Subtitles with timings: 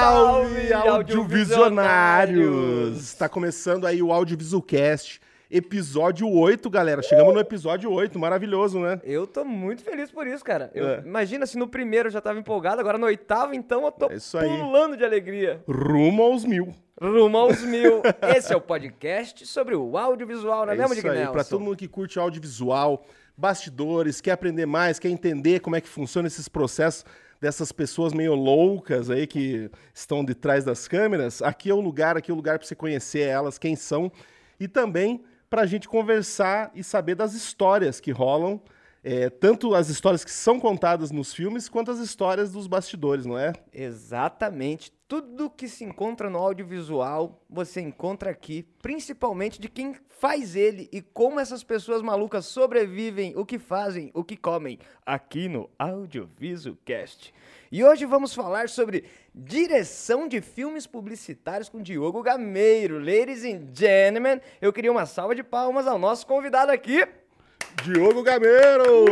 [0.00, 2.98] Salve, audiovisionários!
[2.98, 5.18] Está começando aí o Audiovisualcast,
[5.50, 7.00] episódio 8, galera.
[7.02, 9.00] Chegamos no episódio 8, maravilhoso, né?
[9.02, 10.70] Eu tô muito feliz por isso, cara.
[10.74, 11.00] Eu- É.
[11.02, 14.16] Imagina se no primeiro eu já tava empolgado, agora no oitavo, então eu tô É
[14.16, 15.62] isso pulando de alegria.
[15.66, 16.74] Rumo aos mil.
[17.00, 18.02] Rumo aos mil.
[18.36, 21.32] Esse é o podcast sobre o audiovisual, não é, mesmo, isso Dick aí, Nelson?
[21.32, 23.02] pra todo mundo que curte audiovisual,
[23.34, 27.02] bastidores, quer aprender mais, quer entender como é que funciona esses processos
[27.40, 32.16] dessas pessoas meio loucas aí que estão de trás das câmeras, aqui é o lugar,
[32.16, 34.10] aqui é o lugar para você conhecer elas, quem são,
[34.58, 38.60] e também para a gente conversar e saber das histórias que rolam,
[39.04, 43.38] é, tanto as histórias que são contadas nos filmes, quanto as histórias dos bastidores, não
[43.38, 43.52] é?
[43.72, 44.92] Exatamente.
[45.08, 51.00] Tudo que se encontra no audiovisual, você encontra aqui, principalmente de quem faz ele e
[51.00, 57.32] como essas pessoas malucas sobrevivem, o que fazem, o que comem, aqui no Audiovisualcast.
[57.70, 62.98] E hoje vamos falar sobre direção de filmes publicitários com Diogo Gameiro.
[62.98, 67.06] Ladies and gentlemen, eu queria uma salva de palmas ao nosso convidado aqui.
[67.84, 69.04] Diogo Gameiro!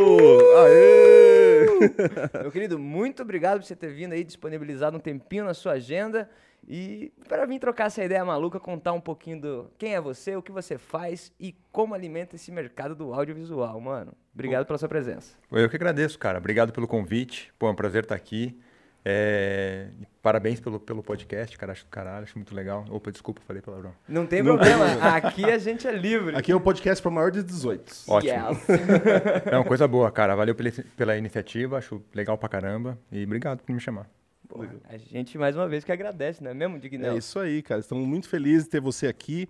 [0.57, 1.54] Aê!
[2.41, 6.29] Meu querido, muito obrigado por você ter vindo aí, disponibilizado um tempinho na sua agenda
[6.67, 10.41] e para vir trocar essa ideia maluca, contar um pouquinho do quem é você, o
[10.41, 14.13] que você faz e como alimenta esse mercado do audiovisual, mano.
[14.33, 15.37] Obrigado pela sua presença.
[15.51, 16.39] Eu que agradeço, cara.
[16.39, 17.53] Obrigado pelo convite.
[17.59, 18.59] Pô, é um prazer estar aqui.
[19.07, 19.87] É,
[20.25, 21.71] Parabéns pelo, pelo podcast, cara.
[21.71, 22.83] Acho do caralho, acho muito legal.
[22.89, 23.93] Opa, desculpa, falei palavrão.
[24.09, 26.35] Não tem Não problema, aqui a gente é livre.
[26.35, 28.05] Aqui é o podcast para maior de 18.
[28.07, 28.33] Ótimo.
[28.33, 28.65] Yes.
[29.45, 30.35] É uma coisa boa, cara.
[30.35, 32.97] Valeu pela, pela iniciativa, acho legal pra caramba.
[33.11, 34.09] E obrigado por me chamar.
[34.49, 37.13] Pô, a gente mais uma vez que agradece, não é mesmo, Dignel?
[37.13, 37.79] É isso aí, cara.
[37.79, 39.47] Estamos muito felizes de ter você aqui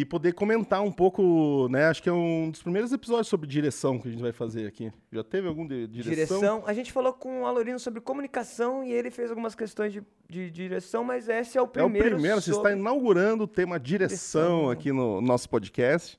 [0.00, 1.86] e poder comentar um pouco, né?
[1.86, 4.92] Acho que é um dos primeiros episódios sobre direção que a gente vai fazer aqui.
[5.12, 6.38] Já teve algum de direção?
[6.38, 6.62] Direção.
[6.66, 10.50] A gente falou com o Alorino sobre comunicação e ele fez algumas questões de, de
[10.50, 12.10] direção, mas esse é o É o primeiro.
[12.10, 14.70] primeiro, você sobre- está inaugurando o tema direção, Direção.
[14.70, 16.18] aqui no nosso podcast.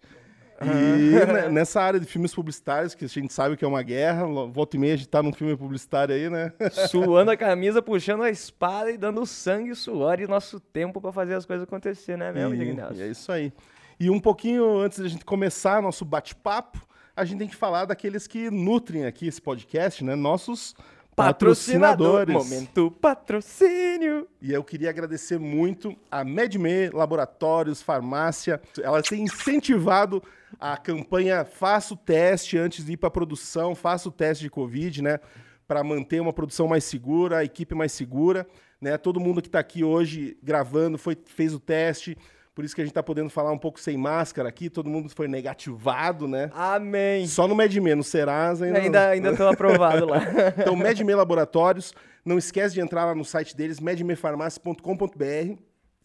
[0.62, 4.76] E nessa área de filmes publicitários, que a gente sabe que é uma guerra, volta
[4.76, 6.52] e meia a gente tá num filme publicitário aí, né?
[6.90, 11.36] Suando a camisa, puxando a espada e dando sangue, suor e nosso tempo pra fazer
[11.36, 13.54] as coisas acontecer, né mesmo, E- e é isso aí.
[14.00, 16.86] E um pouquinho antes da gente começar nosso bate-papo,
[17.16, 20.16] a gente tem que falar daqueles que nutrem aqui esse podcast, né?
[20.16, 20.76] Nossos
[21.16, 22.34] patrocinadores.
[22.34, 24.28] Momento patrocínio.
[24.40, 28.62] E eu queria agradecer muito a MedMe Laboratórios, Farmácia.
[28.82, 30.22] Ela tem incentivado
[30.60, 34.50] a campanha Faça o teste antes de ir para a produção, faça o teste de
[34.50, 35.20] Covid, né?
[35.68, 38.48] Para manter uma produção mais segura, a equipe mais segura.
[38.80, 38.98] Né?
[38.98, 42.18] Todo mundo que está aqui hoje gravando foi, fez o teste.
[42.58, 44.68] Por isso que a gente está podendo falar um pouco sem máscara aqui.
[44.68, 46.50] Todo mundo foi negativado, né?
[46.54, 47.28] Amém.
[47.28, 48.80] Só no MedMe, no Serasa ainda.
[48.80, 50.22] Ainda, ainda tô aprovado lá.
[50.58, 51.94] Então, MedMe Laboratórios,
[52.26, 55.62] não esquece de entrar lá no site deles, medmefarmácia.com.br.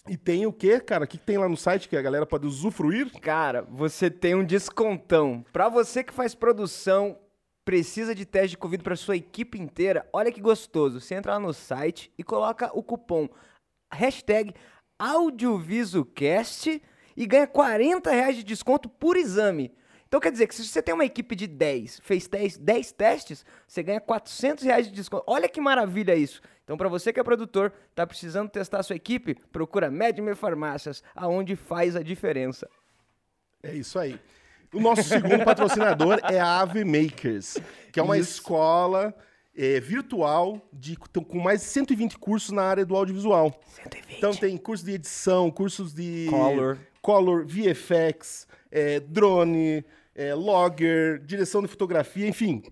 [0.08, 1.04] E tem o quê, cara?
[1.04, 3.10] O que que tem lá no site que a galera pode usufruir?
[3.20, 5.44] Cara, você tem um descontão.
[5.52, 7.16] Pra você que faz produção,
[7.64, 11.00] precisa de teste de Covid pra sua equipe inteira, olha que gostoso.
[11.00, 13.28] Você entra lá no site e coloca o cupom
[13.92, 14.52] hashtag
[14.98, 16.82] AudiovisuCast
[17.16, 19.72] e ganha 40 reais de desconto por exame.
[20.12, 23.46] Então quer dizer que se você tem uma equipe de 10, fez 10, 10 testes,
[23.66, 25.24] você ganha 400 reais de desconto.
[25.26, 26.42] Olha que maravilha isso.
[26.64, 31.02] Então para você que é produtor, tá precisando testar a sua equipe, procura Medme Farmácias,
[31.16, 32.68] aonde faz a diferença.
[33.62, 34.20] É isso aí.
[34.70, 37.56] O nosso segundo patrocinador é a Ave Makers,
[37.90, 38.32] que é uma Isso.
[38.32, 39.14] escola
[39.56, 43.58] é, virtual de, então, com mais de 120 cursos na área do audiovisual.
[43.82, 44.18] 120.
[44.18, 46.78] Então tem curso de edição, cursos de Color.
[47.00, 49.82] color VFX, é, drone,
[50.14, 52.62] é, logger, direção de fotografia, enfim,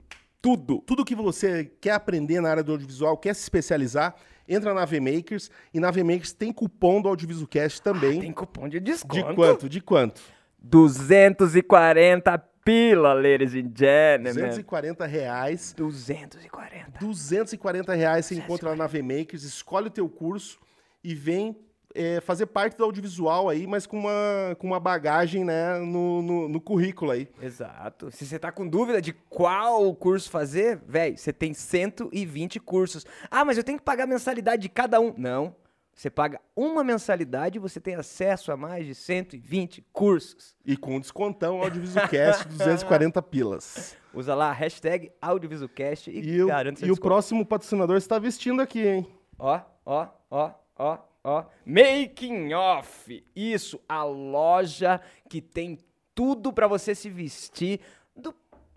[0.41, 0.81] tudo.
[0.87, 4.15] Tudo que você quer aprender na área do audiovisual, quer se especializar,
[4.49, 8.21] entra na VMakers e na VMakers tem cupom do Audiovisualcast também.
[8.21, 9.35] Tem cupom de de desconto.
[9.35, 9.69] quanto?
[9.69, 10.23] De quanto?
[10.59, 14.35] 240 pila, ladies and gentlemen.
[14.35, 15.75] 240 reais.
[15.77, 16.99] 240.
[16.99, 20.59] 240 reais você encontra lá na VMakers, escolhe o teu curso
[21.03, 21.57] e vem
[21.95, 26.49] é, fazer parte do audiovisual aí, mas com uma, com uma bagagem né, no, no,
[26.49, 27.29] no currículo aí.
[27.43, 28.11] Exato.
[28.11, 33.05] Se você tá com dúvida de qual curso fazer, velho, você tem 120 cursos.
[33.31, 35.15] Ah, mas eu tenho que pagar a mensalidade de cada um.
[35.17, 35.55] Não.
[35.93, 40.57] Você paga uma mensalidade e você tem acesso a mais de 120 cursos.
[40.65, 43.97] E com descontão Audiovisualcast 240 pilas.
[44.15, 47.07] Usa lá a hashtag AudiovisualCast e, E, o, garante seu e o desconto.
[47.09, 49.07] próximo patrocinador está vestindo aqui, hein?
[49.39, 51.45] Ó, ó, ó, ó, ó.
[51.65, 53.25] Making Off.
[53.35, 55.79] Isso, a loja que tem
[56.15, 57.81] tudo pra você se vestir
[58.15, 58.35] do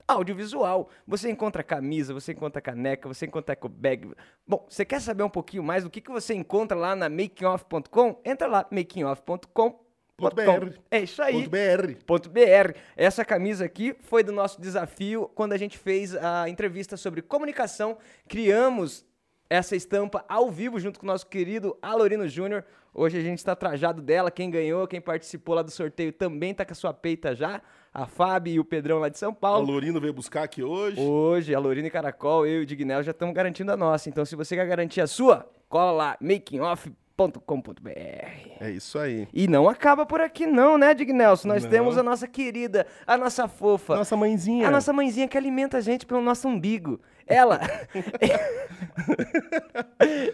[0.07, 0.89] audiovisual.
[1.07, 4.11] Você encontra camisa, você encontra caneca, você encontra eco bag.
[4.47, 8.21] Bom, você quer saber um pouquinho mais do que, que você encontra lá na makingoff.com?
[8.23, 9.83] Entra lá, makingoff.com.
[10.15, 10.79] Ponto BR.
[10.91, 11.33] É isso aí.
[11.33, 11.95] Ponto BR.
[12.05, 12.77] Ponto .br.
[12.95, 17.97] Essa camisa aqui foi do nosso desafio quando a gente fez a entrevista sobre comunicação.
[18.27, 19.05] Criamos
[19.53, 22.65] essa estampa ao vivo junto com o nosso querido Alorino Júnior.
[22.91, 24.31] Hoje a gente está trajado dela.
[24.31, 27.61] Quem ganhou, quem participou lá do sorteio também tá com a sua peita já.
[27.93, 29.71] A Fábio e o Pedrão lá de São Paulo.
[29.71, 30.99] Lorino veio buscar aqui hoje.
[30.99, 34.09] Hoje, a e Caracol, eu e o Dignel já estamos garantindo a nossa.
[34.09, 37.89] Então, se você quer garantir a sua, cola lá, makingoff.com.br.
[38.59, 39.27] É isso aí.
[39.31, 41.47] E não acaba por aqui não, né, Dignelson?
[41.47, 41.69] Nós Não.
[41.69, 44.67] temos a nossa querida, a nossa fofa, Nossa mãezinha.
[44.67, 46.99] a nossa mãezinha que alimenta a gente pelo nosso umbigo.
[47.27, 47.59] Ela.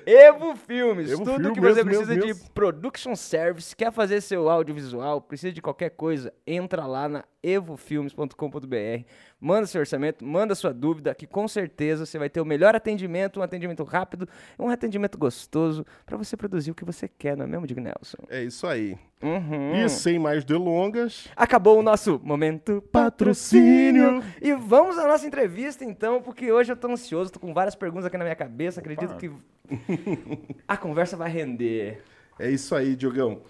[0.06, 1.12] Evo Filmes.
[1.12, 2.50] Evo Tudo Filmes, que você mesmo, precisa mesmo, de mesmo.
[2.52, 9.06] production service, quer fazer seu audiovisual, precisa de qualquer coisa, entra lá na evofilmes.com.br.
[9.42, 13.40] Manda seu orçamento, manda sua dúvida, que com certeza você vai ter o melhor atendimento,
[13.40, 14.28] um atendimento rápido,
[14.58, 18.18] um atendimento gostoso para você produzir o que você quer, não é mesmo, Dignelson?
[18.30, 18.98] É isso aí.
[19.22, 19.76] Uhum.
[19.76, 24.24] E sem mais delongas, Acabou o nosso momento patrocínio.
[24.42, 28.06] E vamos à nossa entrevista, então, porque hoje eu tô ansioso, tô com várias perguntas
[28.06, 28.80] aqui na minha cabeça.
[28.80, 29.32] Acredito que
[30.68, 32.02] a conversa vai render.
[32.38, 33.42] é isso aí, Diogão.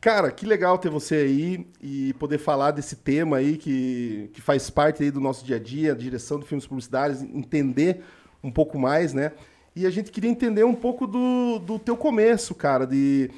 [0.00, 4.70] Cara, que legal ter você aí e poder falar desse tema aí que, que faz
[4.70, 8.02] parte aí do nosso dia a dia, a direção de filmes publicitários, entender
[8.42, 9.32] um pouco mais, né?
[9.74, 13.30] E a gente queria entender um pouco do, do teu começo, cara, de...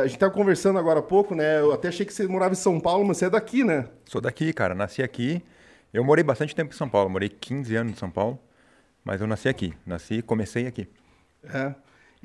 [0.00, 1.60] A gente tava conversando agora há pouco, né?
[1.60, 3.86] Eu até achei que você morava em São Paulo, mas você é daqui, né?
[4.06, 4.74] Sou daqui, cara.
[4.74, 5.42] Nasci aqui.
[5.92, 7.10] Eu morei bastante tempo em São Paulo.
[7.10, 8.38] Morei 15 anos em São Paulo.
[9.04, 9.74] Mas eu nasci aqui.
[9.84, 10.88] Nasci e comecei aqui.
[11.44, 11.74] É.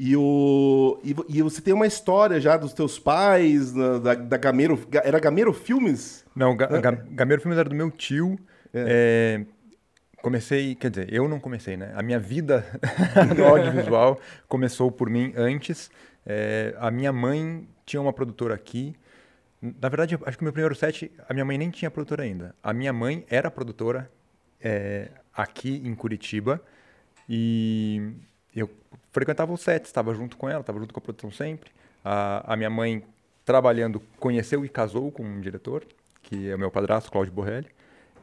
[0.02, 4.78] E, o, e, e você tem uma história já dos teus pais, da, da, Gameiro...
[4.90, 6.24] Ga- Era Gameiro Filmes?
[6.34, 8.40] Não, Ga Ga Gameiro Filmes era do meu tio.
[8.74, 9.42] É,
[10.22, 11.92] comecei, quer dizer, eu não comecei, né?
[11.96, 12.66] A minha vida
[13.38, 14.18] no audiovisual
[14.48, 15.92] começou por mim antes.
[16.26, 18.96] É, a minha mãe tinha uma produtora aqui.
[19.62, 22.56] Na verdade, acho que o meu primeiro set, a minha mãe nem tinha produtora ainda.
[22.64, 24.10] A minha mãe era produtora
[24.62, 26.62] é, aqui em Curitiba.
[27.28, 28.14] E
[28.56, 28.70] eu
[29.12, 31.72] frequentava os sets, estava junto com ela, estava junto com a produção sempre.
[32.04, 33.04] A, a minha mãe,
[33.46, 35.86] trabalhando, conheceu e casou com um diretor,
[36.24, 37.68] que é o meu padrasto, Cláudio Borrelli.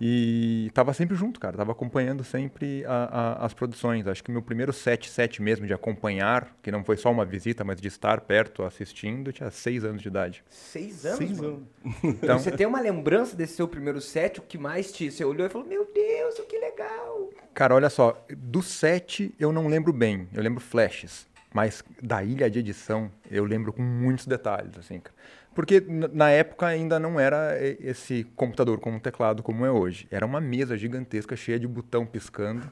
[0.00, 1.56] E estava sempre junto, cara.
[1.56, 4.06] Tava acompanhando sempre a- a- as produções.
[4.06, 7.25] Acho que o meu primeiro set, set mesmo de acompanhar, que não foi só uma
[7.25, 10.44] visita, mas de estar perto assistindo, tinha seis anos de idade.
[10.48, 11.66] Seis anos, Seis mano.
[12.04, 15.10] Então, Você tem uma lembrança desse seu primeiro set, o que mais te...
[15.10, 17.31] Você olhou e falou, meu Deus, que legal.
[17.54, 22.50] Cara, olha só, do set eu não lembro bem, eu lembro flashes, mas da ilha
[22.50, 25.14] de edição eu lembro com muitos detalhes, assim, cara.
[25.56, 25.82] Porque
[26.12, 30.06] na época ainda não era e- esse computador com um teclado como é hoje.
[30.11, 32.70] Era uma mesa gigantesca cheia de botão piscando,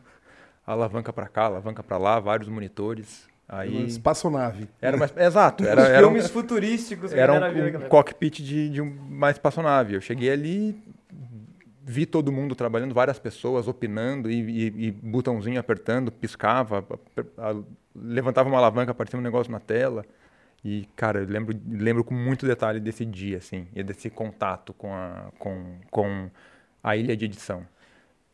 [0.66, 3.26] alavanca pra cá, alavanca pra lá, vários monitores.
[3.48, 4.68] Aí Uma espaçonave.
[4.82, 7.12] era uma, exato, era, era um, filmes futurísticos.
[7.12, 9.94] que a era um, um cockpit de, de um- uma espaçonave.
[9.94, 10.78] Eu cheguei ali,
[11.82, 16.84] vi todo mundo trabalhando, várias pessoas opinando e, e, e botãozinho apertando, piscava,
[17.38, 17.56] a- a-
[17.96, 20.04] levantava uma alavanca, aparecia um negócio na tela.
[20.64, 24.94] E, cara, eu lembro, lembro com muito detalhe desse dia, assim, e desse contato com
[24.94, 26.30] a, com, com
[26.82, 27.66] a ilha de edição.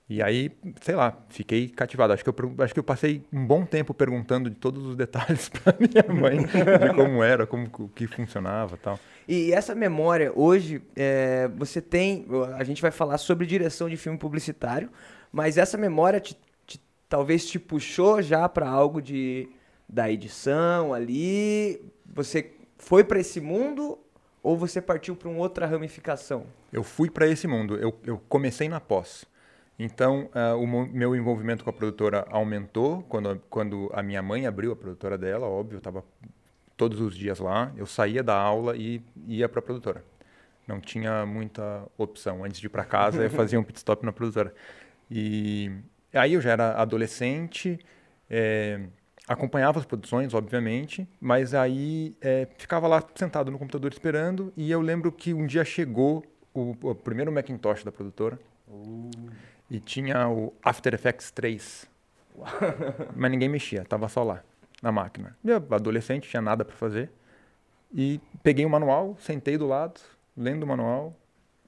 [0.09, 0.51] E aí,
[0.81, 2.13] sei lá, fiquei cativado.
[2.13, 5.49] Acho que eu, acho que eu passei um bom tempo perguntando de todos os detalhes
[5.55, 8.99] para minha mãe, de como era, como que funcionava tal.
[9.29, 12.27] E essa memória, hoje, é, você tem.
[12.57, 14.91] A gente vai falar sobre direção de filme publicitário,
[15.31, 19.49] mas essa memória te- te- talvez te puxou já para algo de,
[19.89, 21.81] da edição ali.
[22.11, 23.99] Você foi para esse mundo
[24.43, 26.47] ou você partiu para uma outra ramificação?
[26.73, 29.25] Eu fui para esse mundo, eu, eu comecei na pós.
[29.79, 34.73] Então, ah, o meu envolvimento com a produtora aumentou quando, quando a minha mãe abriu
[34.73, 36.05] a produtora dela, óbvio, eu estava
[36.77, 37.73] todos os dias lá.
[37.77, 40.05] Eu saía da aula e ia para a produtora.
[40.67, 42.45] Não tinha muita opção.
[42.45, 44.55] Antes de ir para casa, eu fazia um pit stop na produtora.
[45.11, 45.73] E
[46.13, 47.79] aí eu já era adolescente,
[48.29, 48.81] eh,
[49.31, 54.53] acompanhava as produções, obviamente, mas aí eh, ficava lá sentado no computador esperando.
[54.57, 58.37] E eu lembro que um dia chegou o, o primeiro Macintosh da produtora
[59.71, 61.89] e tinha o After Effects 3.
[63.15, 64.43] Mas ninguém mexia, tava só lá,
[64.83, 65.37] na máquina.
[65.45, 67.09] Eu, adolescente, tinha nada para fazer.
[67.95, 70.01] E peguei o manual, sentei do lado,
[70.37, 71.17] lendo o manual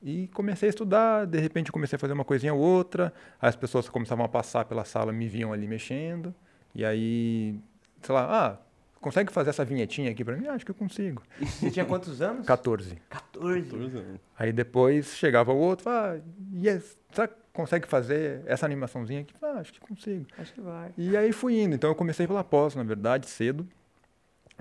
[0.02, 1.26] e comecei a estudar.
[1.26, 3.12] De repente comecei a fazer uma coisinha ou outra.
[3.40, 6.34] As pessoas começavam a passar pela sala, me viam ali mexendo.
[6.74, 7.58] E aí,
[8.00, 8.58] sei lá, ah,
[9.00, 10.46] consegue fazer essa vinhetinha aqui pra mim?
[10.46, 11.22] Ah, acho que eu consigo.
[11.40, 12.46] Você tinha quantos anos?
[12.46, 12.96] 14.
[13.08, 13.62] 14.
[13.70, 14.20] 14 anos.
[14.38, 16.18] Aí depois chegava o outro, ah,
[16.54, 19.34] yes, será que consegue fazer essa animaçãozinha aqui?
[19.42, 20.26] Ah, acho que consigo.
[20.38, 20.92] Acho que vai.
[20.96, 21.74] E aí fui indo.
[21.74, 23.68] Então eu comecei pela pós, na verdade, cedo,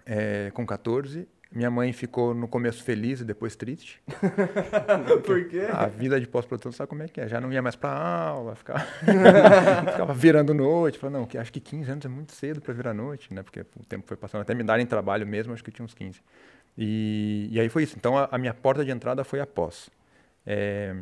[0.06, 1.27] é, com 14.
[1.53, 4.01] Minha mãe ficou no começo feliz e depois triste.
[5.25, 5.67] Por quê?
[5.70, 7.27] A vida de pós-produção sabe como é que é.
[7.27, 8.79] Já não ia mais pra aula, ficava,
[9.91, 10.98] ficava virando noite.
[10.98, 13.43] Falei, não, que acho que 15 anos é muito cedo para virar noite, né?
[13.43, 14.41] Porque o tempo foi passando.
[14.41, 16.22] Até me darem trabalho mesmo, acho que eu tinha uns 15.
[16.77, 17.98] E, e aí foi isso.
[17.98, 19.89] Então a, a minha porta de entrada foi a pós.
[20.46, 20.96] É,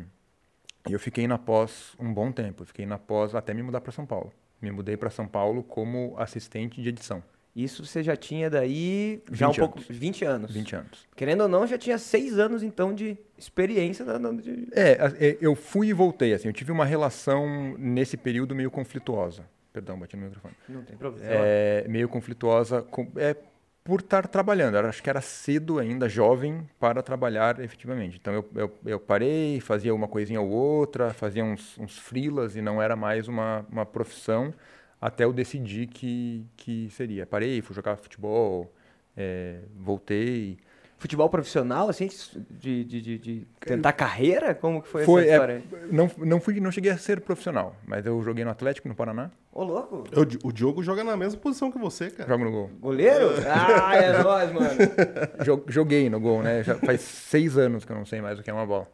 [0.88, 2.62] e eu fiquei na pós um bom tempo.
[2.62, 4.32] Eu fiquei na pós até me mudar para São Paulo.
[4.60, 7.22] Me mudei para São Paulo como assistente de edição.
[7.54, 9.78] Isso você já tinha daí já um 20 pouco.
[9.78, 9.88] anos.
[9.90, 10.50] 20 anos.
[10.52, 11.06] 20 anos.
[11.16, 14.18] Querendo ou não, já tinha 6 anos então de experiência da.
[14.18, 18.54] da- de- É, é, eu fui e voltei, assim, eu tive uma relação nesse período
[18.54, 19.42] meio conflituosa.
[19.72, 20.54] Perdão, bati no microfone.
[20.68, 21.26] Não tem problema.
[21.28, 23.36] É, meio conflituosa com, é,
[23.84, 24.76] por estar trabalhando.
[24.76, 28.16] Eu acho que era cedo ainda, jovem, para trabalhar efetivamente.
[28.20, 32.62] Então eu, eu, eu parei, fazia uma coisinha ou outra, fazia uns, uns freelas e
[32.62, 34.52] não era mais uma, uma profissão
[35.00, 37.26] até eu decidir que, que seria.
[37.26, 38.72] Parei, fui jogar futebol,
[39.16, 40.58] é, voltei.
[40.98, 42.10] Futebol profissional, assim,
[42.50, 44.54] de, de, de, de tentar carreira?
[44.54, 45.54] Como que foi, Foi, essa é, história?
[45.56, 45.88] aí?
[45.90, 49.30] não, não, fui, não cheguei a ser profissional, mas eu joguei no Atlético, no Paraná.
[49.50, 50.04] Ô, louco!
[50.14, 52.28] O, Di- o Diogo joga na mesma posição que você, cara.
[52.28, 52.70] Jogo no gol.
[52.80, 53.30] Goleiro?
[53.48, 54.68] Ah, é nóis, mano.
[55.42, 56.62] Jo- Joguei no gol, né?
[56.62, 58.86] Já faz seis anos que eu não sei mais o que é uma bola.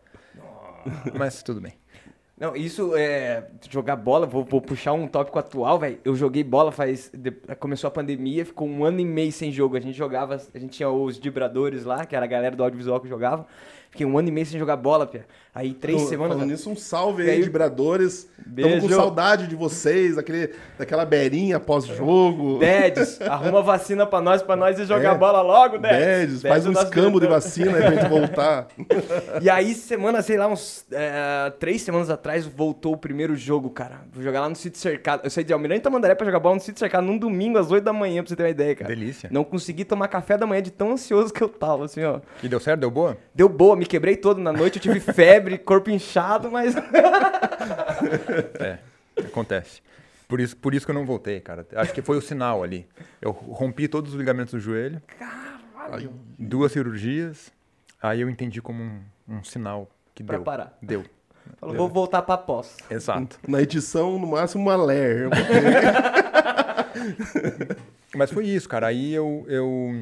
[1.18, 1.72] Mas tudo bem.
[2.38, 3.48] Não, isso é.
[3.70, 5.98] Jogar bola, vou, vou puxar um tópico atual, velho.
[6.04, 7.10] Eu joguei bola faz.
[7.58, 9.74] começou a pandemia, ficou um ano e meio sem jogo.
[9.74, 13.00] A gente jogava, a gente tinha os vibradores lá, que era a galera do audiovisual
[13.00, 13.46] que jogava.
[13.96, 15.24] Fiquei um ano e meio sem jogar bola, Pia.
[15.54, 16.34] Aí três Falando- semanas.
[16.36, 18.28] Falando nisso, um salve aí, aí- vibradores.
[18.46, 22.58] Estamos com saudade de vocês, daquele, daquela beirinha pós-jogo.
[22.58, 25.18] Dedes, arruma vacina pra nós, pra nós ir jogar É.
[25.18, 25.98] bola logo, Dedes.
[25.98, 28.68] Dedes, faz Dedes, um o nosso escambo de vacina aí pra gente voltar.
[29.40, 34.00] E aí, semana, sei lá, uns é, três semanas atrás, voltou o primeiro jogo, cara.
[34.12, 35.22] Vou jogar lá no sítio cercado.
[35.24, 37.82] Eu saí de Almirante Tamandaré pra jogar bola no sítio cercado num domingo às 8
[37.84, 38.88] da manhã, pra você ter uma ideia, cara.
[38.94, 39.28] Delícia.
[39.32, 42.20] Não consegui tomar café da manhã de tão ansioso que eu tava, assim, ó.
[42.42, 42.80] E deu certo?
[42.80, 43.16] Deu boa?
[43.34, 46.74] Deu boa, me quebrei todo na noite, eu tive febre, corpo inchado, mas.
[48.60, 48.78] É,
[49.24, 49.80] acontece.
[50.28, 51.66] Por isso, por isso que eu não voltei, cara.
[51.76, 52.86] Acho que foi o sinal ali.
[53.20, 56.12] Eu rompi todos os ligamentos do joelho, Caralho.
[56.38, 57.52] duas cirurgias,
[58.02, 60.44] aí eu entendi como um, um sinal que Pra deu.
[60.44, 60.76] parar.
[60.82, 61.04] Deu.
[61.60, 62.76] Falou, vou voltar pra pós.
[62.90, 63.38] Exato.
[63.46, 65.28] Na edição, no máximo, uma ler.
[68.14, 68.88] Mas foi isso, cara.
[68.88, 69.92] Aí eu, eu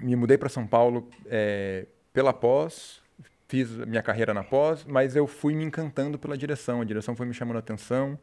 [0.00, 3.00] me mudei para São Paulo é, pela pós,
[3.48, 6.80] fiz minha carreira na pós, mas eu fui me encantando pela direção.
[6.80, 8.18] A direção foi me chamando a atenção.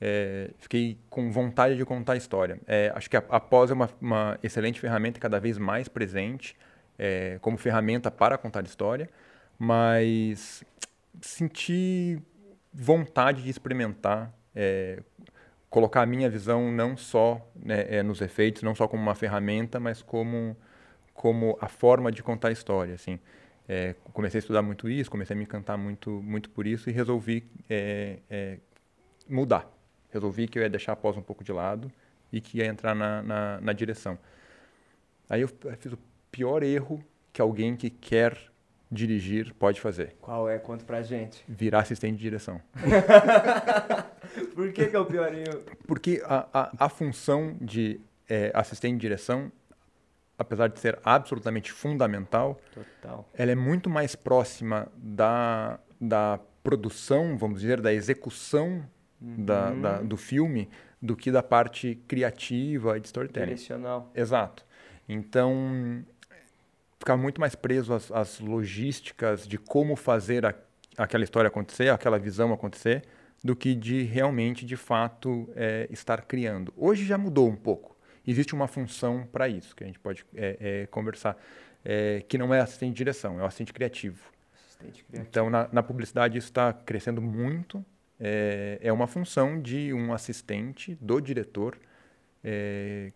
[0.00, 2.58] é, fiquei com vontade de contar a história.
[2.66, 6.56] É, acho que a, a pós é uma, uma excelente ferramenta, cada vez mais presente
[6.98, 9.10] é, como ferramenta para contar história,
[9.58, 10.64] mas
[11.20, 12.18] senti
[12.72, 14.32] vontade de experimentar
[15.70, 20.02] colocar a minha visão não só né, nos efeitos, não só como uma ferramenta, mas
[20.02, 20.56] como
[21.20, 23.18] como a forma de contar história, assim.
[23.68, 26.94] É, comecei a estudar muito isso, comecei a me encantar muito muito por isso e
[26.94, 28.58] resolvi é, é,
[29.28, 29.70] mudar.
[30.10, 31.92] Resolvi que eu ia deixar a pós um pouco de lado
[32.32, 34.18] e que ia entrar na, na, na direção.
[35.28, 35.48] Aí eu
[35.78, 35.98] fiz o
[36.32, 38.38] pior erro que alguém que quer
[38.90, 40.16] dirigir pode fazer.
[40.22, 40.58] Qual é?
[40.58, 41.44] Conta pra gente.
[41.46, 42.62] Virar assistente de direção.
[44.56, 45.60] Por que, que é o piorinho?
[45.86, 49.52] Porque a, a, a função de eh, assistente de direção,
[50.40, 53.28] apesar de ser absolutamente fundamental, Total.
[53.34, 58.82] ela é muito mais próxima da, da produção, vamos dizer, da execução
[59.20, 60.68] da, da- do filme
[61.00, 63.46] do que da parte criativa e de storytelling.
[63.48, 64.10] Direcional.
[64.14, 64.64] Exato.
[65.08, 66.02] Então,
[66.98, 70.54] ficar muito mais preso às, às logísticas de como fazer a-
[70.96, 73.02] aquela história acontecer, aquela visão acontecer,
[73.44, 76.72] do que de realmente, de fato, eh, estar criando.
[76.76, 77.89] Hoje já mudou um pouco.
[78.26, 81.36] Existe uma função para isso, que a gente pode eh, eh, conversar,
[81.84, 84.20] eh, que não é assistente de direção, é o assistente criativo.
[84.54, 85.28] Assistente criativo.
[85.28, 87.84] Então, na, na publicidade, isso está crescendo muito.
[88.22, 91.78] É, é uma função de um assistente do diretor
[92.44, 93.10] é,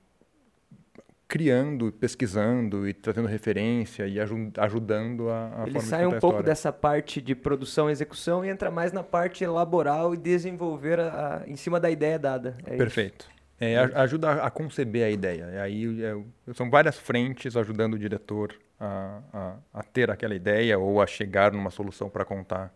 [1.27, 6.43] criando, pesquisando e trazendo referência e aju- ajudando a, a Ele sai um pouco história.
[6.45, 11.43] dessa parte de produção e execução e entra mais na parte laboral e desenvolver a,
[11.45, 12.57] a- em cima da ideia dada.
[12.67, 12.77] É.
[12.77, 13.29] Perfeito.
[13.61, 15.49] É, ajuda a, conceber a ideia.
[15.55, 20.79] E aí é, são várias frentes ajudando o diretor a, a, a ter aquela ideia
[20.79, 22.75] ou a chegar numa solução para contar.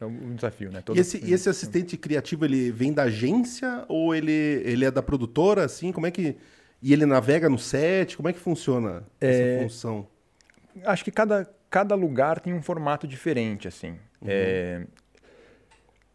[0.00, 0.80] É um desafio, né?
[0.80, 4.90] Todo- E esse, e esse assistente criativo, ele vem da agência ou ele, ele é
[4.90, 5.92] da produtora, assim?
[5.92, 6.36] Como é que,
[6.82, 8.16] E ele navega no set?
[8.16, 10.06] Como é que funciona essa função?
[10.84, 13.96] Acho que cada, cada lugar tem um formato diferente, assim.
[14.26, 14.86] É,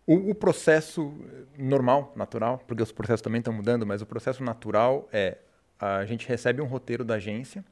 [0.07, 1.13] o, o processo
[1.57, 5.37] normal, natural, porque os processos também estão mudando, mas o processo natural é
[5.79, 7.63] a gente recebe um roteiro da agência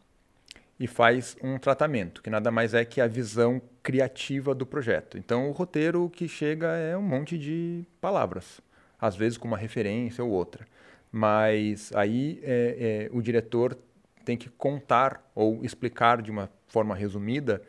[0.79, 5.17] e faz um tratamento, que nada mais é que a visão criativa do projeto.
[5.17, 8.59] Então, o roteiro que chega é um monte de palavras,
[8.99, 10.67] às vezes com uma referência ou outra.
[11.11, 13.77] Mas aí é, é, o diretor
[14.25, 17.61] tem que contar ou explicar de uma forma resumida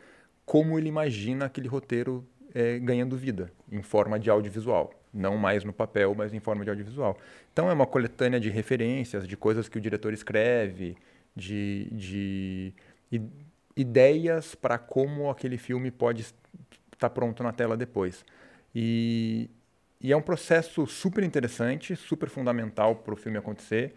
[0.45, 4.93] como ele imagina aquele roteiro é, ganhando vida, em forma de audiovisual.
[5.13, 7.17] Não mais no papel, mas em forma de audiovisual.
[7.53, 10.97] Então, é uma coletânea de referências, de coisas que o diretor escreve,
[11.35, 12.73] de, de
[13.75, 16.35] ideias para como aquele filme pode estar
[16.97, 18.25] tá pronto na tela depois.
[18.73, 19.49] E,
[20.01, 23.93] e é um processo super interessante, super fundamental para o filme acontecer,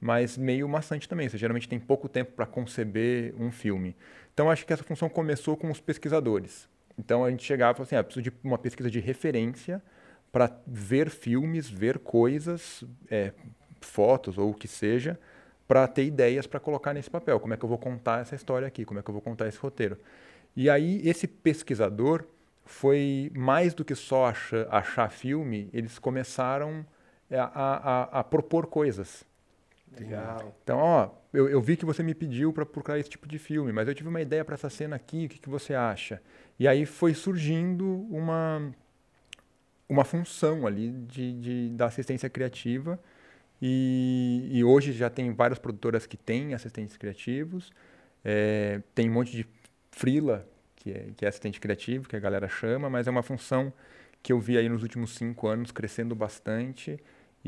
[0.00, 1.28] mas meio maçante também.
[1.28, 3.96] Você geralmente tem pouco tempo para conceber um filme.
[4.32, 6.68] Então, acho que essa função começou com os pesquisadores.
[6.98, 9.82] Então, a gente chegava e falava assim, ah, preciso de uma pesquisa de referência
[10.32, 13.32] para ver filmes, ver coisas, é,
[13.80, 15.18] fotos ou o que seja,
[15.66, 17.40] para ter ideias para colocar nesse papel.
[17.40, 18.84] Como é que eu vou contar essa história aqui?
[18.84, 19.98] Como é que eu vou contar esse roteiro?
[20.54, 22.24] E aí, esse pesquisador
[22.64, 26.84] foi mais do que só achar, achar filme, eles começaram
[27.30, 29.24] a, a, a, propor coisas.
[29.98, 30.56] Legal.
[30.62, 33.72] Então, ó, eu, eu vi que você me pediu para procurar esse tipo de filme,
[33.72, 36.20] mas eu tive uma ideia para essa cena aqui, o que, que você acha?
[36.58, 38.72] E aí foi surgindo uma,
[39.88, 42.98] uma função ali de, de da assistência criativa
[43.60, 47.72] e, e, hoje já tem várias produtoras que têm assistentes criativos.
[48.24, 49.46] É, tem um monte de
[49.90, 53.72] freela, que é, que é assistente criativo, que a galera chama, mas é uma função
[54.22, 56.98] que eu vi aí nos últimos cinco anos crescendo bastante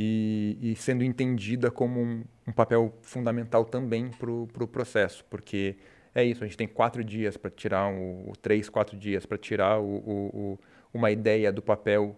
[0.01, 5.75] e, e sendo entendida como um, um papel fundamental também para o pro processo, porque
[6.15, 9.81] é isso, a gente tem quatro dias para tirar, o, três, quatro dias para tirar
[9.81, 10.59] o, o,
[10.95, 12.17] uma ideia do papel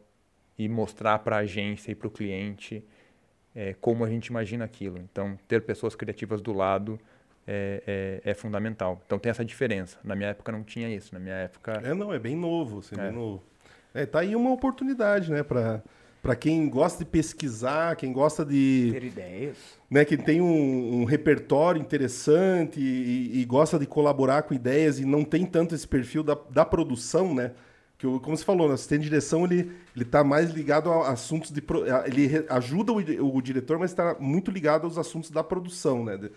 [0.59, 2.85] e mostrar para a agência e para o cliente
[3.55, 4.99] é, como a gente imagina aquilo.
[4.99, 7.01] Então, ter pessoas criativas do lado
[7.47, 9.01] é, é, é, fundamental.
[9.07, 9.99] Então, tem essa diferença.
[10.05, 11.15] Na minha época não tinha isso.
[11.15, 11.81] Na minha época...
[11.83, 12.81] É, não, é bem novo.
[12.81, 13.05] Assim, é.
[13.05, 13.43] Bem novo.
[13.95, 15.83] É, tá aí uma oportunidade, né, para
[16.23, 19.57] para quem gosta de pesquisar, quem gosta de ter ideias,
[19.91, 25.05] né, que tem um, um repertório interessante e, e, gosta de colaborar com ideias e
[25.05, 27.53] não tem tanto esse perfil da, da produção, né?
[28.01, 31.51] que como você falou, o assistente de direção ele ele está mais ligado a assuntos
[31.51, 31.63] de
[32.07, 36.17] ele ajuda o, o diretor, mas está muito ligado aos assuntos da produção, né?
[36.17, 36.31] De,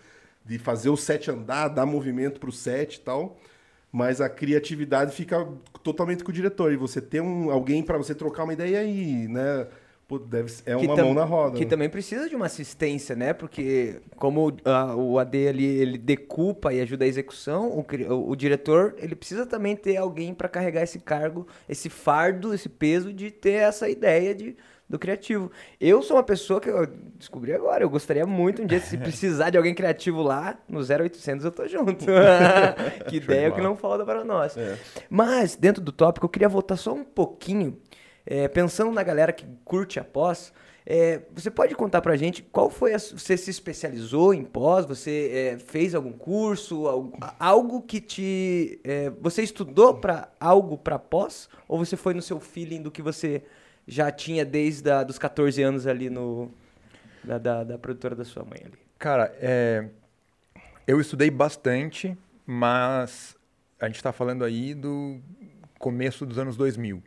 [0.44, 3.38] de fazer o set andar, dar movimento para o set e tal.
[3.94, 5.46] Mas a criatividade fica
[5.84, 6.72] totalmente com o diretor.
[6.72, 9.68] E você ter um, alguém para você trocar uma ideia aí, né?
[10.08, 11.56] Pô, deve, é uma mão na roda.
[11.56, 11.70] Que né?
[11.70, 13.32] também precisa de uma assistência, né?
[13.32, 18.34] Porque como uh, o AD ali, ele decupa e ajuda a execução, o, o, o
[18.34, 23.30] diretor, ele precisa também ter alguém para carregar esse cargo, esse fardo, esse peso de
[23.30, 24.56] ter essa ideia de,
[24.94, 25.50] do criativo.
[25.80, 29.50] Eu sou uma pessoa que eu descobri agora, eu gostaria muito um dia, se precisar
[29.50, 32.06] de alguém criativo lá, no 0800 eu tô junto.
[33.08, 34.56] que ideia que não falta para nós.
[34.56, 34.78] É.
[35.10, 37.76] Mas, dentro do tópico, eu queria voltar só um pouquinho
[38.26, 40.52] é, pensando na galera que curte a pós,
[40.86, 44.84] é, você pode contar pra gente qual foi a, você se especializou em pós?
[44.84, 50.98] Você é, fez algum curso, algo, algo que te é, você estudou para algo para
[50.98, 53.42] pós ou você foi no seu feeling do que você
[53.86, 56.50] já tinha desde a, dos 14 anos ali no
[57.22, 58.78] da, da, da produtora da sua mãe ali?
[58.98, 59.88] Cara, é,
[60.86, 62.16] eu estudei bastante,
[62.46, 63.36] mas
[63.80, 65.20] a gente está falando aí do
[65.78, 67.02] começo dos anos 2000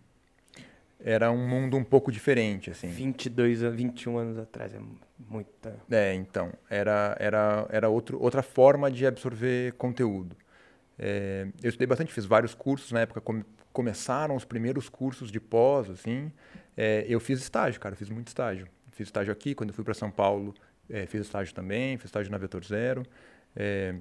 [1.00, 2.88] era um mundo um pouco diferente, assim.
[2.88, 4.80] 22 a 21 anos atrás é
[5.18, 5.76] muita.
[5.90, 10.36] É, então, era era era outro, outra forma de absorver conteúdo.
[10.98, 15.40] É, eu estudei bastante, fiz vários cursos na época, come, começaram os primeiros cursos de
[15.40, 16.32] pós, assim.
[16.78, 18.68] É, eu fiz estágio, cara, fiz muito estágio.
[18.92, 20.54] Fiz estágio aqui, quando eu fui para São Paulo,
[20.90, 23.04] é, fiz estágio também, fiz estágio na Vetor Zero.
[23.56, 23.96] É,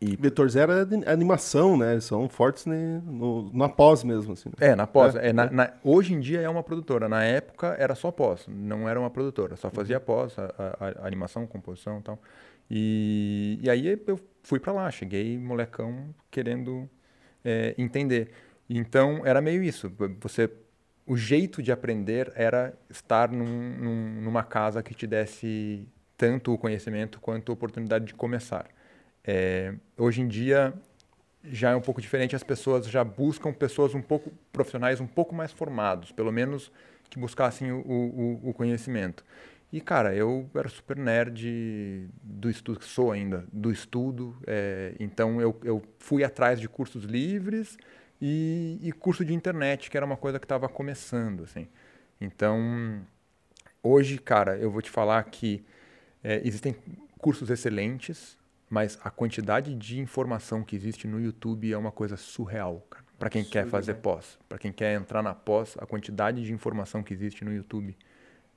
[0.00, 0.14] e...
[0.16, 1.92] Vetor Zero é animação, né?
[1.92, 4.34] Eles são fortes ne, no, na pós mesmo.
[4.34, 4.50] Assim.
[4.60, 5.16] É, na pós.
[5.16, 7.08] É, é, na, na, hoje em dia é uma produtora.
[7.08, 9.56] Na época era só pós, não era uma produtora.
[9.56, 12.18] Só fazia pós, a, a, a animação, composição e tal.
[12.70, 16.88] E, e aí eu fui para lá, cheguei molecão querendo
[17.44, 18.30] é, entender.
[18.68, 19.90] Então era meio isso.
[20.20, 20.50] Você,
[21.06, 26.58] o jeito de aprender era estar num, num, numa casa que te desse tanto o
[26.58, 28.66] conhecimento quanto a oportunidade de começar.
[29.24, 30.74] É, hoje em dia
[31.44, 35.32] já é um pouco diferente, as pessoas já buscam pessoas um pouco profissionais, um pouco
[35.32, 36.72] mais formados, pelo menos
[37.08, 39.24] que buscassem o, o, o conhecimento.
[39.72, 44.36] E, cara, eu era super nerd do estudo, sou ainda, do estudo.
[44.46, 47.76] É, então, eu, eu fui atrás de cursos livres
[48.20, 51.68] e, e curso de internet, que era uma coisa que estava começando, assim.
[52.20, 53.02] Então,
[53.82, 55.64] hoje, cara, eu vou te falar que
[56.22, 56.74] é, existem
[57.18, 58.36] cursos excelentes,
[58.68, 62.84] mas a quantidade de informação que existe no YouTube é uma coisa surreal,
[63.18, 67.02] Para quem quer fazer pós, para quem quer entrar na pós, a quantidade de informação
[67.02, 67.96] que existe no YouTube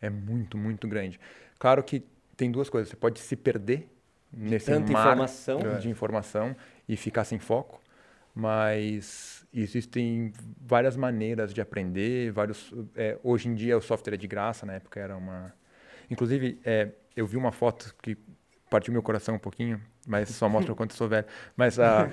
[0.02, 1.20] é muito, muito grande.
[1.58, 2.04] Claro que
[2.36, 2.90] tem duas coisas.
[2.90, 3.88] Você pode se perder
[4.32, 5.80] nesse Tanta mar informação.
[5.80, 6.56] de informação
[6.88, 7.82] e ficar sem foco,
[8.34, 12.32] mas existem várias maneiras de aprender.
[12.32, 15.54] Vários, é, hoje em dia o software é de graça, na época era uma.
[16.10, 18.18] Inclusive, é, eu vi uma foto que
[18.70, 21.26] partiu meu coração um pouquinho, mas só mostra o quanto eu sou velho.
[21.56, 22.08] Mas, a,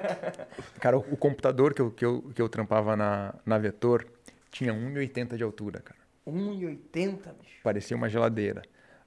[0.80, 4.06] cara, o, o, computador que eu, que, eu, que eu trampava na, na Vetor
[4.50, 6.00] tinha 1,80 de altura, cara.
[6.26, 7.60] 1,80, bicho.
[7.62, 8.62] Parecia uma geladeira.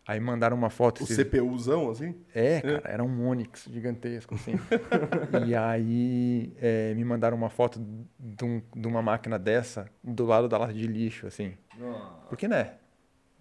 [0.07, 1.03] Aí mandaram uma foto.
[1.03, 1.15] O se...
[1.15, 2.15] CPUzão, assim?
[2.33, 2.93] É, cara, é.
[2.93, 4.53] era um Onix gigantesco, assim.
[5.45, 7.77] e aí é, me mandaram uma foto
[8.17, 11.53] de, um, de, uma máquina dessa do lado da lata de lixo, assim.
[11.77, 12.25] Nossa.
[12.29, 12.75] Porque, né?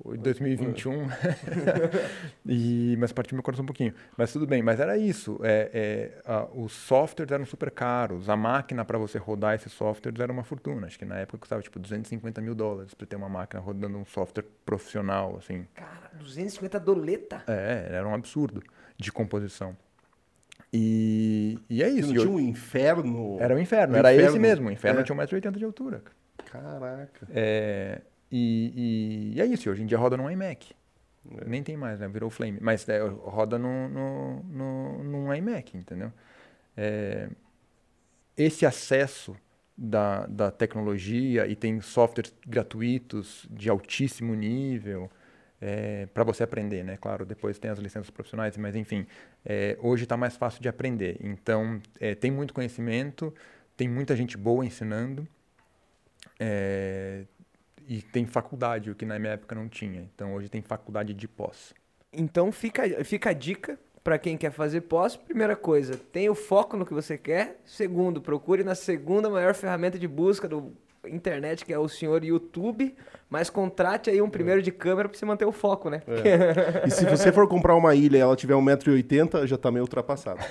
[0.05, 1.09] 2021.
[2.47, 3.95] e, mas partiu meu coração um pouquinho.
[4.17, 5.41] Mas tudo bem, mas era isso.
[5.43, 8.29] É, é, a, os softwares eram super caros.
[8.29, 10.87] A máquina para você rodar esses softwares era uma fortuna.
[10.87, 14.05] Acho que na época custava tipo 250 mil dólares para ter uma máquina rodando um
[14.05, 15.37] software profissional.
[15.39, 15.67] assim.
[15.75, 17.43] Cara, 250 doleta?
[17.47, 18.63] É, era um absurdo
[18.99, 19.77] de composição.
[20.73, 22.13] E, e é isso.
[22.13, 23.39] Não tinha um inferno?
[23.41, 24.31] Era um inferno, era inferno.
[24.31, 24.69] esse mesmo.
[24.69, 25.03] O inferno é.
[25.03, 26.03] tinha 1,80m de altura.
[26.51, 27.27] Caraca.
[27.31, 30.75] É, e, e, é isso, hoje em dia roda num iMac.
[31.39, 31.45] É.
[31.45, 32.09] Nem tem mais, né?
[32.09, 32.59] Virou Flame.
[32.61, 36.13] Mas é, roda no, no, no, num iMac, entendeu?
[36.77, 37.29] É,
[38.37, 39.37] esse acesso
[39.77, 45.11] da, da tecnologia e tem softwares gratuitos de altíssimo nível
[45.61, 46.97] é, para você aprender, né?
[46.97, 49.07] Claro, depois tem as licenças profissionais, mas enfim,
[49.45, 51.17] é, hoje está mais fácil de aprender.
[51.21, 53.33] Então, é, tem muito conhecimento,
[53.77, 55.27] tem muita gente boa ensinando.
[57.87, 60.09] E tem faculdade, o que na minha época não tinha.
[60.15, 61.73] Então hoje tem faculdade de pós.
[62.13, 65.17] Então fica, fica a dica para quem quer fazer pós.
[65.17, 67.61] Primeira coisa, tenha o foco no que você quer.
[67.65, 70.73] Segundo, procure na segunda maior ferramenta de busca do
[71.07, 72.95] internet, que é o senhor YouTube,
[73.29, 76.03] mas contrate aí um primeiro de câmera para você manter o foco, né?
[76.07, 76.87] É.
[76.87, 80.41] e se você for comprar uma ilha e ela tiver 1,80m, já tá meio ultrapassada.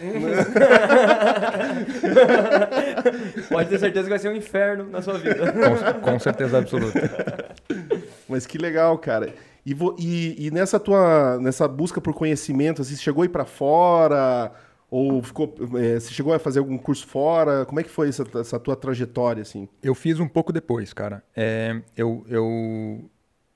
[3.50, 5.54] Pode ter certeza que vai ser um inferno na sua vida.
[5.54, 7.56] Com, com certeza absoluta.
[8.28, 9.34] Mas que legal, cara.
[9.66, 13.30] E, vo, e, e, nessa tua nessa busca por conhecimento, assim, você chegou a ir
[13.30, 14.52] para fora?
[14.98, 17.66] Ou ficou, é, você chegou a fazer algum curso fora?
[17.66, 19.68] Como é que foi essa, essa tua trajetória, assim?
[19.84, 21.22] Eu fiz um pouco depois, cara.
[21.36, 23.12] É, eu, eu,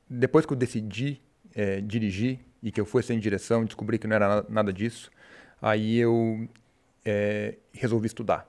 [0.10, 1.21] depois que eu decidi
[1.56, 5.10] é, dirigir e que eu fui sem direção, descobri que não era nada disso,
[5.62, 6.45] aí eu
[7.71, 8.45] resolvi estudar.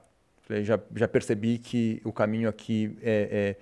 [0.61, 3.55] Já, já percebi que o caminho aqui é,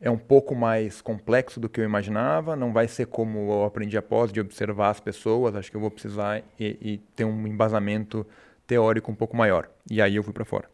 [0.00, 2.56] é, é um pouco mais complexo do que eu imaginava.
[2.56, 5.54] Não vai ser como eu aprendi após de observar as pessoas.
[5.54, 8.26] Acho que eu vou precisar e, e ter um embasamento
[8.66, 9.70] teórico um pouco maior.
[9.90, 10.68] E aí eu fui para fora.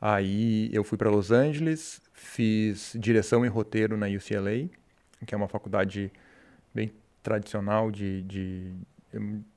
[0.00, 4.68] Aí eu fui para Los Angeles, fiz direção e roteiro na UCLA,
[5.26, 6.12] que é uma faculdade
[6.74, 6.92] bem
[7.22, 8.74] tradicional de, de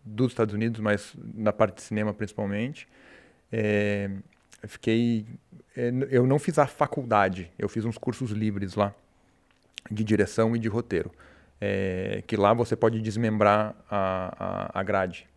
[0.06, 2.88] dos Estados Unidos, mas na parte de cinema principalmente.
[3.52, 4.10] É,
[4.62, 5.26] eu fiquei,
[5.76, 8.94] é, eu não fiz a faculdade, eu fiz uns cursos livres lá
[9.90, 11.12] de direção e de roteiro,
[11.60, 15.28] é, que lá você pode desmembrar a, a, a grade.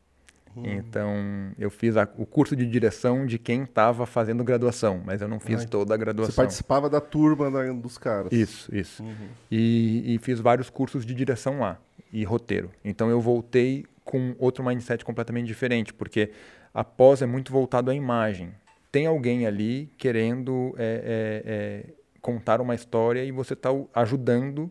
[0.56, 0.62] Hum.
[0.64, 5.28] Então, eu fiz a, o curso de direção de quem estava fazendo graduação, mas eu
[5.28, 6.32] não fiz Ai, toda a graduação.
[6.32, 8.32] Você participava da turma da, dos caras.
[8.32, 9.02] Isso, isso.
[9.02, 9.28] Uhum.
[9.50, 11.78] E, e, fiz vários cursos de direção lá
[12.12, 12.70] e roteiro.
[12.84, 16.32] Então, eu voltei com outro mindset completamente diferente, porque
[16.74, 18.52] a pós é muito voltado à imagem.
[18.90, 24.68] Tem alguém ali querendo é, é, é, contar uma história e você está ajudando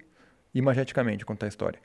[0.53, 1.79] imageticamente a contar a história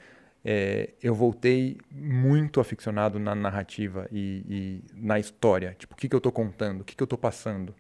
[0.45, 5.75] é, eu voltei muito aficionado na narrativa e, e na história.
[5.79, 6.83] Tipo, o que, que eu estou contando?
[6.83, 7.75] O que, que eu estou passando?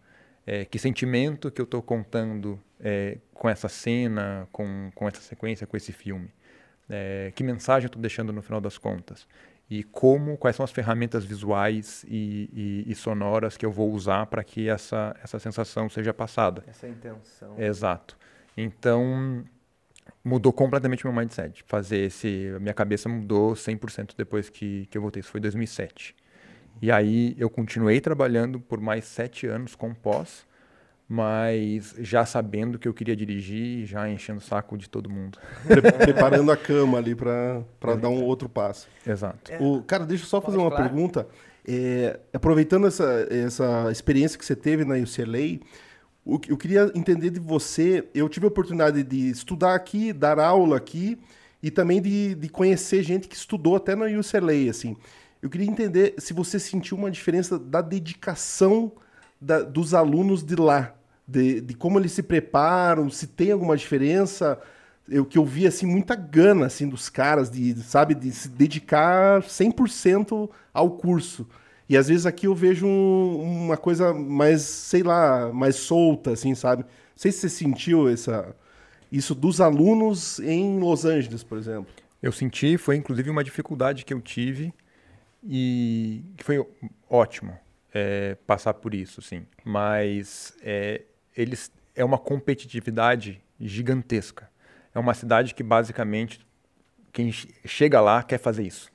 [0.46, 5.66] É, que sentimento que eu estou contando é, com essa cena, com, com essa sequência,
[5.66, 6.30] com esse filme?
[6.88, 9.26] É, que mensagem eu estou deixando no final das contas?
[9.68, 14.26] E como, quais são as ferramentas visuais e, e, e sonoras que eu vou usar
[14.26, 16.62] para que essa, essa sensação seja passada?
[16.66, 17.58] Essa intenção.
[17.58, 18.16] Exato.
[18.56, 19.44] Então,
[20.24, 21.62] mudou completamente meu mindset.
[21.66, 22.52] Fazer esse.
[22.60, 25.20] Minha cabeça mudou 100% depois que, que eu voltei.
[25.20, 26.16] Isso foi em 2007.
[26.80, 30.44] E aí eu continuei trabalhando por mais sete anos com pós,
[31.08, 35.38] mas já sabendo que eu queria dirigir, já enchendo o saco de todo mundo.
[35.66, 37.62] Pre preparando a cama ali para
[38.00, 38.88] dar um outro passo.
[39.06, 39.52] Exato.
[39.52, 39.58] É.
[39.60, 40.84] O, cara, deixa eu só fazer uma claro.
[40.84, 41.28] pergunta.
[41.66, 45.60] É, aproveitando essa, essa experiência que você teve na UCLA,
[46.26, 48.08] eu queria entender de você.
[48.14, 51.18] Eu tive a oportunidade de estudar aqui, dar aula aqui
[51.62, 54.70] e também de, de conhecer gente que estudou até na UCLA.
[54.70, 54.96] Assim.
[55.42, 58.92] Eu queria entender se você sentiu uma diferença da dedicação
[59.40, 60.94] da, dos alunos de lá,
[61.28, 64.58] de, de, como eles se preparam, se tem alguma diferença.
[65.06, 69.42] Eu que eu vi assim muita gana assim dos caras de, sabe, de se dedicar
[69.42, 71.46] 100% ao curso.
[71.88, 76.54] E às vezes aqui eu vejo um, uma coisa mais, sei lá, mais solta assim,
[76.54, 76.82] sabe?
[76.82, 78.54] Não sei se você sentiu essa
[79.12, 81.92] isso dos alunos em Los Angeles, por exemplo.
[82.20, 84.72] Eu senti, foi inclusive uma dificuldade que eu tive
[85.46, 86.66] e que foi
[87.08, 87.56] ótimo
[87.92, 89.46] é, passar por isso, sim.
[89.64, 91.02] Mas é,
[91.36, 94.50] eles é uma competitividade gigantesca.
[94.92, 96.44] É uma cidade que basicamente
[97.12, 98.92] quem chega lá quer fazer isso.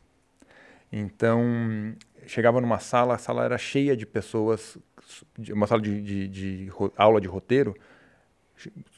[0.92, 1.96] Então
[2.30, 4.78] chegava numa sala, a sala era cheia de pessoas,
[5.50, 7.76] uma sala de, de, de aula de roteiro,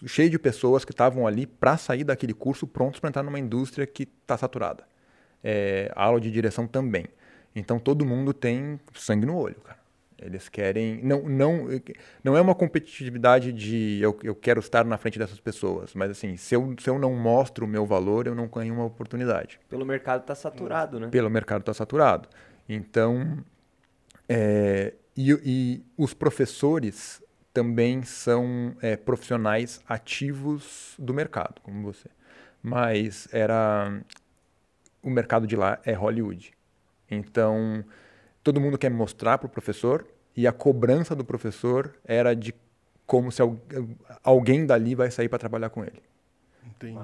[0.06, 3.86] cheia de pessoas que estavam ali para sair daquele curso prontos para entrar numa indústria
[3.88, 4.84] que está saturada.
[5.44, 7.06] É, aula de direção também.
[7.56, 9.82] Então todo mundo tem sangue no olho, cara.
[10.22, 11.02] Eles querem.
[11.04, 11.67] Não, não,
[12.24, 16.38] não é uma competitividade de eu, eu quero estar na frente dessas pessoas, mas assim,
[16.38, 19.60] se eu, se eu não mostro o meu valor, eu não ganho uma oportunidade.
[19.67, 21.08] Pelo mercado está saturado, né?
[21.08, 22.30] Pelo mercado está saturado.
[22.74, 23.38] Então.
[24.28, 27.22] É, e, e, os professores
[27.54, 32.10] também são é, profissionais ativos do mercado, como você.
[32.62, 34.02] Mas era.
[35.04, 36.54] O mercado de lá é Hollywood.
[37.10, 37.84] Então
[38.44, 40.06] todo mundo quer mostrar para o professor
[40.36, 42.54] e a cobrança do professor era de
[43.06, 43.42] como se
[44.24, 46.02] alguém dali vai sair para trabalhar com ele.
[46.66, 47.00] Entendi.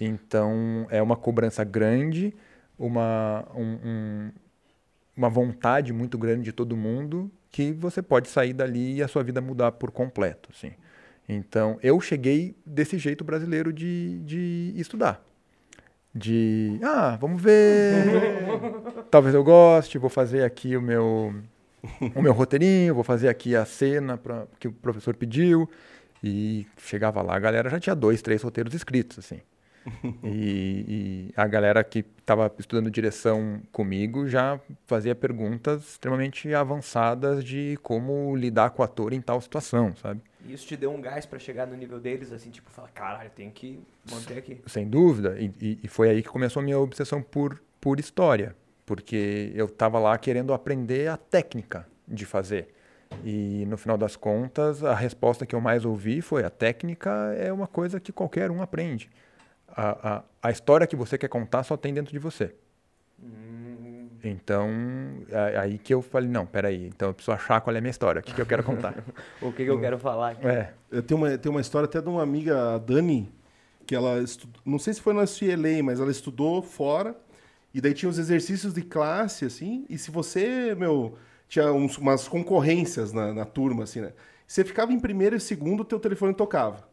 [0.00, 2.34] Então é uma cobrança grande,
[2.78, 4.32] uma, um, um,
[5.16, 9.22] uma vontade muito grande de todo mundo que você pode sair dali e a sua
[9.22, 10.72] vida mudar por completo, assim.
[11.28, 15.24] Então eu cheguei desse jeito brasileiro de, de estudar
[16.14, 18.04] de ah, vamos ver.
[19.10, 21.34] Talvez eu goste, vou fazer aqui o meu
[22.14, 25.68] o meu roteirinho, vou fazer aqui a cena pra, que o professor pediu.
[26.22, 29.40] E chegava lá, a galera já tinha dois, três roteiros escritos, assim.
[30.24, 37.78] e, e, a galera que estava estudando direção comigo já fazia perguntas extremamente avançadas de
[37.82, 40.20] como lidar com o ator em tal situação, sabe?
[40.44, 43.30] E isso te deu um gás para chegar no nível deles, assim, tipo, falar, caralho,
[43.30, 44.60] tem que manter aqui.
[44.66, 45.36] Sem dúvida.
[45.38, 48.56] E, e, foi aí que começou a minha obsessão por, por história.
[48.84, 52.68] Porque eu estava lá querendo aprender a técnica de fazer.
[53.24, 57.52] E no final das contas, a resposta que eu mais ouvi foi: a técnica é
[57.52, 59.10] uma coisa que qualquer um aprende.
[59.74, 62.54] A, a, a história que você quer contar só tem dentro de você.
[64.24, 64.68] Então,
[65.28, 67.90] é aí que eu falei, não, peraí, então eu preciso achar qual é a minha
[67.90, 68.94] história, o que, que eu quero contar.
[69.42, 70.30] o que, que, eu quero falar.
[70.30, 70.46] Aqui.
[70.46, 70.72] É.
[70.90, 73.32] Eu tenho uma, tenho uma história até de uma amiga, a Dani,
[73.84, 77.16] que ela estudou, não sei se foi na CLA, mas ela estudou fora,
[77.74, 82.28] e daí tinha os exercícios de classe, assim, e se você, meu, tinha uns, umas
[82.28, 84.12] concorrências na, na turma, assim, né?
[84.46, 86.86] Você ficava em primeiro e segundo, o teu telefone tocava.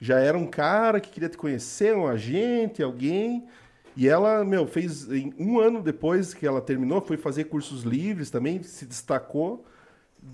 [0.00, 3.46] Já era um cara que queria te conhecer, um agente, alguém
[3.96, 8.62] e ela, meu, fez um ano depois que ela terminou, foi fazer cursos livres também,
[8.62, 9.64] se destacou.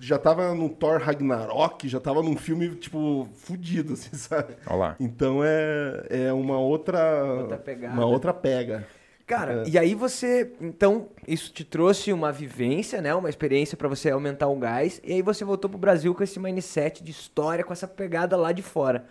[0.01, 4.55] Já tava no Thor Ragnarok, já tava num filme, tipo, fudido, assim, sabe?
[4.66, 4.96] Olá.
[4.98, 7.22] Então é, é uma outra.
[7.25, 7.59] Outra
[7.90, 8.85] Uma outra pega.
[9.27, 9.68] Cara, é.
[9.68, 14.48] e aí você, então, isso te trouxe uma vivência, né, uma experiência para você aumentar
[14.48, 17.87] o gás, e aí você voltou pro Brasil com esse mindset de história, com essa
[17.87, 19.07] pegada lá de fora.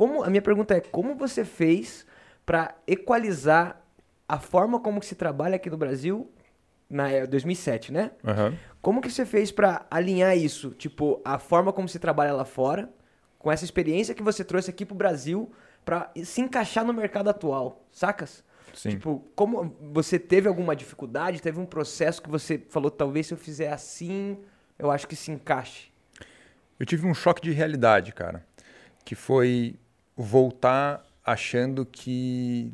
[0.00, 2.06] Como a minha pergunta é, como você fez
[2.46, 3.84] para equalizar
[4.26, 6.32] a forma como se trabalha aqui no Brasil
[6.88, 8.10] na 2007, é, né?
[8.24, 8.56] Uhum.
[8.80, 12.88] Como que você fez para alinhar isso, tipo, a forma como se trabalha lá fora,
[13.38, 15.52] com essa experiência que você trouxe aqui pro Brasil
[15.84, 18.42] para se encaixar no mercado atual, sacas?
[18.72, 18.92] Sim.
[18.92, 23.38] Tipo, como você teve alguma dificuldade, teve um processo que você falou, talvez se eu
[23.38, 24.38] fizer assim,
[24.78, 25.92] eu acho que se encaixe.
[26.78, 28.46] Eu tive um choque de realidade, cara,
[29.04, 29.78] que foi
[30.20, 32.72] voltar achando que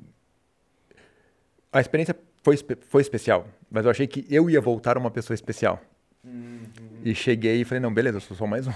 [1.72, 2.56] a experiência foi,
[2.88, 5.80] foi especial, mas eu achei que eu ia voltar uma pessoa especial.
[6.24, 6.66] Uhum.
[7.04, 8.72] E cheguei e falei, não, beleza, eu sou só mais um.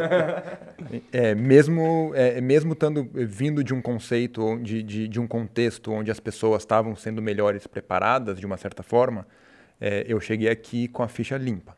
[1.12, 6.10] é, mesmo é, mesmo tando, vindo de um conceito, de, de, de um contexto onde
[6.10, 9.26] as pessoas estavam sendo melhores preparadas, de uma certa forma,
[9.78, 11.76] é, eu cheguei aqui com a ficha limpa.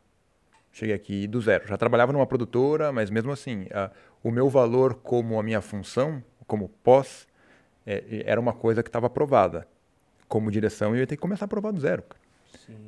[0.71, 1.67] Cheguei aqui do zero.
[1.67, 3.91] Já trabalhava numa produtora, mas mesmo assim, a,
[4.23, 7.27] o meu valor como a minha função, como pós,
[7.85, 9.67] é, era uma coisa que estava aprovada.
[10.27, 12.03] Como direção, eu ia ter que começar a provar do zero.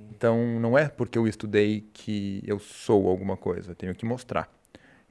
[0.09, 4.51] Então, não é porque eu estudei que eu sou alguma coisa, eu tenho que mostrar.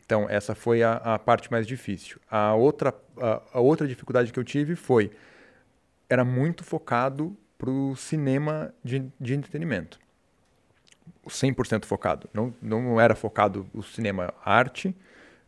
[0.05, 2.21] Então, essa foi a, a parte mais difícil.
[2.31, 5.11] A outra, a, a, outra dificuldade que eu tive foi,
[6.09, 9.99] era muito focado para o cinema de, de entretenimento.
[11.27, 12.29] 100% focado.
[12.33, 14.97] Não, não era focado o cinema arte,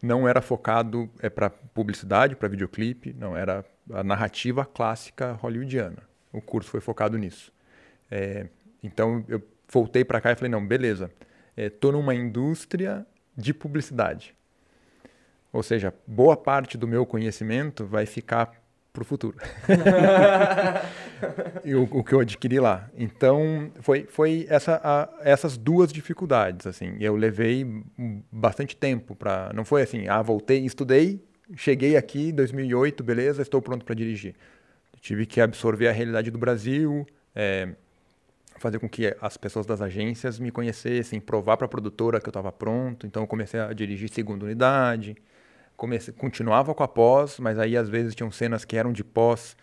[0.02, 6.02] não era focado é, para publicidade, para videoclipe, não, era a narrativa clássica hollywoodiana.
[6.32, 7.52] O curso foi focado nisso.
[8.10, 8.48] É,
[8.82, 11.10] então eu voltei para cá e falei, não, beleza,
[11.56, 14.34] estou é, numa indústria de publicidade.
[15.52, 18.61] Ou seja, boa parte do meu conhecimento vai ficar
[18.92, 19.36] para o futuro.
[21.64, 22.90] o, o, que eu adquiri lá.
[22.94, 26.66] Então, foi, foi essa, a, essas duas dificuldades.
[26.66, 26.96] assim.
[27.00, 27.66] Eu levei
[28.30, 29.50] bastante tempo para...
[29.54, 31.24] Não foi assim, ah, voltei, estudei,
[31.56, 34.34] cheguei aqui em 2008, beleza, estou pronto para dirigir.
[35.00, 37.70] Tive que absorver a realidade do Brasil, é,
[38.58, 42.30] fazer com que as pessoas das agências me conhecessem, provar para a produtora que eu
[42.30, 43.06] estava pronto.
[43.06, 45.16] Então, eu comecei a dirigir segunda unidade.
[45.82, 49.56] Comecei, continuava com a pós, mas aí às vezes tinham cenas que eram de pós,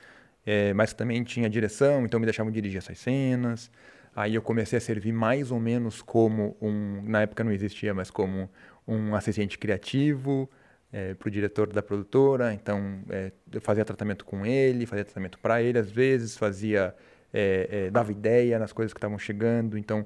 [0.45, 3.71] é, mas também tinha direção, então me deixavam dirigir essas cenas.
[4.13, 8.11] Aí eu comecei a servir mais ou menos como um, na época não existia, mas
[8.11, 8.49] como
[8.85, 10.49] um assistente criativo
[10.91, 12.53] é, para o diretor da produtora.
[12.53, 16.93] Então é, eu fazia tratamento com ele, fazia tratamento para ele às vezes, fazia
[17.33, 19.77] é, é, dava ideia nas coisas que estavam chegando.
[19.77, 20.05] Então,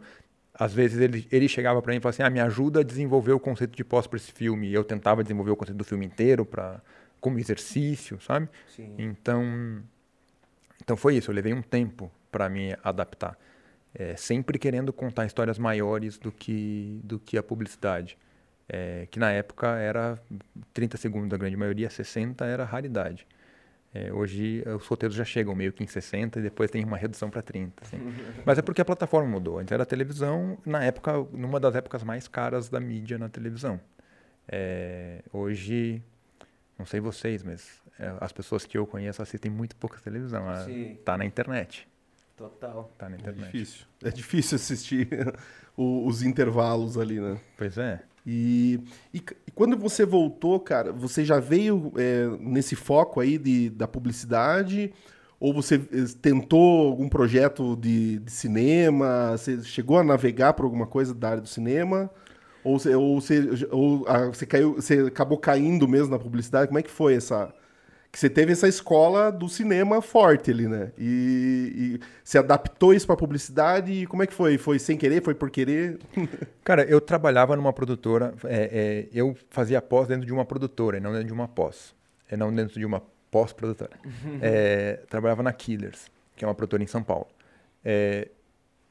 [0.54, 3.34] às vezes ele, ele chegava para mim e falava assim: ah, me ajuda a desenvolver
[3.34, 4.70] o conceito de pós para esse filme.
[4.70, 6.82] E eu tentava desenvolver o conceito do filme inteiro para
[7.20, 8.50] como exercício, sabe?
[8.68, 8.96] Sim.
[8.98, 9.82] Então,
[10.82, 11.32] então foi isso.
[11.32, 13.38] Eu levei um tempo para me adaptar,
[13.94, 18.18] é, sempre querendo contar histórias maiores do que do que a publicidade.
[18.70, 20.18] É, que na época era
[20.74, 23.28] 30 segundos, a grande maioria, 60 era raridade.
[23.94, 27.30] É, hoje os roteiros já chegam meio que em 60 e depois tem uma redução
[27.30, 27.84] para 30.
[27.84, 27.98] Assim.
[28.44, 29.60] Mas é porque a plataforma mudou.
[29.60, 33.80] Antes era a televisão, na época, numa das épocas mais caras da mídia na televisão.
[34.48, 36.02] É, hoje,
[36.78, 40.44] não sei vocês, mas é, as pessoas que eu conheço assistem muito pouca televisão.
[40.66, 40.98] Sim.
[41.06, 41.88] Tá na internet.
[42.36, 42.92] Total.
[42.98, 43.44] Tá na internet.
[43.44, 43.86] É difícil.
[44.04, 45.08] É difícil assistir
[45.78, 47.40] os intervalos ali, né?
[47.58, 48.02] Pois é.
[48.26, 48.80] E,
[49.14, 53.88] e, e, quando você voltou, cara, você já veio é, nesse foco aí de, da
[53.88, 54.94] publicidade?
[55.40, 59.32] Ou você eh, tentou algum projeto de, de cinema?
[59.32, 62.10] Você chegou a navegar por alguma coisa da área do cinema?
[62.64, 66.68] Ou você, ou você, ou, ah, você, caiu, você acabou caindo mesmo na publicidade?
[66.68, 67.54] Como é que foi essa,
[68.14, 70.92] que você teve essa escola do cinema forte ali, né?
[71.00, 74.56] E, e se adaptou isso para publicidade e como é que foi?
[74.60, 75.24] Foi sem querer?
[75.24, 75.98] Foi por querer?
[76.64, 81.00] Cara, eu trabalhava numa produtora, é, é, eu fazia pós dentro de uma produtora e
[81.00, 81.96] não dentro de uma pós.
[82.30, 83.98] É, não dentro de uma pós-produtora.
[84.40, 87.28] é, trabalhava na Killers, que é uma produtora em São Paulo.
[87.84, 88.28] É,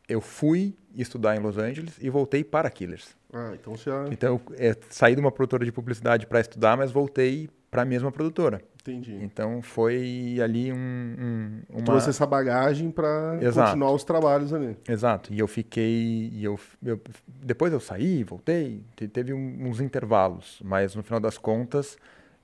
[0.08, 3.16] eu fui estudar em Los Angeles e voltei para Killers.
[3.32, 4.04] Ah, então já...
[4.10, 8.12] Então, eu saí de uma produtora de publicidade para estudar, mas voltei para a mesma
[8.12, 8.60] produtora.
[8.82, 9.16] Entendi.
[9.22, 11.84] Então foi ali um, um uma...
[11.84, 14.76] trouxe essa bagagem para continuar os trabalhos ali.
[14.88, 15.32] Exato.
[15.32, 21.02] E eu fiquei, e eu, eu depois eu saí, voltei, teve uns intervalos, mas no
[21.04, 21.96] final das contas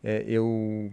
[0.02, 0.92] é, eu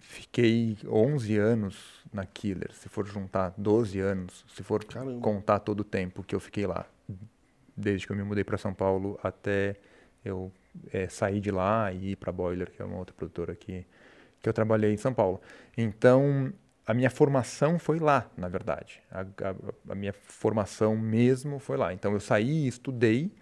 [0.00, 5.20] fiquei 11 anos na Killer, se for juntar 12 anos, se for Caramba.
[5.20, 6.86] contar todo o tempo que eu fiquei lá,
[7.76, 9.76] desde que eu me mudei para São Paulo até
[10.24, 10.50] eu
[10.92, 13.86] é, sair de lá e ir para Boiler, que é uma outra produtora que,
[14.40, 15.40] que eu trabalhei em São Paulo.
[15.76, 16.52] Então,
[16.86, 19.00] a minha formação foi lá, na verdade.
[19.10, 21.92] A, a, a minha formação mesmo foi lá.
[21.92, 23.32] Então, eu saí, estudei,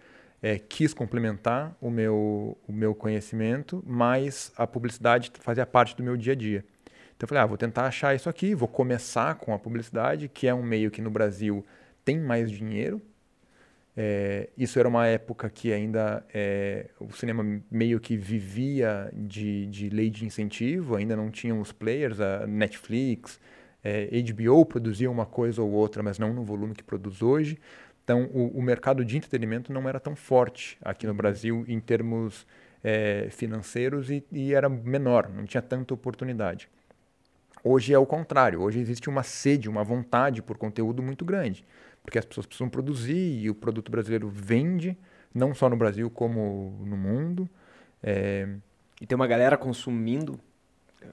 [0.43, 6.17] é, quis complementar o meu, o meu conhecimento, mas a publicidade fazia parte do meu
[6.17, 6.65] dia a dia.
[7.17, 10.47] Então, eu falei, ah, vou tentar achar isso aqui, vou começar com a publicidade, que
[10.47, 11.65] é um meio que no Brasil
[12.05, 13.01] tem mais dinheiro,
[13.97, 19.89] é, isso era uma época que ainda é, o cinema meio que vivia de, de
[19.89, 23.41] lei de incentivo, ainda não tinham os players, a Netflix,
[23.83, 27.59] é, HBO produzia uma coisa ou outra, mas não no volume que produz hoje.
[28.05, 32.47] Então, o, o mercado de entretenimento não era tão forte aqui no Brasil em termos
[32.83, 36.69] é, financeiros e, e era menor, não tinha tanta oportunidade.
[37.63, 41.65] Hoje é o contrário, hoje existe uma sede, uma vontade por conteúdo muito grande
[42.03, 44.97] porque as pessoas precisam produzir e o produto brasileiro vende,
[45.35, 47.49] não só no Brasil como no mundo.
[48.03, 48.49] É...
[49.01, 50.39] E tem uma galera consumindo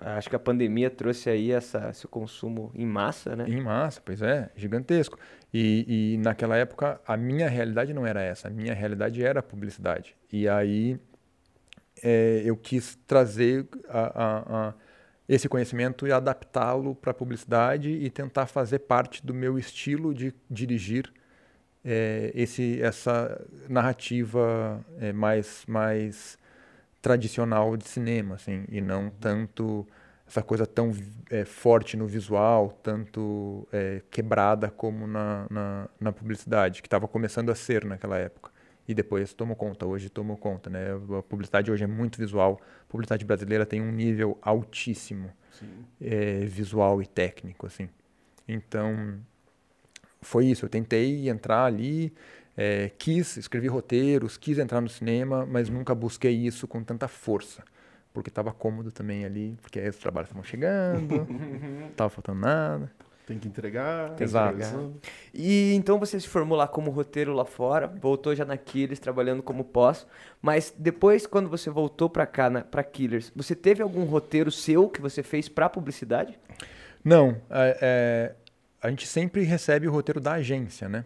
[0.02, 3.46] Acho que a pandemia trouxe aí essa, esse consumo em massa, né?
[3.48, 5.18] Em massa, pois é, gigantesco.
[5.54, 9.44] E, e naquela época a minha realidade não era essa, a minha realidade era a
[9.44, 10.16] publicidade.
[10.32, 11.00] E aí
[12.04, 14.74] é, eu quis trazer a, a, a,
[15.28, 20.34] esse conhecimento e adaptá-lo para a publicidade e tentar fazer parte do meu estilo de
[20.50, 21.12] dirigir
[21.84, 26.38] é, esse, essa narrativa é, mais, mais
[27.02, 29.88] tradicional de cinema, assim, e não tanto
[30.28, 30.92] essa coisa tão
[31.32, 37.50] é, forte no visual, tanto é, quebrada como na, na, na publicidade, que estava começando
[37.50, 38.52] a ser naquela época.
[38.86, 40.88] E depois tomou conta, hoje tomou conta, né?
[41.18, 42.60] A publicidade hoje é muito visual.
[42.88, 45.32] Publicidade brasileira tem um nível altíssimo
[46.00, 47.90] é, visual e técnico, assim.
[48.48, 49.20] Então,
[50.22, 50.66] foi isso.
[50.66, 52.14] Eu tentei entrar ali,
[52.56, 57.64] é, quis, escrevi roteiros, quis entrar no cinema, mas nunca busquei isso com tanta força.
[58.14, 62.92] Porque estava cômodo também ali, porque aí os trabalhos estavam chegando, não estava faltando nada.
[63.28, 64.12] Tem que entregar.
[64.12, 64.56] Tem Exato.
[64.56, 64.90] Entregar.
[65.34, 69.44] E então você se formou lá como roteiro lá fora, voltou já na Killers, trabalhando
[69.44, 70.08] como pós.
[70.42, 75.02] Mas depois, quando você voltou para cá, para Killers, você teve algum roteiro seu que
[75.02, 76.40] você fez para publicidade?
[77.04, 77.36] Não.
[77.50, 78.36] É, é,
[78.82, 81.04] a gente sempre recebe o roteiro da agência, né?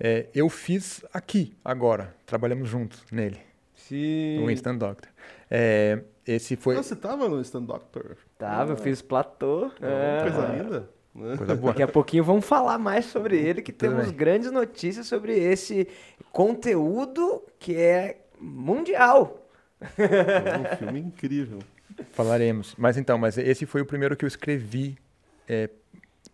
[0.00, 2.12] É, eu fiz aqui, agora.
[2.26, 3.38] Trabalhamos juntos nele.
[3.76, 4.40] Sim.
[4.40, 5.08] No Instant Doctor.
[5.48, 6.76] É, esse foi...
[6.76, 8.16] Ah, você tava no Instant Doctor?
[8.36, 8.74] Tava, ah.
[8.74, 9.70] eu fiz platô.
[9.80, 10.22] é.
[10.22, 11.01] Coisa linda.
[11.14, 11.72] Coisa boa.
[11.72, 15.86] Daqui a pouinho vamos falar mais sobre ele, que temos grandes notícias sobre esse
[16.30, 19.46] conteúdo que é mundial.
[19.98, 21.58] É um filme incrível.
[22.12, 22.74] Falaremos.
[22.78, 24.96] Mas então, mas esse foi o primeiro que eu escrevi
[25.46, 25.68] é,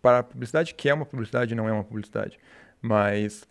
[0.01, 2.39] para a publicidade, que é uma publicidade, não é uma publicidade.
[2.81, 3.43] Mas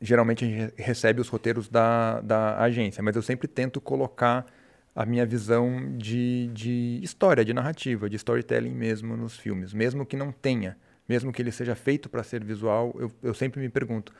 [0.00, 4.46] geralmente a gente recebe os roteiros da, da agência, mas eu sempre tento colocar
[4.94, 10.16] a minha visão de, de história, de narrativa, de storytelling mesmo nos filmes, mesmo que
[10.16, 10.76] não tenha,
[11.08, 14.14] mesmo que ele seja feito para ser visual, eu, eu sempre me pergunto, o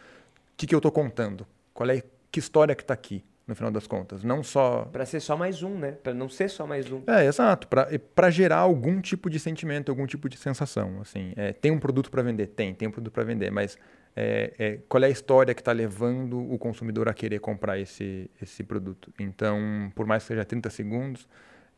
[0.56, 1.46] que, que eu estou contando?
[1.72, 3.24] Qual é que história que está aqui?
[3.50, 4.22] no final das contas.
[4.22, 4.84] Não só.
[4.92, 5.90] Para ser só mais um, né?
[5.90, 7.02] Para não ser só mais um.
[7.04, 7.66] É, exato.
[7.66, 11.00] Para gerar algum tipo de sentimento, algum tipo de sensação.
[11.00, 12.46] Assim, é, tem um produto para vender?
[12.46, 13.76] Tem, tem um produto para vender, mas
[14.16, 18.30] é, é, qual é a história que está levando o consumidor a querer comprar esse,
[18.40, 19.12] esse produto.
[19.18, 21.28] Então, por mais que seja 30 segundos,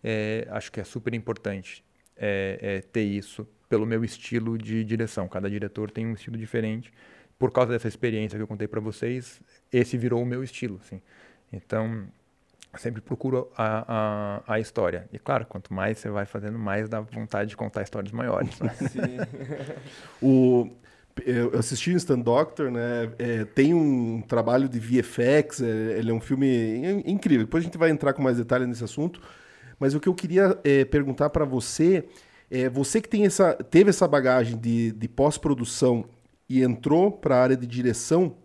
[0.03, 1.85] é, acho que é super importante
[2.17, 5.29] é, é, ter isso pelo meu estilo de direção.
[5.29, 6.93] Cada diretor tem um estilo diferente.
[7.39, 9.41] Por causa dessa experiência que eu contei para vocês,
[9.73, 10.79] esse virou o meu estilo.
[10.83, 11.01] Assim.
[11.53, 12.07] Então,
[12.79, 15.09] sempre procuro a, a, a, história.
[15.13, 18.59] E claro, quanto mais você vai fazendo, mais dá vontade de contar histórias maiores.
[18.61, 18.73] Né?
[20.23, 20.71] o,
[21.27, 23.11] eu assisti Instant Doctor, né?
[23.19, 27.45] É, tem um trabalho de VFX, é, ele é um filme incrível.
[27.45, 29.21] Depois a gente vai entrar com mais detalhes nesse assunto.
[29.79, 32.05] Mas o que eu queria é, perguntar para você
[32.51, 36.05] é você que tem essa, teve essa bagagem de, de pós-produção
[36.49, 38.37] e entrou para a área de direção,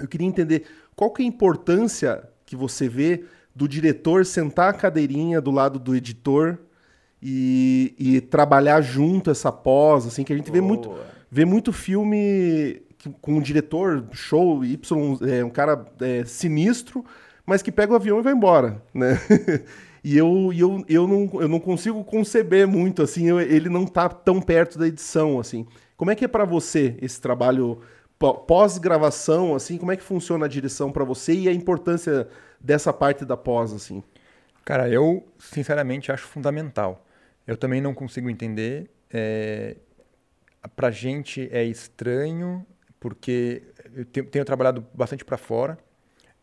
[0.00, 4.72] eu queria entender qual que é a importância que você vê do diretor sentar a
[4.72, 6.58] cadeirinha do lado do editor
[7.22, 10.60] e, e trabalhar junto essa pós, assim, que a gente Boa.
[10.60, 10.94] vê muito
[11.30, 12.82] vê muito filme
[13.20, 17.04] com um diretor show Y, é, um cara é, sinistro,
[17.44, 19.18] mas que pega o avião e vai embora, né?
[20.02, 24.08] e eu, eu, eu, não, eu não consigo conceber muito, assim, eu, ele não tá
[24.08, 25.66] tão perto da edição, assim.
[25.96, 27.80] Como é que é para você esse trabalho
[28.18, 32.28] pós-gravação, assim, como é que funciona a direção para você e a importância
[32.60, 34.02] dessa parte da pós, assim?
[34.64, 37.06] Cara, eu sinceramente acho fundamental.
[37.46, 38.90] Eu também não consigo entender.
[39.12, 39.76] É,
[40.74, 42.66] para gente é estranho,
[42.98, 43.62] porque
[43.94, 45.78] eu tenho, trabalhado bastante para fora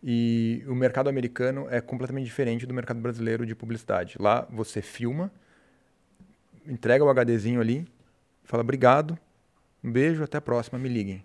[0.01, 4.15] e o mercado americano é completamente diferente do mercado brasileiro de publicidade.
[4.19, 5.31] Lá você filma,
[6.65, 7.87] entrega o HDzinho ali,
[8.43, 9.17] fala obrigado,
[9.83, 11.23] um beijo, até a próxima, me liguem.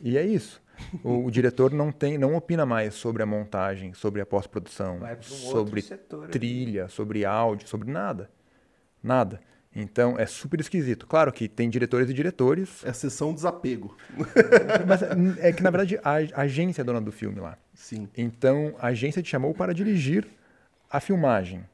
[0.00, 0.60] E é isso.
[1.04, 5.22] O, o, diretor não tem, não opina mais sobre a montagem, sobre a pós-produção, um
[5.22, 5.82] sobre
[6.30, 8.28] trilha, sobre áudio, sobre nada.
[9.02, 9.40] Nada.
[9.74, 11.06] Então é super esquisito.
[11.06, 12.84] Claro que tem diretores e diretores.
[12.84, 13.96] É a sessão desapego.
[14.86, 15.02] Mas
[15.38, 17.56] é que, na verdade, a, a agência é dona do filme lá.
[17.74, 18.08] Sim.
[18.16, 20.26] Então a agência te chamou para dirigir
[20.90, 21.64] a filmagem.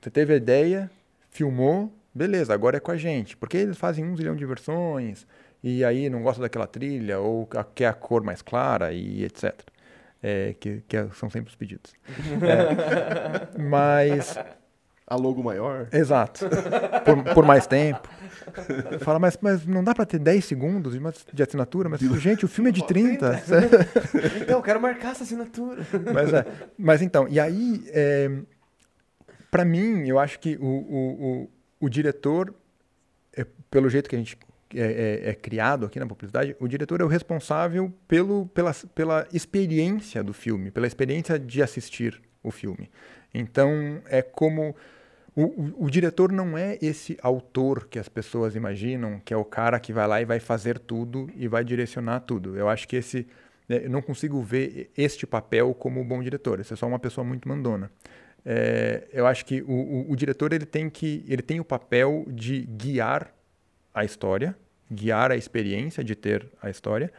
[0.00, 0.90] Você teve a ideia,
[1.30, 3.36] filmou, beleza, agora é com a gente.
[3.36, 5.26] Porque eles fazem um zilhão de versões,
[5.62, 9.54] e aí não gosta daquela trilha, ou quer a cor mais clara, e etc.
[10.22, 11.92] É, que, que são sempre os pedidos.
[12.42, 14.38] É, mas
[15.06, 15.88] a logo maior.
[15.92, 16.46] Exato.
[17.04, 18.08] Por, por mais tempo.
[19.00, 20.98] Fala, mas, mas não dá para ter 10 segundos
[21.32, 21.88] de assinatura?
[21.88, 23.36] Mas, gente, o filme é de 30.
[23.38, 23.88] 30.
[24.42, 25.82] então, eu quero marcar essa assinatura.
[26.12, 26.46] Mas, é,
[26.78, 28.30] mas então, e aí, é,
[29.50, 31.50] Para mim, eu acho que o, o, o,
[31.80, 32.54] o diretor,
[33.36, 34.38] é, pelo jeito que a gente
[34.74, 39.28] é, é, é, criado aqui na publicidade, o diretor é o responsável pelo, pela, pela
[39.32, 42.90] experiência do filme, pela experiência de assistir o filme.
[43.34, 44.74] Então, é como.
[45.36, 49.44] O, o, o, diretor não é esse autor que as pessoas imaginam, que é o
[49.44, 52.56] cara que vai lá e vai fazer tudo e vai direcionar tudo.
[52.56, 53.26] Eu acho que esse.
[53.68, 56.60] Né, eu não consigo ver este papel como um bom diretor.
[56.60, 57.90] Esse é só uma pessoa muito mandona.
[58.46, 62.60] É, eu acho que o, o, diretor ele tem que ele tem o papel de
[62.66, 63.34] guiar
[63.92, 64.54] a história
[64.90, 67.12] guiar a experiência de ter a história,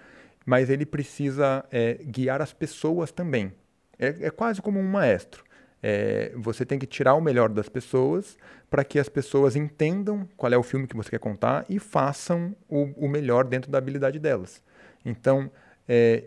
[0.45, 3.51] mas ele precisa é, guiar as pessoas também.
[3.97, 5.43] É, é quase como um maestro.
[5.87, 8.35] É, você tem que tirar o melhor das pessoas
[8.71, 12.55] para que as pessoas entendam qual é o filme que você quer contar e façam
[12.67, 14.63] o, o melhor dentro da habilidade delas.
[15.05, 15.51] Então,
[15.87, 16.23] é,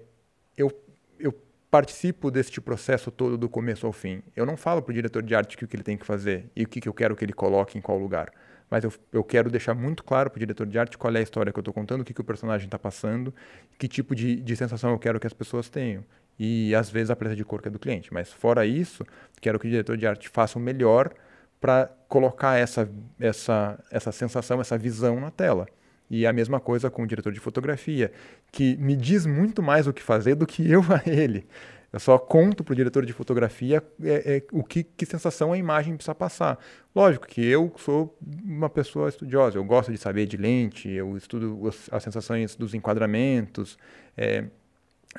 [0.57, 0.71] eu,
[1.19, 1.35] eu
[1.69, 4.23] participo deste processo todo do começo ao fim.
[4.37, 6.63] Eu não falo para o diretor de arte o que ele tem que fazer e
[6.63, 8.31] o que, que eu quero que ele coloque em qual lugar
[8.71, 11.23] mas eu, eu quero deixar muito claro para o diretor de arte qual é a
[11.23, 13.35] história que eu estou contando, o que, que o personagem está passando,
[13.79, 16.05] que tipo de, de sensação eu quero que as pessoas tenham.
[16.39, 18.13] E às vezes a presa de cor que é do cliente.
[18.13, 19.05] Mas fora isso,
[19.41, 21.13] quero que o diretor de arte faça o melhor
[21.61, 25.67] para colocar essa, essa, essa sensação, essa visão na tela.
[26.11, 28.13] E a mesma coisa com o diretor de fotografia,
[28.51, 31.47] que me diz muito mais o que fazer do que eu a ele.
[31.91, 35.59] Eu só conto para o diretor de fotografia é, é, o que, que sensação a
[35.59, 36.59] imagem precisa passar.
[36.95, 41.67] Lógico que eu sou uma pessoa estudiosa, eu gosto de saber de lente, eu estudo
[41.67, 43.79] as, as sensações dos enquadramentos.
[44.17, 44.45] É,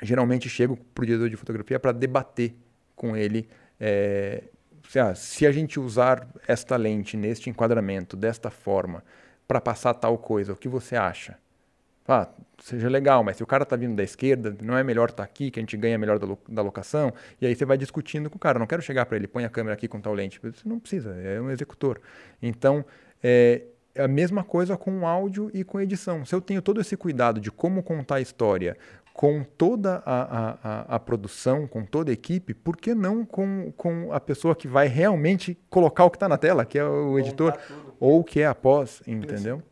[0.02, 2.54] geralmente chego para o diretor de fotografia para debater
[2.94, 4.44] com ele é,
[5.14, 9.04] se a gente usar esta lente neste enquadramento, desta forma,
[9.46, 11.38] para passar tal coisa, o que você acha?
[12.10, 12.28] ah,
[12.58, 15.24] seja legal, mas se o cara está vindo da esquerda, não é melhor estar tá
[15.24, 17.12] aqui, que a gente ganha melhor da, lo da locação?
[17.40, 18.58] E aí você vai discutindo com o cara.
[18.58, 20.40] Não quero chegar para ele, põe a câmera aqui com tal lente.
[20.42, 22.00] Você não precisa, é um executor.
[22.42, 22.84] Então,
[23.22, 23.62] é
[23.96, 26.24] a mesma coisa com áudio e com edição.
[26.24, 28.76] Se eu tenho todo esse cuidado de como contar a história,
[29.20, 34.10] com toda a, a, a, produção, com toda a equipe, por que não com, com
[34.14, 37.54] a pessoa que vai realmente colocar o que está na tela, que é o editor,
[38.00, 39.62] ou que é a pós, entendeu?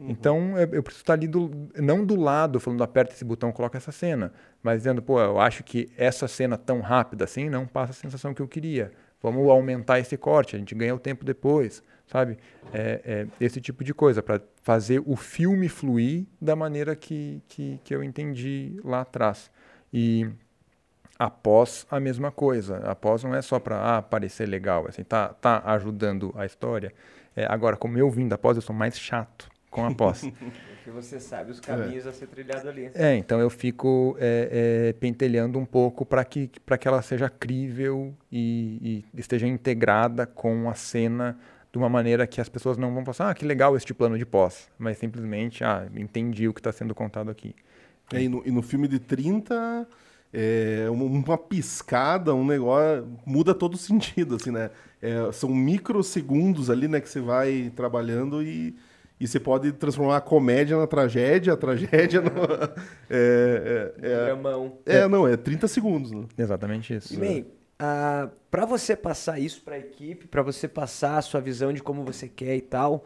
[0.00, 0.06] Uhum.
[0.08, 3.76] Então, eu, eu, preciso estar ali, do, não do lado, falando aperta esse botão, coloca
[3.76, 4.32] essa cena,
[4.62, 8.32] mas dizendo, pô, eu acho que essa cena tão rápida assim não passa a sensação
[8.32, 8.90] que eu queria.
[9.22, 12.38] Vamos aumentar esse corte, a gente ganha o tempo depois, sabe?
[12.72, 17.80] É, é esse tipo de coisa, para fazer o filme fluir da maneira que, que,
[17.84, 19.50] que eu entendi lá atrás.
[19.92, 20.28] E
[21.18, 22.78] após a mesma coisa.
[22.78, 26.92] Após não é só para ah, parecer legal, assim, tá, tá ajudando a história.
[27.36, 30.22] É, agora, como eu vim da pós, eu sou mais chato com a pós.
[30.84, 32.10] Porque você sabe os caminhos é.
[32.10, 32.90] a ser trilhado ali.
[32.94, 38.14] É, então eu fico é, é, pentelhando um pouco para que, que ela seja crível
[38.30, 41.38] e, e, esteja integrada com a cena
[41.74, 44.24] de uma maneira que as pessoas não vão pensar, ah, que legal este plano de
[44.24, 47.52] pós, mas simplesmente, ah, entendi o que está sendo contado aqui.
[48.12, 49.84] É, e, no, e no filme de 30,
[50.32, 54.70] é, uma piscada, um negócio, muda todo o sentido, assim, né?
[55.02, 58.76] É, são microsegundos ali, né, que você vai trabalhando e
[59.18, 62.30] e você pode transformar a comédia na tragédia, a tragédia no.
[63.08, 66.10] É, é, é, é, não, é 30 segundos.
[66.10, 66.24] Né?
[66.36, 67.14] Exatamente isso.
[67.14, 67.46] E bem,
[67.80, 71.82] uh, para você passar isso para a equipe, para você passar a sua visão de
[71.82, 73.04] como você quer e tal,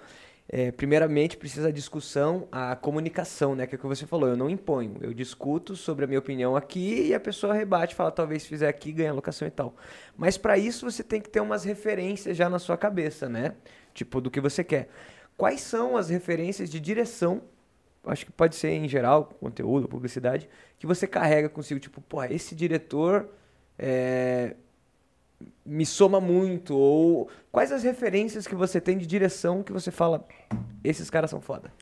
[0.50, 3.66] é, primeiramente precisa a discussão, a comunicação, né?
[3.66, 6.56] Que é o que você falou, eu não imponho, eu discuto sobre a minha opinião
[6.56, 9.76] aqui e a pessoa rebate, fala talvez se fizer aqui ganha locação e tal.
[10.16, 13.54] Mas para isso você tem que ter umas referências já na sua cabeça, né?
[13.92, 14.88] Tipo do que você quer
[15.38, 17.40] quais são as referências de direção,
[18.04, 20.48] acho que pode ser em geral, conteúdo, publicidade,
[20.78, 23.28] que você carrega consigo, tipo, pô, esse diretor
[23.78, 24.56] é,
[25.64, 30.26] me soma muito, ou quais as referências que você tem de direção que você fala,
[30.82, 31.72] esses caras são foda?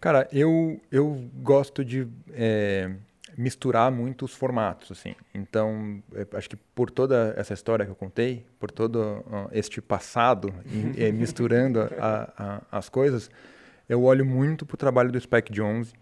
[0.00, 2.90] Cara, eu, eu gosto de é,
[3.36, 5.14] misturar muito os formatos, assim.
[5.34, 9.80] Então, é, acho que por toda essa história que eu contei, por todo uh, este
[9.80, 13.30] passado, e, e misturando a, a, as coisas,
[13.88, 15.92] eu olho muito para o trabalho do Spike Jonze,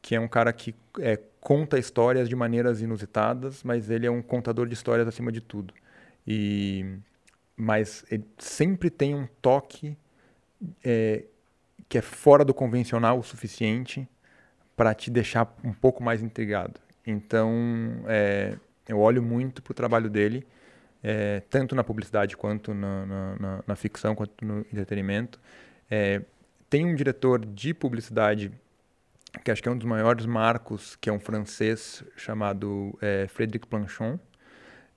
[0.00, 4.20] que é um cara que é, conta histórias de maneiras inusitadas, mas ele é um
[4.20, 5.72] contador de histórias acima de tudo.
[6.26, 6.84] E
[7.56, 9.96] mas ele sempre tem um toque
[10.84, 11.22] é,
[11.88, 14.08] que é fora do convencional o suficiente
[14.76, 16.80] para te deixar um pouco mais intrigado.
[17.06, 17.52] Então,
[18.08, 20.44] é, eu olho muito para o trabalho dele,
[21.00, 25.38] é, tanto na publicidade quanto na, na, na, ficção, quanto no entretenimento.
[25.88, 26.22] É,
[26.68, 28.50] tem um diretor de publicidade
[29.44, 33.66] que acho que é um dos maiores marcos, que é um francês chamado é, Frédéric
[33.66, 34.18] Planchon.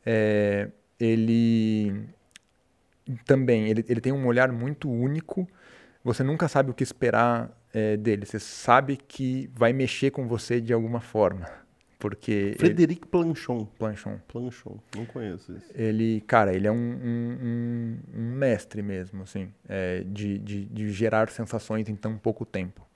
[0.05, 0.69] É,
[0.99, 2.07] ele
[3.25, 5.47] também, ele, ele tem um olhar muito único.
[6.03, 8.25] Você nunca sabe o que esperar é, dele.
[8.25, 11.47] Você sabe que vai mexer com você de alguma forma.
[11.99, 12.55] Porque.
[12.57, 13.11] Frederic ele...
[13.11, 13.65] Planchon.
[13.77, 14.19] Planchon.
[14.27, 14.79] Planchon.
[14.95, 15.69] Não conheço isso.
[15.75, 21.29] Ele, cara, ele é um, um, um mestre mesmo, assim, é, de, de, de, gerar
[21.29, 22.87] sensações em tão pouco tempo.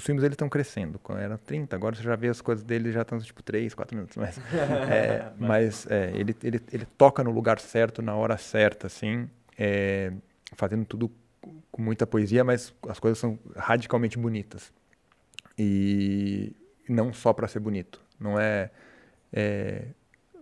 [0.00, 0.98] Os filmes eles estão crescendo.
[0.98, 3.94] Quando era 30, agora você já vê as coisas dele já estão tipo 3, 4
[3.94, 4.16] minutos.
[4.16, 4.38] Mas,
[4.90, 9.28] é, mas é, ele, ele, ele toca no lugar certo, na hora certa, assim,
[9.58, 10.10] é,
[10.54, 11.12] fazendo tudo
[11.70, 14.72] com muita poesia, mas as coisas são radicalmente bonitas.
[15.58, 16.56] E
[16.88, 18.00] não só para ser bonito.
[18.18, 18.70] Não é,
[19.30, 19.84] é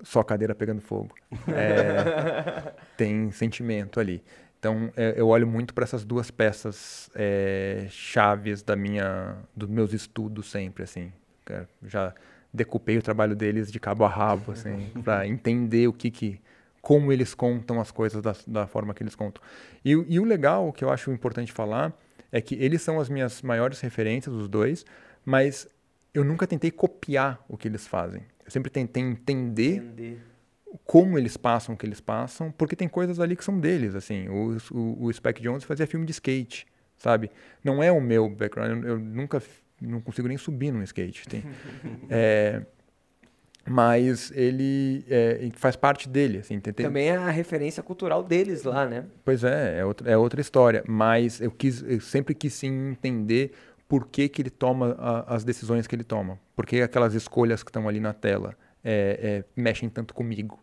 [0.04, 1.12] só cadeira pegando fogo.
[1.48, 4.22] É, tem sentimento ali.
[4.58, 9.92] Então é, eu olho muito para essas duas peças é, chaves da minha, dos meus
[9.92, 11.12] estudos sempre, assim.
[11.48, 12.12] É, já
[12.52, 16.40] decupei o trabalho deles de cabo a rabo, assim, para entender o que que
[16.80, 19.42] como eles contam as coisas da, da forma que eles contam.
[19.84, 21.92] E, e, o legal, que eu acho importante falar,
[22.32, 24.86] é que eles são as minhas maiores referências, os dois,
[25.24, 25.68] mas
[26.14, 28.22] eu nunca tentei copiar o que eles fazem.
[28.44, 30.22] Eu sempre tentei entender, entender,
[30.84, 34.28] como eles passam o que eles passam, porque tem coisas ali que são deles, assim.
[34.28, 36.66] O, o, o Spike Jones fazia filme de skate,
[36.96, 37.30] sabe?
[37.64, 39.42] Não é o meu background, eu, eu nunca,
[39.80, 41.26] não consigo nem subir num skate.
[41.28, 41.44] Tem,
[42.10, 42.62] é,
[43.68, 46.38] mas ele é, faz parte dele.
[46.38, 46.84] Assim, tentei...
[46.84, 49.04] Também é a referência cultural deles lá, né?
[49.24, 50.82] Pois é, é outra, é outra história.
[50.86, 53.52] Mas eu, quis, eu sempre quis sim entender
[53.86, 56.38] por que, que ele toma a, as decisões que ele toma.
[56.54, 58.56] Por que aquelas escolhas que estão ali na tela
[58.88, 60.58] é, é, mexem tanto comigo.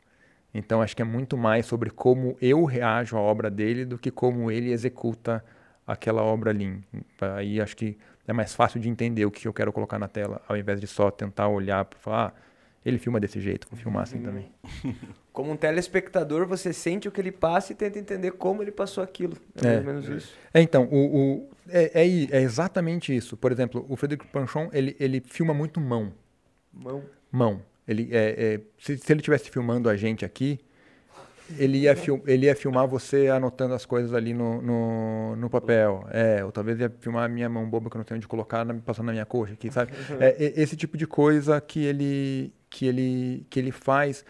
[0.51, 4.09] Então acho que é muito mais sobre como eu reajo à obra dele do que
[4.09, 5.45] como ele executa
[5.85, 6.81] aquela obra ali.
[7.21, 7.97] Aí acho que
[8.27, 10.87] é mais fácil de entender o que eu quero colocar na tela, ao invés de
[10.87, 12.41] só tentar olhar para falar, ah,
[12.83, 14.51] ele filma desse jeito, vou filmar assim também.
[15.31, 19.03] Como um telespectador, você sente o que ele passa e tenta entender como ele passou
[19.03, 19.35] aquilo.
[19.61, 20.33] É, é mais ou menos isso.
[20.53, 23.35] É, então, o, o é, é, é, exatamente isso.
[23.35, 26.13] Por exemplo, o Frederico Panchon, ele, ele filma muito mão.
[26.71, 27.03] Mão?
[27.29, 27.61] Mão.
[27.87, 30.59] Ele, é, é, se, se ele estivesse filmando a gente aqui,
[31.57, 36.07] ele ia, fil ele ia filmar você anotando as coisas ali no, no, no, papel.
[36.11, 38.65] É, ou talvez ia filmar a minha mão boba que eu não tenho onde colocar,
[38.83, 39.91] passando na minha coxa aqui, sabe?
[40.19, 44.25] É, esse tipo de coisa que ele, que ele, que ele faz.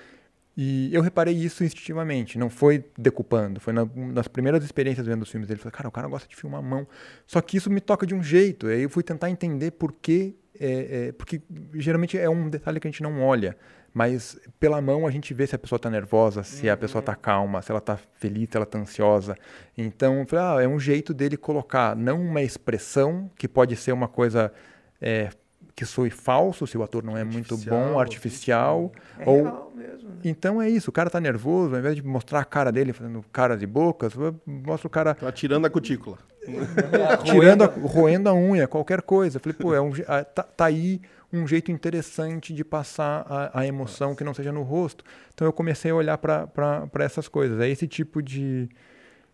[0.58, 5.30] E eu reparei isso instintivamente, não foi decupando, foi na, nas primeiras experiências vendo os
[5.30, 5.60] filmes dele.
[5.60, 6.88] Falei, cara, o cara gosta de filmar a mão.
[7.28, 8.68] Só que isso me toca de um jeito.
[8.68, 11.41] Aí eu fui tentar entender por quê, é, é, porque
[11.74, 13.58] geralmente é um detalhe que a gente não olha.
[13.93, 16.74] Mas pela mão a gente vê se a pessoa está nervosa, se uhum.
[16.74, 17.20] a pessoa está uhum.
[17.22, 19.38] calma, se ela está feliz, se ela está ansiosa.
[19.78, 24.51] Então, ah, é um jeito dele colocar não uma expressão que pode ser uma coisa
[24.99, 25.30] é,
[25.76, 28.91] que soe falso se o ator não é muito bom, artificial.
[29.20, 29.43] É ou...
[29.43, 30.10] real mesmo.
[30.10, 30.16] Né?
[30.24, 33.24] Então é isso, o cara tá nervoso, ao invés de mostrar a cara dele fazendo
[33.32, 34.14] caras e bocas,
[34.45, 35.16] mostra o cara.
[35.16, 36.18] Tá tirando a cutícula.
[37.23, 39.39] tirando a, roendo a unha, qualquer coisa.
[39.39, 39.91] Falei, pô, é um,
[40.33, 44.17] tá, tá aí um jeito interessante de passar a, a emoção Nossa.
[44.17, 45.03] que não seja no rosto.
[45.33, 47.59] Então eu comecei a olhar para essas coisas.
[47.59, 48.69] É esse tipo de,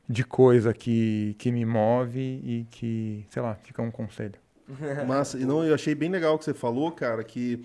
[0.08, 4.36] de coisa que, que me move e que, sei lá, fica um conselho.
[5.08, 5.38] Massa.
[5.38, 7.64] E não, eu achei bem legal o que você falou, cara, que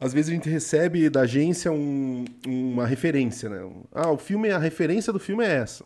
[0.00, 3.60] às vezes a gente recebe da agência um, uma referência, né?
[3.92, 5.84] Ah, o filme, a referência do filme é essa.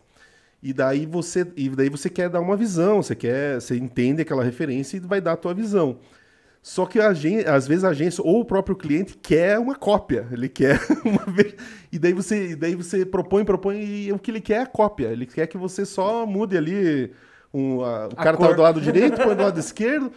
[0.62, 4.42] E daí você, e daí você quer dar uma visão, você quer, você entende aquela
[4.42, 5.98] referência e vai dar a tua visão.
[6.61, 10.26] Só que a agência, às vezes a agência ou o próprio cliente quer uma cópia,
[10.32, 11.54] ele quer uma vez,
[11.92, 14.66] e daí você, e daí você propõe, propõe e o que ele quer é a
[14.66, 15.06] cópia.
[15.09, 17.12] Ele quer que você só mude ali
[17.54, 20.12] um, a, o cara tá do lado direito, põe do lado esquerdo.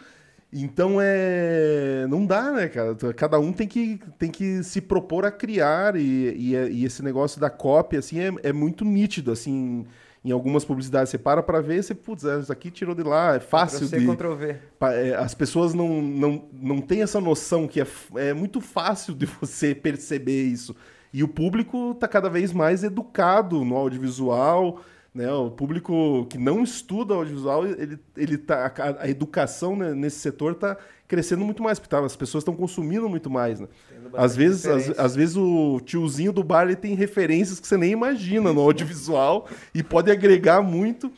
[0.52, 2.06] Então é.
[2.10, 2.96] Não dá, né, cara?
[3.16, 7.40] Cada um tem que, tem que se propor a criar, e, e, e esse negócio
[7.40, 9.86] da cópia, assim, é, é muito nítido, assim.
[10.24, 13.36] Em algumas publicidades você para para ver, você, putz, é, isso aqui tirou de lá,
[13.36, 14.16] é fácil Ctrl de...
[14.16, 14.56] Ctrl V.
[14.82, 19.26] É, as pessoas não, não, não têm essa noção que é, é muito fácil de
[19.42, 20.76] você perceber isso.
[21.12, 24.82] E o público está cada vez mais educado no audiovisual,
[25.14, 25.30] né?
[25.32, 30.54] O público que não estuda audiovisual, ele, ele tá, a, a educação né, nesse setor
[30.54, 30.78] está
[31.12, 33.60] crescendo muito mais, porque tá, as pessoas estão consumindo muito mais.
[33.60, 33.68] Né?
[34.14, 37.92] Às vezes, às, às, vezes o tiozinho do bar ele tem referências que você nem
[37.92, 39.46] imagina no audiovisual
[39.76, 41.12] e pode agregar muito.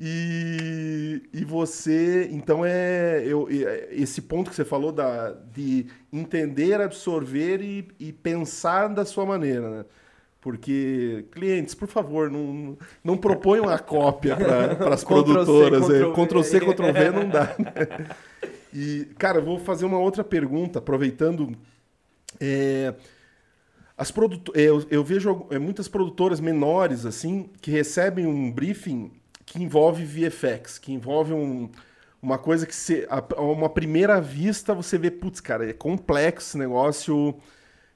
[0.00, 3.46] E, e você, então é eu,
[3.90, 9.68] esse ponto que você falou da, de entender, absorver e, e pensar da sua maneira,
[9.68, 9.84] né?
[10.40, 15.88] Porque, clientes, por favor, não, não proponham a cópia para as produtoras.
[15.88, 17.54] É, Ctrl-C, Ctrl-V não dá.
[17.58, 18.06] Né?
[18.74, 21.56] E, cara, eu vou fazer uma outra pergunta, aproveitando.
[22.40, 22.92] É,
[23.96, 29.12] as produto eu, eu vejo é, muitas produtoras menores assim que recebem um briefing
[29.46, 31.70] que envolve VFX, que envolve um,
[32.20, 36.58] uma coisa que se, a uma primeira vista você vê, putz, cara, é complexo esse
[36.58, 37.36] negócio.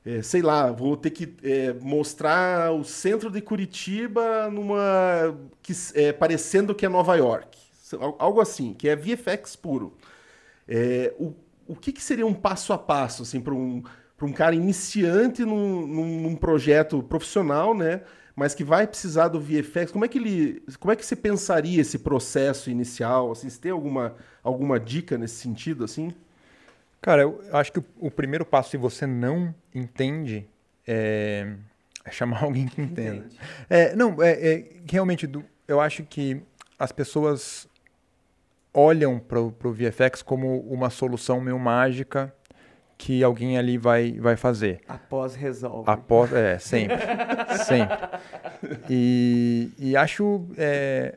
[0.07, 6.13] É, sei lá, vou ter que é, mostrar o centro de Curitiba numa que é,
[6.13, 7.59] parecendo que é Nova York,
[8.19, 9.93] algo assim, que é VFX puro.
[10.69, 11.35] É, o,
[11.67, 13.83] o que, que, seria um passo a passo assim para um
[14.19, 18.03] para um cara iniciante num, num, num, projeto profissional, né?
[18.35, 19.93] Mas que vai precisar do VFX.
[19.93, 23.31] Como é que ele, como é que você pensaria esse processo inicial?
[23.31, 26.13] Assim, você tem alguma, alguma dica nesse sentido, assim?
[27.01, 30.49] Cara, eu acho que o, o primeiro passo, se você não entende,
[30.85, 31.55] é,
[32.05, 33.25] é chamar alguém que entenda.
[33.71, 35.31] É, não, é, é realmente,
[35.69, 36.43] eu acho que
[36.77, 37.68] as pessoas
[38.73, 42.33] olham para o VFX como uma solução meio mágica
[42.99, 44.81] que alguém ali vai, vai fazer.
[44.89, 45.89] Após resolve.
[45.89, 46.97] Após, é, sempre.
[47.65, 47.97] sempre.
[48.91, 51.17] E, e acho, é,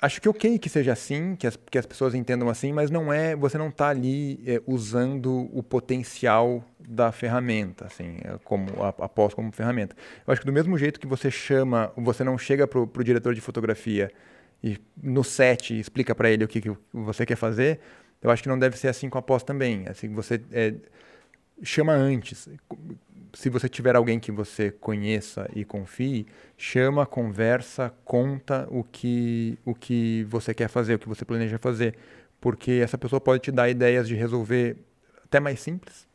[0.00, 3.10] acho que ok que seja assim, que as, que as pessoas entendam assim, mas não
[3.10, 8.66] é, você não está ali é, usando o potencial da ferramenta, assim, é, como
[8.98, 9.96] após como ferramenta.
[10.26, 13.34] Eu acho que do mesmo jeito que você chama, você não chega para o diretor
[13.34, 14.12] de fotografia
[14.62, 17.80] e no set explica para ele o que, que você quer fazer,
[18.22, 19.88] eu acho que não deve ser assim com a pós também.
[19.88, 20.74] Assim, você é,
[21.62, 22.48] chama antes.
[23.34, 29.74] Se você tiver alguém que você conheça e confie, chama, conversa, conta o que, o
[29.74, 31.96] que você quer fazer, o que você planeja fazer.
[32.40, 34.76] Porque essa pessoa pode te dar ideias de resolver
[35.24, 36.06] até mais simples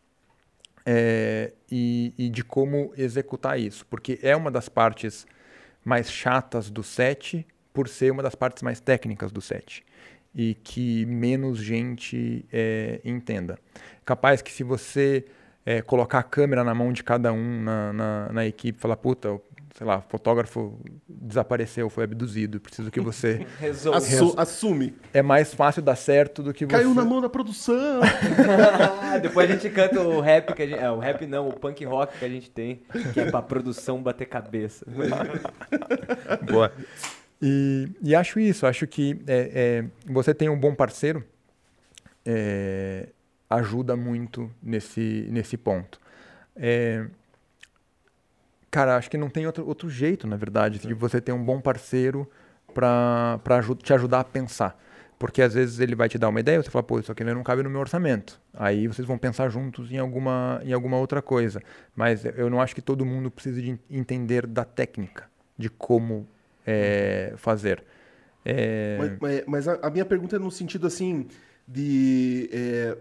[0.86, 3.86] é, e, e de como executar isso.
[3.88, 5.26] Porque é uma das partes
[5.84, 7.46] mais chatas do set,
[7.78, 9.86] por ser uma das partes mais técnicas do set
[10.34, 13.60] e que menos gente é, entenda.
[14.04, 15.26] Capaz que se você
[15.64, 19.40] é, colocar a câmera na mão de cada um na, na, na equipe, falar, puta,
[19.76, 23.46] sei lá, fotógrafo desapareceu, foi abduzido, preciso que você
[23.94, 24.96] Assu assume.
[25.14, 26.78] É mais fácil dar certo do que você.
[26.78, 28.02] Caiu na mão da produção.
[29.22, 31.86] Depois a gente canta o rap que a gente, é, o rap não, o punk
[31.86, 32.82] rock que a gente tem,
[33.14, 34.84] que é pra produção bater cabeça.
[36.42, 36.74] Boa.
[37.42, 41.24] E, e acho isso, acho que é, é, você tem um bom parceiro
[42.26, 43.10] é,
[43.50, 46.00] ajuda muito nesse, nesse ponto.
[46.56, 47.06] É,
[48.70, 51.62] cara, acho que não tem outro, outro jeito, na verdade, de você ter um bom
[51.62, 52.30] parceiro
[52.74, 53.40] para
[53.82, 54.78] te ajudar a pensar.
[55.18, 57.42] Porque às vezes ele vai te dar uma ideia, você fala, pô, isso aqui não
[57.42, 58.40] cabe no meu orçamento.
[58.54, 61.62] Aí vocês vão pensar juntos em alguma, em alguma outra coisa.
[61.96, 65.28] Mas eu não acho que todo mundo precisa de entender da técnica,
[65.58, 66.28] de como
[66.68, 67.84] é, fazer.
[68.44, 68.98] É...
[69.20, 71.28] Mas, mas, a, a, minha pergunta é no sentido assim
[71.68, 72.98] de é,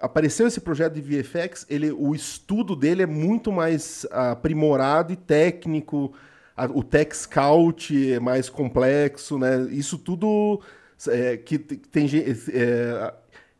[0.00, 6.12] apareceu esse projeto de VFX, ele, o estudo dele é muito mais aprimorado e técnico,
[6.56, 9.68] a, o Tech Scout é mais complexo, né?
[9.70, 10.60] Isso tudo
[11.08, 12.08] é, que tem
[12.52, 13.14] é,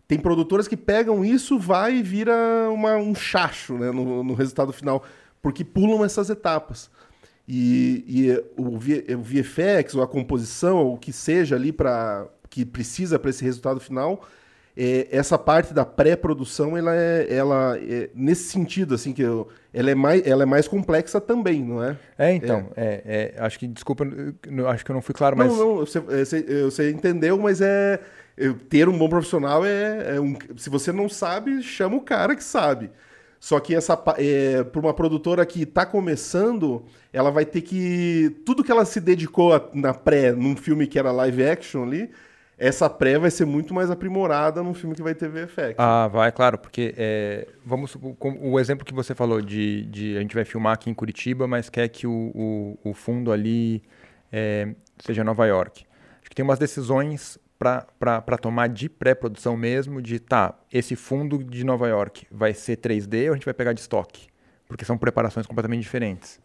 [0.09, 2.35] tem produtoras que pegam isso, vai e vira
[2.73, 5.05] uma, um chacho né, no, no resultado final,
[5.41, 6.91] porque pulam essas etapas.
[7.53, 12.65] E, e o, o VFX, ou a composição, ou o que seja ali para que
[12.65, 14.25] precisa para esse resultado final,
[14.77, 19.91] é, essa parte da pré-produção, ela é, ela é, nesse sentido, assim, que eu, ela,
[19.91, 21.97] é mais, ela é mais complexa também, não é?
[22.17, 23.33] É, então, é.
[23.37, 24.05] é acho que, desculpa,
[24.69, 25.51] acho que eu não fui claro, mas...
[25.51, 27.99] Não, não, você, você, você entendeu, mas é,
[28.69, 32.45] ter um bom profissional é, é um, se você não sabe, chama o cara que
[32.45, 32.93] sabe.
[33.41, 38.63] Só que essa é, para uma produtora que está começando, ela vai ter que tudo
[38.63, 42.11] que ela se dedicou a, na pré, num filme que era live action ali,
[42.59, 45.77] essa pré vai ser muito mais aprimorada num filme que vai ter VFX.
[45.79, 50.35] Ah, vai, claro, porque é, vamos o exemplo que você falou de, de, a gente
[50.35, 53.83] vai filmar aqui em Curitiba, mas quer que o, o, o fundo ali
[54.31, 55.87] é, seja Nova York.
[56.21, 61.63] Acho que tem umas decisões para tomar de pré-produção mesmo, de tá, esse fundo de
[61.63, 64.29] Nova York vai ser 3D ou a gente vai pegar de estoque?
[64.67, 66.41] Porque são preparações completamente diferentes.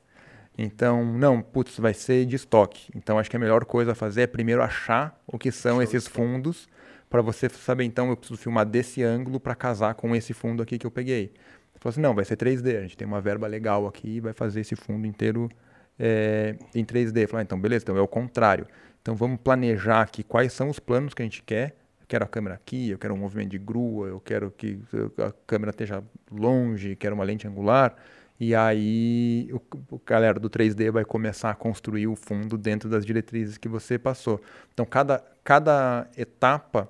[0.58, 2.90] Então, não, putz, vai ser de estoque.
[2.94, 5.84] Então, acho que a melhor coisa a fazer é primeiro achar o que são Show
[5.84, 6.68] esses fundos,
[7.10, 10.78] para você saber, então, eu preciso filmar desse ângulo para casar com esse fundo aqui
[10.78, 11.32] que eu peguei.
[11.74, 14.20] Você falou assim, não, vai ser 3D, a gente tem uma verba legal aqui e
[14.20, 15.50] vai fazer esse fundo inteiro
[15.98, 17.28] é, em 3D.
[17.28, 18.68] Falei, ah, então, beleza, então é o contrário.
[19.06, 21.76] Então vamos planejar aqui quais são os planos que a gente quer.
[22.02, 24.80] Eu quero a câmera aqui, eu quero um movimento de grua, eu quero que
[25.20, 27.96] a câmera esteja longe, quero uma lente angular.
[28.40, 33.06] E aí o, o galera do 3D vai começar a construir o fundo dentro das
[33.06, 34.42] diretrizes que você passou.
[34.74, 36.90] Então cada, cada etapa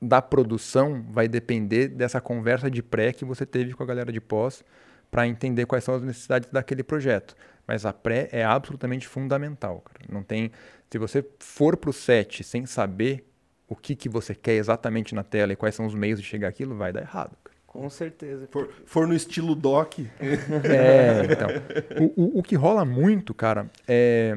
[0.00, 4.20] da produção vai depender dessa conversa de pré que você teve com a galera de
[4.20, 4.64] pós
[5.08, 7.36] para entender quais são as necessidades daquele projeto.
[7.66, 9.80] Mas a pré é absolutamente fundamental.
[9.80, 10.00] Cara.
[10.10, 10.50] Não tem,
[10.90, 13.26] se você for para o set sem saber
[13.68, 16.48] o que, que você quer exatamente na tela e quais são os meios de chegar
[16.48, 17.36] àquilo, vai dar errado.
[17.42, 17.56] Cara.
[17.66, 18.46] Com certeza.
[18.50, 19.98] For, for, no estilo doc.
[20.20, 21.48] É, então.
[21.98, 24.36] O, o, o que rola muito, cara, é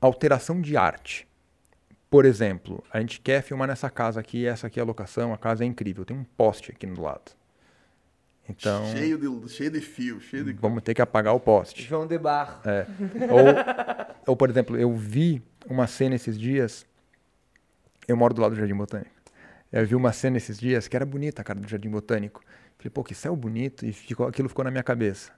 [0.00, 1.28] alteração de arte.
[2.08, 5.38] Por exemplo, a gente quer filmar nessa casa aqui, essa aqui é a locação, a
[5.38, 7.32] casa é incrível, tem um poste aqui no lado.
[8.48, 10.52] Então, cheio de, cheio de fio, cheio de...
[10.54, 11.82] Vamos ter que apagar o poste.
[11.82, 12.60] João de Barro.
[12.68, 12.86] É.
[13.30, 16.84] Ou, ou, por exemplo, eu vi uma cena esses dias,
[18.06, 19.10] eu moro do lado do Jardim Botânico,
[19.70, 22.42] eu vi uma cena esses dias que era bonita a cara do Jardim Botânico.
[22.76, 25.30] Falei, pô, que céu bonito, e ficou, aquilo ficou na minha cabeça.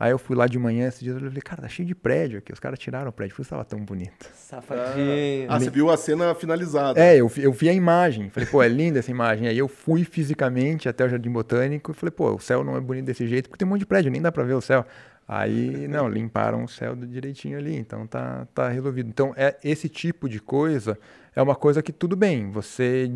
[0.00, 2.38] Aí eu fui lá de manhã esses dias e falei, cara, tá cheio de prédio
[2.38, 2.50] aqui.
[2.50, 4.30] Os caras tiraram o prédio, por isso tava tão bonito.
[4.34, 5.46] Safadinho.
[5.46, 6.98] Ah, você viu a cena finalizada.
[6.98, 8.30] É, eu, eu vi a imagem.
[8.30, 9.46] Falei, pô, é linda essa imagem.
[9.46, 12.80] Aí eu fui fisicamente até o Jardim Botânico e falei, pô, o céu não é
[12.80, 14.86] bonito desse jeito porque tem um monte de prédio, nem dá pra ver o céu.
[15.28, 19.10] Aí, não, limparam o céu direitinho ali, então tá, tá resolvido.
[19.10, 20.98] Então, é esse tipo de coisa
[21.36, 23.10] é uma coisa que tudo bem, você,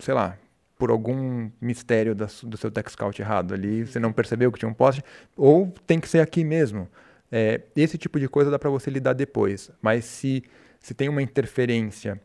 [0.00, 0.36] sei lá,
[0.78, 4.68] por algum mistério da, do seu tech scout errado ali, você não percebeu que tinha
[4.68, 5.02] um poste,
[5.36, 6.88] ou tem que ser aqui mesmo.
[7.30, 9.70] É, esse tipo de coisa dá para você lidar depois.
[9.80, 10.42] Mas se,
[10.80, 12.20] se tem uma interferência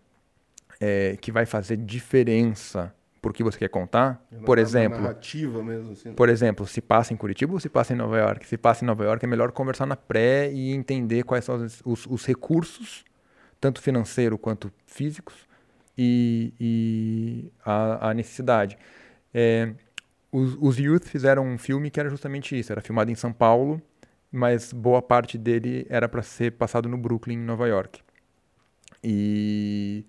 [0.80, 5.92] é, que vai fazer diferença por que você quer contar, é por exemplo, narrativa mesmo,
[5.92, 6.14] assim.
[6.14, 8.48] por exemplo, se passa em Curitiba ou se passa em Nova York?
[8.48, 11.82] Se passa em Nova York, é melhor conversar na pré e entender quais são os,
[11.84, 13.04] os, os recursos,
[13.60, 15.49] tanto financeiro quanto físicos,
[16.02, 18.78] e, e a, a, necessidade.
[19.34, 19.74] É,
[20.32, 23.82] os, os Youth fizeram um filme que era justamente isso, era filmado em São Paulo,
[24.32, 28.00] mas boa parte dele era para ser passado no Brooklyn, em Nova York.
[29.04, 30.06] E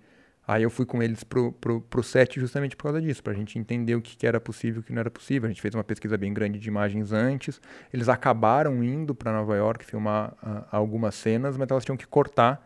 [0.47, 3.36] aí eu fui com eles pro, pro, pro set justamente por causa disso, para a
[3.36, 5.49] gente entender o que, que era possível e o que não era possível.
[5.49, 7.61] A gente fez uma pesquisa bem grande de imagens antes.
[7.93, 12.64] Eles acabaram indo para Nova York filmar uh, algumas cenas, mas elas tinham que cortar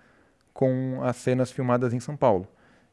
[0.53, 2.47] com as cenas filmadas em São Paulo.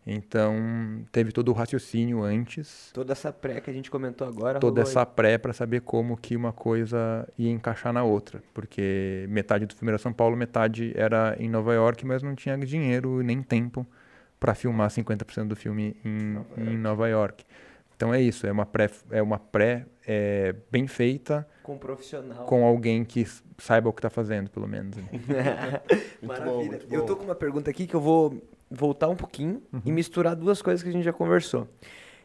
[0.05, 2.89] Então, teve todo o raciocínio antes.
[2.91, 4.59] Toda essa pré que a gente comentou agora.
[4.59, 5.05] Toda essa aí.
[5.05, 8.41] pré para saber como que uma coisa ia encaixar na outra.
[8.53, 12.57] Porque metade do filme era São Paulo, metade era em Nova York, mas não tinha
[12.57, 13.85] dinheiro nem tempo
[14.39, 17.45] para filmar 50% do filme em Nova, em Nova York.
[17.95, 21.47] Então é isso, é uma pré, é uma pré é, bem feita.
[21.61, 22.45] Com um profissional.
[22.45, 23.23] Com alguém que
[23.59, 24.97] saiba o que está fazendo, pelo menos.
[26.19, 26.79] Maravilha.
[26.89, 28.41] Bom, eu tô com uma pergunta aqui que eu vou
[28.71, 29.81] voltar um pouquinho uhum.
[29.85, 31.67] e misturar duas coisas que a gente já conversou.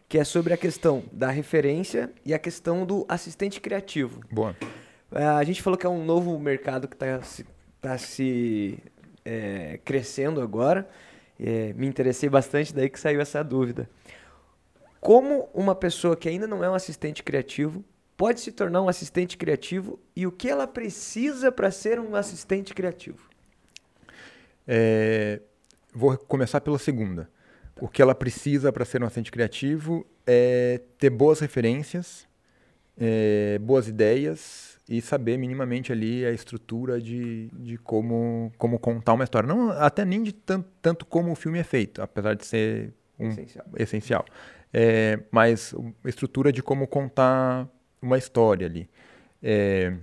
[0.09, 4.21] Que é sobre a questão da referência e a questão do assistente criativo.
[4.31, 4.55] Boa.
[5.11, 7.45] É, a gente falou que é um novo mercado que está se,
[7.81, 8.79] tá se
[9.25, 10.89] é, crescendo agora.
[11.39, 13.91] É, me interessei bastante daí que saiu essa dúvida.
[15.01, 17.85] Como uma pessoa que ainda não é um assistente criativo
[18.17, 22.73] pode se tornar um assistente criativo e o que ela precisa para ser um assistente
[22.73, 23.29] criativo?
[24.67, 25.41] É,
[25.97, 27.29] vou começar pela segunda.
[27.81, 32.27] O que ela precisa para ser um assistente criativo é ter boas referências,
[32.99, 39.25] é, boas ideias e saber minimamente ali a estrutura de, de como, como contar uma
[39.25, 39.49] história.
[39.49, 43.29] Não até nem de tanto, tanto como o filme é feito, apesar de ser um,
[43.29, 43.67] essencial.
[43.77, 44.25] essencial.
[44.73, 45.75] É, mas
[46.05, 47.67] a estrutura de como contar
[48.01, 48.89] uma história ali.
[49.43, 49.95] É,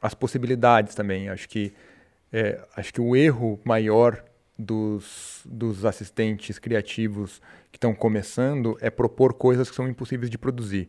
[0.00, 1.28] as possibilidades também.
[1.28, 1.72] Acho que,
[2.32, 4.27] é, acho que o erro maior
[4.58, 7.40] dos, dos assistentes criativos
[7.70, 10.88] que estão começando é propor coisas que são impossíveis de produzir.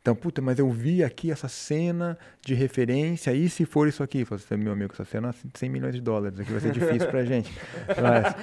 [0.00, 4.22] Então, puta, mas eu vi aqui essa cena de referência, e se for isso aqui?
[4.24, 7.24] Você, meu amigo, essa cena é 100 milhões de dólares, aqui vai ser difícil pra
[7.24, 7.52] gente.
[8.00, 8.36] Mas,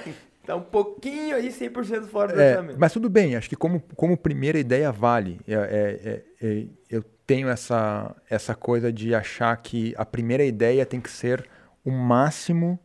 [0.44, 2.78] tá um pouquinho aí 100% fora do é, orçamento.
[2.78, 5.40] Mas tudo bem, acho que como, como primeira ideia vale.
[5.48, 11.00] É, é, é, eu tenho essa, essa coisa de achar que a primeira ideia tem
[11.00, 11.48] que ser
[11.82, 12.78] o máximo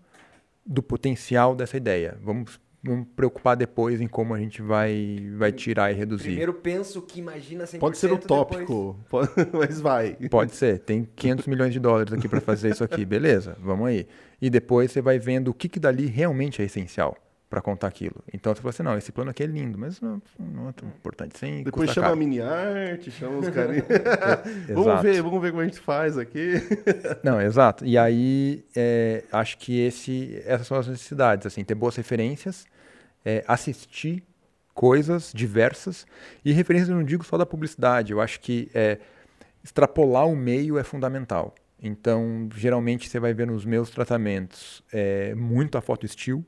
[0.69, 2.15] do potencial dessa ideia.
[2.21, 6.25] Vamos, vamos preocupar depois em como a gente vai, vai tirar e reduzir.
[6.25, 7.79] Primeiro penso que imagina 100%.
[7.79, 9.29] Pode ser utópico, depois...
[9.51, 10.15] mas vai.
[10.29, 10.77] Pode ser.
[10.77, 13.03] Tem 500 milhões de dólares aqui para fazer isso aqui.
[13.03, 14.05] Beleza, vamos aí.
[14.39, 17.17] E depois você vai vendo o que, que dali realmente é essencial
[17.49, 18.23] para contar aquilo.
[18.31, 20.87] Então você fala assim, não, esse plano aqui é lindo, mas não, não é tão
[20.87, 21.37] importante.
[21.37, 22.13] Sem Depois chama caro.
[22.13, 23.77] a mini arte, chama os caras.
[23.89, 26.53] é, vamos ver, vamos ver como a gente faz aqui.
[27.23, 27.83] não, exato.
[27.85, 32.67] E aí é, acho que esse, essas são as necessidades, assim, ter boas referências,
[33.25, 34.23] é, assistir
[34.75, 36.05] coisas diversas
[36.45, 38.11] e referências eu não digo só da publicidade.
[38.11, 38.99] Eu acho que é,
[39.63, 41.55] extrapolar o meio é fundamental.
[41.81, 46.45] Então, geralmente você vai ver nos meus tratamentos é, muito a foto estilo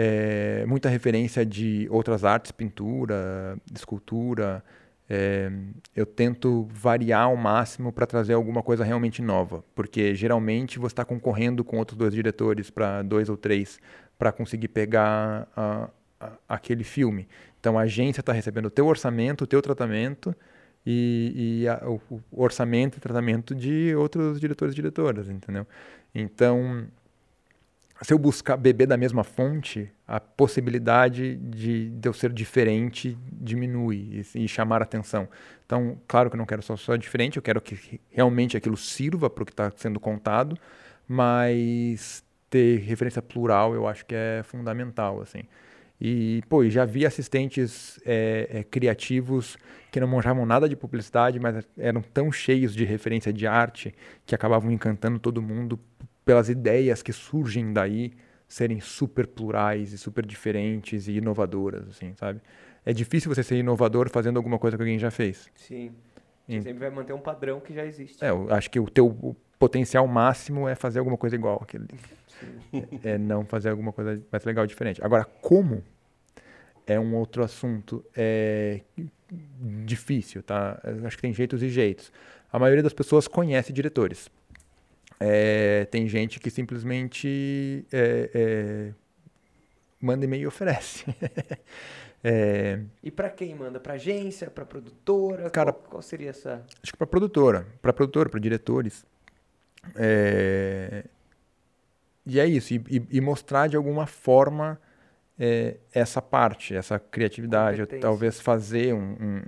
[0.00, 4.62] é, muita referência de outras artes, pintura, escultura,
[5.10, 5.50] é,
[5.96, 11.04] eu tento variar ao máximo para trazer alguma coisa realmente nova, porque geralmente você está
[11.04, 13.80] concorrendo com outros dois diretores para dois ou três
[14.16, 15.90] para conseguir pegar a,
[16.20, 17.26] a, aquele filme.
[17.58, 20.32] Então a agência está recebendo o teu orçamento, o teu tratamento
[20.86, 25.66] e, e a, o, o, orçamento e tratamento de outros diretores e diretoras, entendeu?
[26.14, 26.86] Então
[28.02, 34.24] se eu buscar beber da mesma fonte, a possibilidade de, de eu ser diferente diminui
[34.34, 35.28] e, e, chamar atenção.
[35.66, 39.28] Então, claro que eu não quero só só diferente, eu quero que realmente aquilo sirva
[39.28, 40.56] para o que está sendo contado,
[41.08, 45.42] mas ter referência plural eu acho que é fundamental, assim.
[46.00, 49.58] E, pô, já vi assistentes é, é, criativos
[49.90, 53.92] que não manjavam nada de publicidade, mas eram tão cheios de referência de arte
[54.24, 55.78] que acabavam encantando todo mundo
[56.28, 58.12] pelas ideias que surgem daí
[58.46, 62.42] serem super plurais e super diferentes e inovadoras, assim, sabe?
[62.84, 65.50] É difícil você ser inovador fazendo alguma coisa que alguém já fez.
[65.54, 65.90] Sim.
[66.46, 68.22] Você sempre vai manter um padrão que já existe.
[68.22, 71.86] É, eu acho que o teu potencial máximo é fazer alguma coisa igual aquele.
[73.02, 75.02] É, é não fazer alguma coisa mais legal diferente.
[75.02, 75.82] Agora, como
[76.86, 78.82] é um outro assunto é
[79.86, 80.78] difícil, tá?
[80.84, 82.12] Eu acho que tem jeitos e jeitos.
[82.52, 84.30] A maioria das pessoas conhece diretores.
[85.20, 88.92] É, tem gente que simplesmente é, é,
[90.00, 91.04] manda e-mail e oferece.
[92.22, 93.78] É, e para quem manda?
[93.78, 95.48] Para agência, para produtora?
[95.50, 96.66] Cara, qual, qual, seria essa?
[96.82, 99.06] Acho que para produtora, para produtora, para diretores.
[99.94, 101.04] É,
[102.26, 102.74] e é isso.
[102.74, 104.80] E, e, e, mostrar de alguma forma
[105.38, 107.86] é, essa parte, essa criatividade.
[108.00, 109.42] Talvez fazer um, um,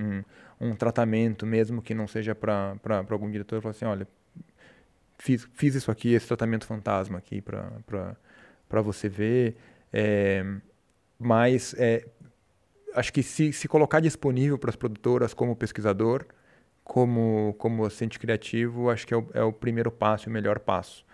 [0.61, 2.79] um, um, tratamento, mesmo que não seja para
[3.11, 4.07] algum diretor, falar assim, olha,
[5.21, 9.57] fiz, fiz isso aqui, esse tratamento fantasma aqui para você ver.
[9.93, 10.45] É,
[11.19, 12.07] mas é,
[12.95, 16.25] acho que se, se colocar disponível para as produtoras como pesquisador,
[16.83, 21.05] como, como assistente criativo, acho que é o, é o primeiro passo o melhor passo.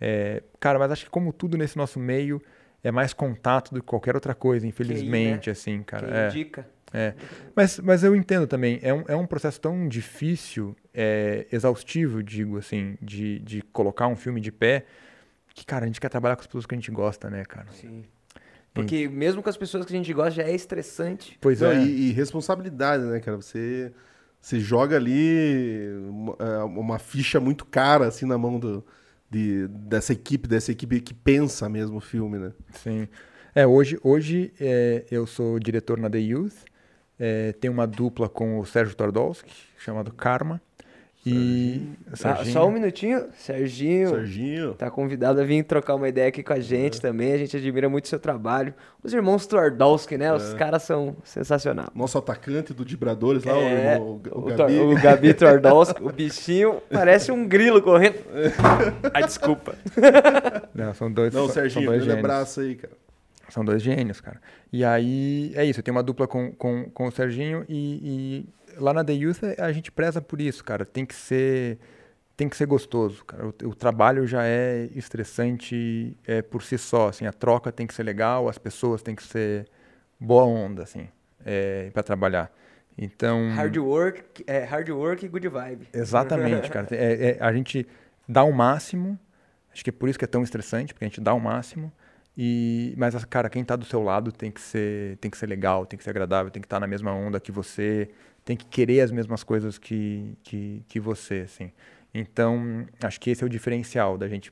[0.00, 2.40] É, cara, mas acho que como tudo nesse nosso meio,
[2.82, 5.52] é mais contato do que qualquer outra coisa, infelizmente, né?
[5.52, 6.06] assim, cara.
[6.06, 6.60] Quem indica.
[6.62, 6.79] É.
[7.54, 12.58] Mas, mas eu entendo também, é um, é um processo tão difícil, é, exaustivo, digo
[12.58, 14.84] assim, de, de colocar um filme de pé,
[15.54, 17.66] que, cara, a gente quer trabalhar com as pessoas que a gente gosta, né, cara?
[17.72, 18.04] Sim.
[18.72, 19.08] Porque e...
[19.08, 21.36] mesmo com as pessoas que a gente gosta já é estressante.
[21.40, 21.84] Pois Não, é.
[21.84, 23.36] E, e, responsabilidade, né, cara?
[23.36, 23.92] Você,
[24.40, 28.84] você joga ali uma, é, uma, ficha muito cara, assim, na mão do,
[29.28, 32.52] de, dessa equipe, dessa equipe que pensa mesmo o filme, né?
[32.72, 33.08] Sim.
[33.54, 36.64] É, hoje, hoje é, eu sou diretor na The Youth,
[37.20, 40.60] é, tem uma dupla com o Sérgio Tordowski, chamado Karma.
[41.26, 41.82] E.
[42.24, 44.08] Ah, só um minutinho, Serginho.
[44.08, 44.72] Serginho.
[44.72, 47.00] Tá convidado a vir trocar uma ideia aqui com a gente é.
[47.00, 47.34] também.
[47.34, 48.72] A gente admira muito o seu trabalho.
[49.02, 50.26] Os irmãos Tordowski, né?
[50.26, 50.32] É.
[50.32, 51.90] Os caras são sensacionais.
[51.94, 54.78] Nosso atacante do Dibradores lá, é, o, o, o, o, Gabi.
[54.80, 58.16] O Gabi Tordowski, o bichinho parece um grilo correndo.
[59.12, 59.74] Ai, desculpa.
[60.74, 61.34] Não, são dois.
[61.34, 62.94] Não, Serginho, são dois grande abraço aí, cara.
[63.50, 64.40] São dois gênios, cara.
[64.72, 68.46] E aí, é isso, eu tenho uma dupla com, com, com o Serginho e,
[68.76, 70.84] e lá na The Youth a gente preza por isso, cara.
[70.84, 71.78] Tem que ser
[72.40, 73.46] tem que ser gostoso, cara.
[73.46, 77.26] O, o trabalho já é estressante é, por si só, assim.
[77.26, 79.68] A troca tem que ser legal, as pessoas têm que ser
[80.18, 81.06] boa onda, assim,
[81.44, 82.50] é, para trabalhar.
[82.96, 83.50] Então...
[83.50, 85.88] Hard work, é, hard work e good vibe.
[85.92, 86.88] Exatamente, cara.
[86.92, 87.86] É, é, a gente
[88.26, 89.18] dá o máximo,
[89.70, 91.92] acho que é por isso que é tão estressante, porque a gente dá o máximo,
[92.42, 95.84] e, mas, cara, quem está do seu lado tem que, ser, tem que ser legal,
[95.84, 98.08] tem que ser agradável, tem que estar tá na mesma onda que você,
[98.46, 101.70] tem que querer as mesmas coisas que, que, que você, assim.
[102.14, 104.50] Então, acho que esse é o diferencial da gente,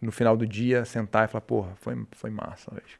[0.00, 2.98] no final do dia, sentar e falar, porra, foi, foi massa hoje.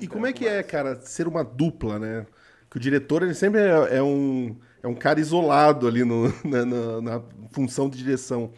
[0.00, 2.24] E, e como é que é, cara, ser uma dupla, né?
[2.70, 6.64] Que o diretor, ele sempre é, é um, é um cara isolado ali no, na,
[6.64, 7.22] na, na
[7.52, 8.52] função de direção.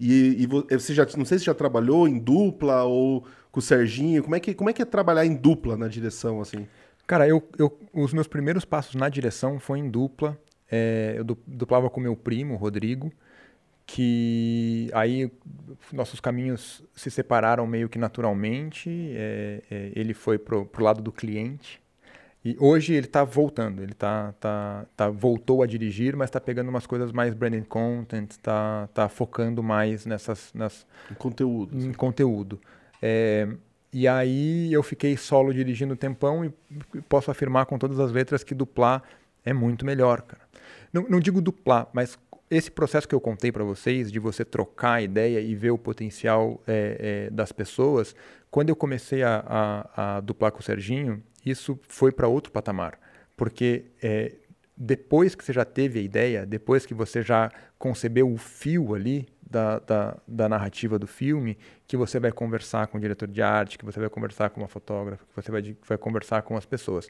[0.00, 4.22] E, e, você já, não sei se já trabalhou em dupla ou com o Serginho?
[4.22, 6.66] Como é que, como é, que é trabalhar em dupla na direção, assim?
[7.06, 10.38] Cara, eu, eu, os meus primeiros passos na direção foi em dupla.
[10.70, 13.12] É, eu duplava com meu primo, Rodrigo,
[13.84, 15.28] que aí
[15.92, 18.88] nossos caminhos se separaram meio que naturalmente.
[19.16, 21.80] É, é, ele foi pro, pro lado do cliente.
[22.42, 26.70] E hoje ele está voltando, ele tá, tá, tá, voltou a dirigir, mas está pegando
[26.70, 30.50] umas coisas mais branding content, está tá focando mais nessas...
[30.54, 31.76] Nas, em conteúdo.
[31.76, 32.58] Em conteúdo.
[33.00, 33.48] É,
[33.92, 36.52] e aí eu fiquei solo dirigindo um tempão e
[37.08, 39.02] posso afirmar com todas as letras que duplar
[39.44, 40.42] é muito melhor, cara.
[40.92, 42.18] Não, não digo duplar, mas
[42.50, 45.78] esse processo que eu contei para vocês, de você trocar a ideia e ver o
[45.78, 48.14] potencial é, é, das pessoas,
[48.50, 52.98] quando eu comecei a, a, a, duplar com o Serginho, isso foi para outro patamar.
[53.36, 54.34] Porque é,
[54.76, 59.28] depois que você já teve a ideia, depois que você já concebeu o fio ali
[59.50, 63.76] da, da, da, narrativa do filme, que você vai conversar com o diretor de arte,
[63.76, 67.08] que você vai conversar com uma fotógrafa, que você vai, vai conversar com as pessoas.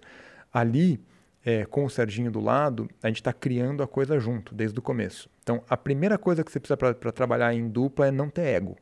[0.53, 1.01] Ali,
[1.45, 4.83] é, com o Serginho do lado, a gente está criando a coisa junto, desde o
[4.83, 5.29] começo.
[5.43, 8.77] Então, a primeira coisa que você precisa para trabalhar em dupla é não ter ego.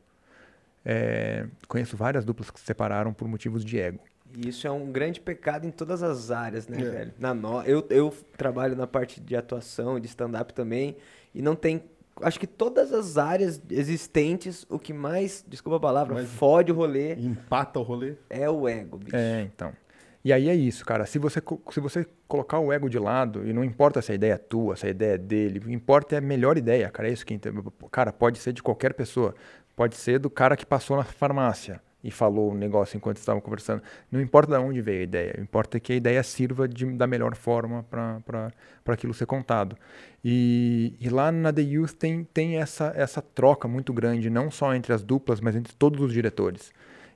[0.85, 3.99] É, conheço várias duplas que se separaram por motivos de ego.
[4.35, 6.89] E isso é um grande pecado em todas as áreas, né, é.
[6.89, 7.13] velho?
[7.19, 7.61] Na no...
[7.63, 10.95] eu, eu trabalho na parte de atuação, de stand-up também,
[11.33, 11.83] e não tem.
[12.21, 16.75] Acho que todas as áreas existentes, o que mais, desculpa a palavra, Mas fode o
[16.75, 17.13] rolê.
[17.13, 18.15] Empata o rolê.
[18.29, 19.15] É o ego, bicho.
[19.15, 19.71] É, então.
[20.23, 21.05] E aí é isso, cara.
[21.05, 21.41] Se você,
[21.71, 24.75] se você colocar o ego de lado, e não importa se a ideia é tua,
[24.75, 27.09] se a ideia é dele, o que importa é a melhor ideia, cara.
[27.09, 27.39] É isso que.
[27.89, 29.33] Cara, pode ser de qualquer pessoa.
[29.75, 33.81] Pode ser do cara que passou na farmácia e falou o negócio enquanto estavam conversando.
[34.11, 37.35] Não importa de onde veio a ideia, importa que a ideia sirva de, da melhor
[37.35, 38.51] forma para
[38.87, 39.75] aquilo ser contado.
[40.23, 44.73] E, e, lá na The Youth tem, tem essa, essa troca muito grande, não só
[44.73, 46.71] entre as duplas, mas entre todos os diretores.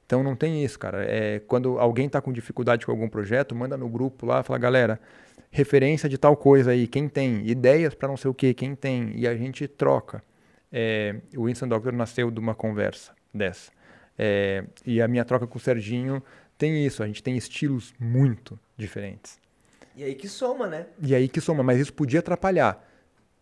[0.05, 1.03] Então não tem isso, cara.
[1.05, 4.99] É, quando alguém está com dificuldade com algum projeto, manda no grupo lá, fala, galera,
[5.49, 7.47] referência de tal coisa aí, quem tem?
[7.47, 9.13] Ideias para não sei o que, quem tem?
[9.15, 10.21] E a gente troca.
[10.71, 13.71] É, o Winston Doctor nasceu de uma conversa dessa.
[14.17, 16.23] É, e a minha troca com o Serginho
[16.57, 19.39] tem isso, a gente tem estilos muito diferentes.
[19.95, 20.87] E aí que soma, né?
[21.01, 22.87] E aí que soma, mas isso podia atrapalhar.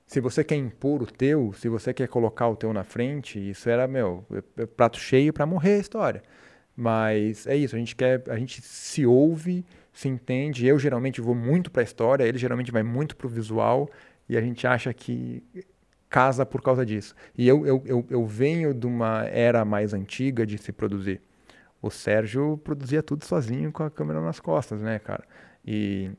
[0.06, 3.70] Se você quer impor o teu, se você quer colocar o teu na frente, isso
[3.70, 4.26] era, meu,
[4.58, 6.24] é, é prato cheio para morrer a história.
[6.76, 10.66] Mas é isso, a gente quer, a gente se ouve, se entende.
[10.66, 13.90] Eu geralmente vou muito para a história, ele geralmente vai muito para o visual
[14.28, 15.44] e a gente acha que
[16.12, 17.16] casa por causa disso.
[17.38, 21.22] E eu, eu, eu, eu venho de uma era mais antiga de se produzir.
[21.82, 25.24] O Sérgio produzia tudo sozinho com a câmera nas costas, né, cara?
[25.66, 26.12] E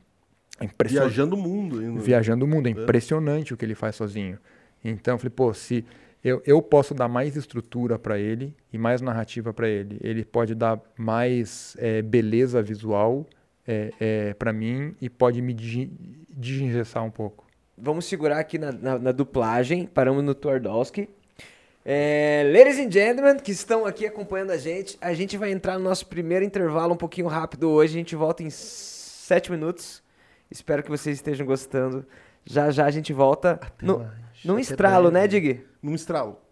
[0.59, 1.79] é Viajando o mundo.
[1.79, 2.01] Ainda.
[2.01, 2.67] Viajando o mundo.
[2.67, 4.39] É, é impressionante o que ele faz sozinho.
[4.83, 5.85] Então, eu falei, pô, se
[6.23, 10.55] eu, eu posso dar mais estrutura para ele e mais narrativa para ele, ele pode
[10.55, 13.27] dar mais é, beleza visual
[13.67, 17.42] é, é, para mim e pode me digingessar um pouco
[17.77, 19.85] vamos segurar aqui na, na, na duplagem.
[19.85, 21.09] Paramos no Twardowski.
[21.85, 25.83] É, ladies and gentlemen que estão aqui acompanhando a gente, a gente vai entrar no
[25.83, 27.93] nosso primeiro intervalo um pouquinho rápido hoje.
[27.93, 30.01] A gente volta em sete minutos.
[30.49, 32.05] Espero que vocês estejam gostando.
[32.45, 34.07] Já já a gente volta no,
[34.45, 35.65] num estralo, né, Dig?
[35.81, 36.42] Num estralo.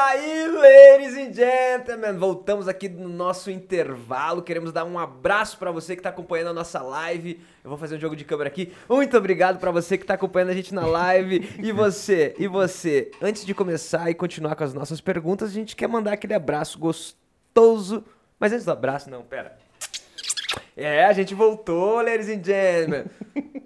[0.00, 4.42] Aí, ladies and gentlemen, voltamos aqui no nosso intervalo.
[4.42, 7.40] Queremos dar um abraço para você que está acompanhando a nossa live.
[7.62, 8.72] Eu vou fazer um jogo de câmera aqui.
[8.88, 11.48] Muito obrigado para você que está acompanhando a gente na live.
[11.62, 13.10] E você, e você.
[13.20, 16.78] Antes de começar e continuar com as nossas perguntas, a gente quer mandar aquele abraço
[16.78, 18.02] gostoso.
[18.38, 19.58] Mas antes do abraço, não, pera.
[20.74, 23.04] É, a gente voltou, ladies and gentlemen.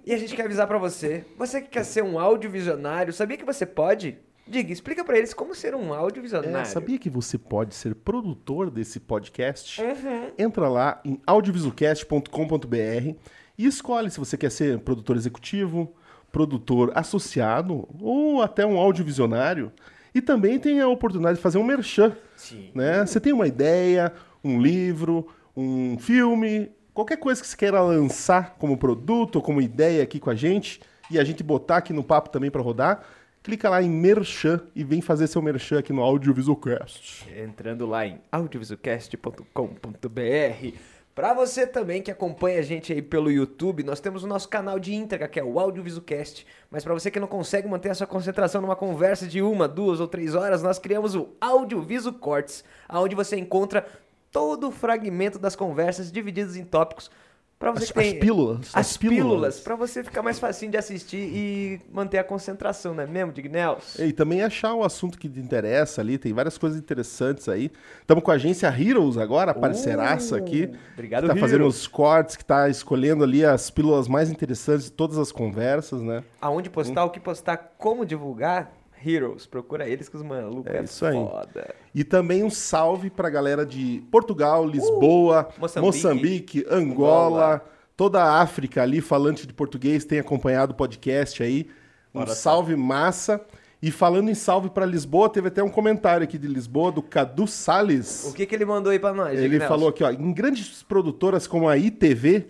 [0.05, 3.45] e a gente quer avisar para você, você que quer ser um audiovisionário, sabia que
[3.45, 4.17] você pode
[4.47, 6.55] Diga, explica para eles como ser um audiovisuário.
[6.55, 9.81] É, sabia que você pode ser produtor desse podcast?
[9.81, 10.31] Uhum.
[10.37, 13.15] Entra lá em audiovisualcast.com.br
[13.57, 15.95] e escolhe se você quer ser produtor executivo,
[16.31, 19.71] produtor associado ou até um audiovisionário.
[20.13, 22.15] E também tem a oportunidade de fazer um merchan.
[22.35, 22.69] Sim.
[22.75, 23.03] Né?
[23.03, 25.27] Você tem uma ideia, um livro,
[25.57, 30.29] um filme, qualquer coisa que você queira lançar como produto ou como ideia aqui com
[30.29, 30.79] a gente
[31.09, 33.03] e a gente botar aqui no papo também para rodar
[33.45, 37.31] clica lá em Merchan e vem fazer seu Merchan aqui no Audiovisualcast.
[37.39, 40.77] Entrando lá em audiovisualcast.com.br.
[41.13, 44.79] Para você também que acompanha a gente aí pelo YouTube, nós temos o nosso canal
[44.79, 46.43] de íntegra, que é o Audiovisualcast.
[46.71, 49.99] Mas para você que não consegue manter a sua concentração numa conversa de uma, duas
[49.99, 53.85] ou três horas, nós criamos o Audiovisu Cortes, onde você encontra
[54.31, 57.11] todo o fragmento das conversas divididos em tópicos
[57.57, 58.59] Pra você as, tem, as pílulas.
[58.73, 63.03] As, as pílulas, para você ficar mais facinho de assistir e manter a concentração, não
[63.03, 63.97] é mesmo, Dignels?
[63.97, 67.71] E também achar o assunto que te interessa ali, tem várias coisas interessantes aí.
[68.01, 70.69] Estamos com a agência Heroes agora, a parceiraça uh, aqui.
[70.93, 71.51] Obrigado, Que tá Heroes.
[71.51, 76.01] fazendo os cortes, que tá escolhendo ali as pílulas mais interessantes de todas as conversas,
[76.01, 76.23] né?
[76.41, 77.07] Aonde postar, hum.
[77.07, 78.73] o que postar, como divulgar
[79.05, 79.45] Heroes.
[79.45, 81.67] Procura eles que os malucos é, é isso foda.
[81.67, 81.75] Aí.
[81.93, 87.65] E também um salve pra galera de Portugal, Lisboa, uh, Moçambique, Moçambique, Angola, Angola,
[87.95, 91.67] toda a África ali, falante de português, tem acompanhado o podcast aí.
[92.13, 93.41] Um Bora salve massa.
[93.81, 97.45] E falando em salve para Lisboa, teve até um comentário aqui de Lisboa, do Cadu
[97.45, 98.25] Sales.
[98.25, 99.37] O que, que ele mandou aí para nós?
[99.37, 102.47] Ele falou aqui, ó, em grandes produtoras como a ITV,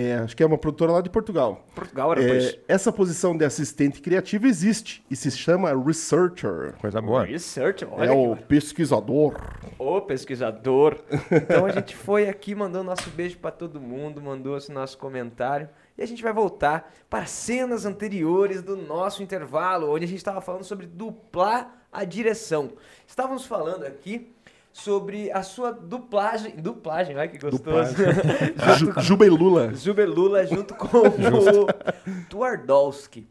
[0.00, 1.66] É, acho que é uma produtora lá de Portugal.
[1.74, 2.58] Portugal era É, pois.
[2.68, 6.74] essa posição de assistente criativo existe e se chama researcher.
[6.80, 7.24] Coisa boa.
[7.24, 9.34] Research, olha é o pesquisador.
[9.76, 10.98] Ô, pesquisador.
[11.32, 15.68] Então a gente foi aqui, mandou nosso beijo pra todo mundo, mandou esse nosso comentário.
[15.96, 20.40] E a gente vai voltar para cenas anteriores do nosso intervalo, onde a gente estava
[20.40, 22.70] falando sobre duplar a direção.
[23.04, 24.32] Estávamos falando aqui
[24.78, 26.56] sobre a sua duplagem.
[26.56, 27.94] Duplagem, vai que gostoso.
[28.78, 29.74] Ju, Juba e Lula.
[29.74, 31.66] Zubelula junto com o
[32.30, 33.26] Twardowski.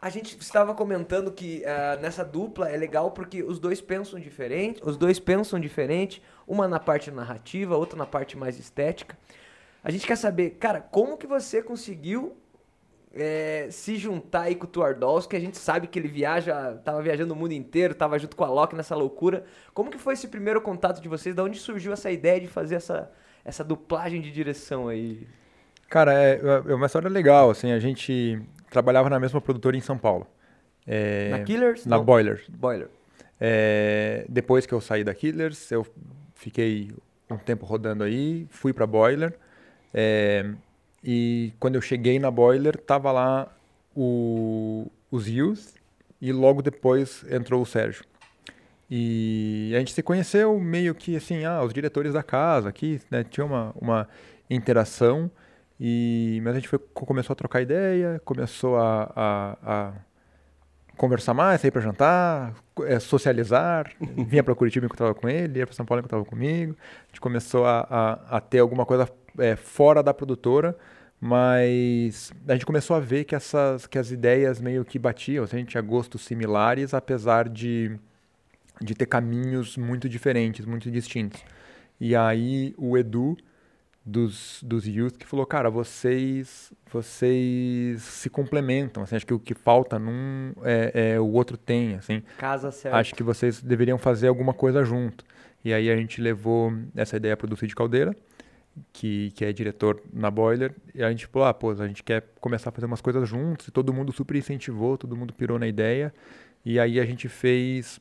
[0.00, 4.80] A gente estava comentando que ah, nessa dupla é legal porque os dois pensam diferente,
[4.84, 9.16] os dois pensam diferente, uma na parte narrativa, outra na parte mais estética.
[9.82, 12.36] A gente quer saber, cara, como que você conseguiu
[13.16, 15.34] é, se juntar aí com o Twardowski?
[15.36, 18.48] A gente sabe que ele viaja, tava viajando o mundo inteiro, tava junto com a
[18.48, 19.44] Loki nessa loucura.
[19.74, 21.34] Como que foi esse primeiro contato de vocês?
[21.34, 23.10] Da onde surgiu essa ideia de fazer essa,
[23.44, 25.26] essa duplagem de direção aí?
[25.88, 28.40] Cara, é, é uma história legal, assim, a gente
[28.70, 30.26] trabalhava na mesma produtora em São Paulo.
[30.86, 31.86] É, Na Killers?
[31.86, 32.04] Na Não.
[32.04, 32.48] Boilers.
[32.48, 32.88] Boiler.
[33.40, 35.86] É, depois que eu saí da Killers, eu
[36.34, 36.90] fiquei
[37.30, 39.36] um tempo rodando aí, fui pra Boiler.
[39.92, 40.44] é,
[41.06, 43.46] e quando eu cheguei na Boiler, tava lá
[43.96, 45.74] o, os Youth
[46.20, 48.04] e logo depois entrou o Sérgio.
[48.90, 53.24] E a gente se conheceu meio que assim, ah, os diretores da casa aqui, né,
[53.24, 54.08] tinha uma, uma
[54.48, 55.30] interação.
[55.78, 59.92] E, mas a gente foi- começou a trocar ideia, começou a, a- a
[60.96, 62.54] conversar mais, sair para jantar,
[62.84, 63.92] eh, socializar.
[64.00, 66.74] Vinha para Curitiba enquanto estava com ele, ia para São Paulo enquanto estava comigo.
[67.04, 69.08] A gente começou a, a- a ter alguma coisa
[69.38, 70.76] eh, fora da produtora,
[71.20, 75.56] mas a gente começou a ver que, essas, que as ideias meio que batiam, assim,
[75.56, 77.98] a gente tinha gostos similares, apesar de,
[78.80, 81.42] de ter caminhos muito diferentes, muito distintos.
[82.00, 83.36] E aí o Edu
[84.04, 89.52] dos, dos youth que falou, cara, vocês vocês se complementam, assim, acho que o que
[89.54, 92.96] falta num é, é o outro tem, assim, Casa certa.
[92.96, 95.24] acho que vocês deveriam fazer alguma coisa junto.
[95.64, 98.14] E aí a gente levou essa ideia para o Cid Caldeira,
[98.92, 102.24] que, que é diretor na Boiler, e a gente falou, ah, pô, a gente quer
[102.40, 105.66] começar a fazer umas coisas juntos, e todo mundo super incentivou, todo mundo pirou na
[105.66, 106.12] ideia,
[106.64, 108.00] e aí a gente fez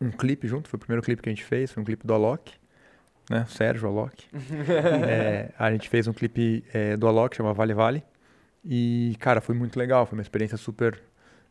[0.00, 2.12] um clipe junto, foi o primeiro clipe que a gente fez, foi um clipe do
[2.14, 2.52] Alok,
[3.30, 4.26] né, Sérgio Alok.
[5.08, 8.04] É, a gente fez um clipe é, do Alok, chama Vale Vale,
[8.64, 11.00] e, cara, foi muito legal, foi uma experiência super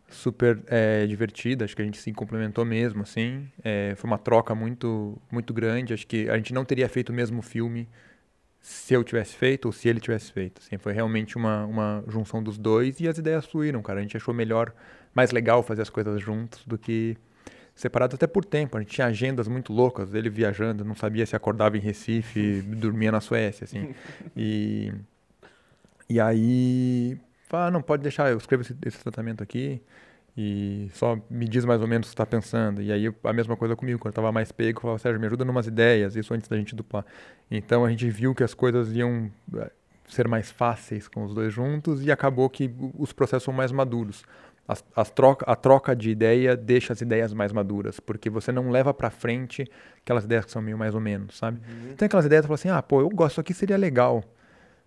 [0.09, 4.53] super é, divertida, acho que a gente se complementou mesmo, assim, É, foi uma troca
[4.53, 7.87] muito muito grande, acho que a gente não teria feito o mesmo filme
[8.63, 12.41] se eu tivesse feito ou se ele tivesse feito, assim, foi realmente uma, uma junção
[12.41, 14.73] dos dois e as ideias fluíram, cara, a gente achou melhor,
[15.13, 17.17] mais legal fazer as coisas juntos do que
[17.75, 21.35] separados até por tempo, a gente tinha agendas muito loucas, ele viajando, não sabia se
[21.35, 23.93] acordava em Recife, dormia na Suécia, assim,
[24.33, 24.93] e
[26.09, 27.17] e aí,
[27.51, 29.81] ah, não, pode deixar, eu escrevo esse, esse tratamento aqui
[30.35, 32.81] e só me diz mais ou menos o que está pensando.
[32.81, 35.27] E aí a mesma coisa comigo, quando eu estava mais pego, eu falava, Sérgio, me
[35.27, 37.05] ajuda numas ideias, isso antes da gente duplar.
[37.51, 39.71] Então a gente viu que as coisas iam eh,
[40.07, 44.23] ser mais fáceis com os dois juntos e acabou que os processos são mais maduros.
[44.67, 48.69] As, as troca, a troca de ideia deixa as ideias mais maduras, porque você não
[48.71, 49.69] leva para frente
[50.01, 51.59] aquelas ideias que são meio mais ou menos, sabe?
[51.97, 54.23] Tem aquelas ideias que você fala assim, ah, pô, eu gosto, isso aqui seria legal.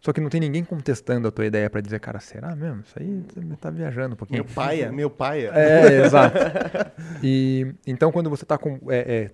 [0.07, 2.83] Só que não tem ninguém contestando a tua ideia para dizer, cara, será mesmo?
[2.83, 4.45] Isso aí você tá viajando um pouquinho.
[4.45, 5.51] Meu paia, meu paia.
[5.53, 6.39] É, exato.
[7.21, 8.57] E então quando você está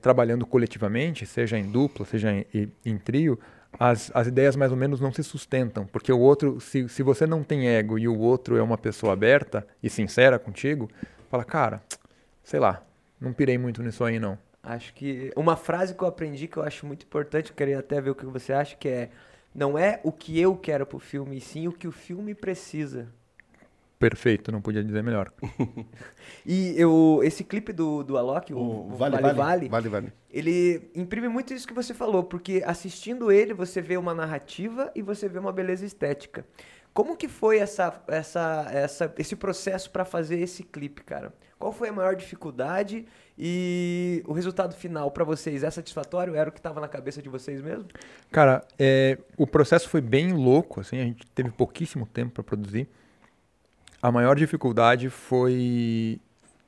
[0.01, 3.39] trabalhando coletivamente, seja em dupla, seja em, em- em trio,
[3.78, 7.27] as, as ideias mais ou menos não se sustentam, porque o outro, se, se você
[7.27, 10.89] não tem ego e o outro é uma pessoa aberta e sincera contigo,
[11.31, 11.82] fala, cara,
[12.43, 12.82] sei lá,
[13.20, 14.39] não pirei muito nisso aí não.
[14.62, 18.01] Acho que uma frase que eu aprendi que eu acho muito importante, eu queria até
[18.01, 19.11] ver o que você acha, que é
[19.55, 23.09] não é o que eu quero pro filme, e sim o que o filme precisa.
[23.99, 25.33] Perfeito, não podia dizer melhor.
[26.45, 30.12] E eu, esse clipe do, do Alok, o, O vale, vale, vale, vale, vale.
[30.29, 35.03] ele imprime muito isso que você falou, porque assistindo ele você vê uma narrativa e
[35.03, 36.45] você vê uma beleza estética.
[36.93, 41.32] Como que foi essa, essa, essa, esse processo para fazer esse clipe, cara?
[41.59, 43.06] Qual foi a maior dificuldade
[43.39, 46.35] e o resultado final para vocês é satisfatório?
[46.35, 47.86] Era o que estava na cabeça de vocês mesmo?
[48.31, 52.89] Cara, é, o processo foi bem louco, assim, a gente teve pouquíssimo tempo para produzir.
[54.02, 56.20] A maior dificuldade foi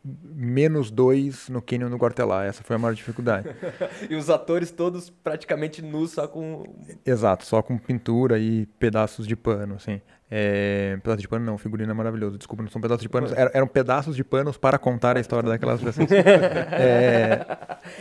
[0.05, 2.45] menos dois no Canyon do Guartelá.
[2.45, 3.49] Essa foi a maior dificuldade.
[4.09, 6.65] e os atores todos praticamente nus, só com.
[7.05, 10.01] Exato, só com pintura e pedaços de pano, assim.
[10.31, 12.39] É, pedaços de pano não, figurino é maravilhoso.
[12.39, 13.29] Desculpa, não são pedaços de pano.
[13.35, 16.11] Eram, eram pedaços de panos para contar a história daquelas pessoas.
[16.11, 17.47] é,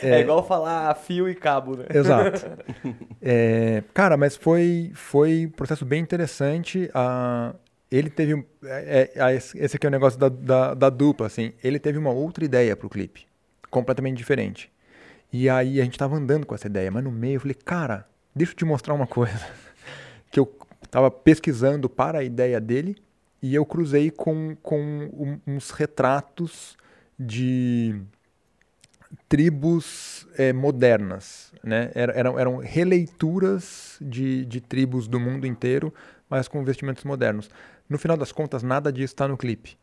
[0.02, 1.86] é, é, igual falar fio e cabo, né?
[1.94, 2.46] Exato.
[3.26, 6.90] É, cara, mas foi, foi um processo bem interessante.
[6.94, 7.56] A,
[7.90, 8.46] ele teve.
[8.66, 11.54] É, é, esse aqui é o negócio da, da, da, dupla, assim.
[11.64, 13.26] Ele teve uma outra ideia pro clipe.
[13.70, 14.70] Completamente diferente.
[15.32, 18.06] E aí a gente tava andando com essa ideia, mas no meio eu falei, cara,
[18.36, 19.48] deixa eu te mostrar uma coisa.
[20.30, 20.46] que eu
[20.94, 22.96] tava pesquisando para a ideia dele
[23.42, 26.78] e eu cruzei com, com uns retratos
[27.20, 28.00] de
[29.28, 31.90] tribos é, modernas, né?
[31.96, 35.92] Eram, eram releituras de, de tribos do mundo inteiro,
[36.30, 37.50] mas com vestimentos modernos.
[37.90, 39.76] No final das contas, nada disso está no clipe.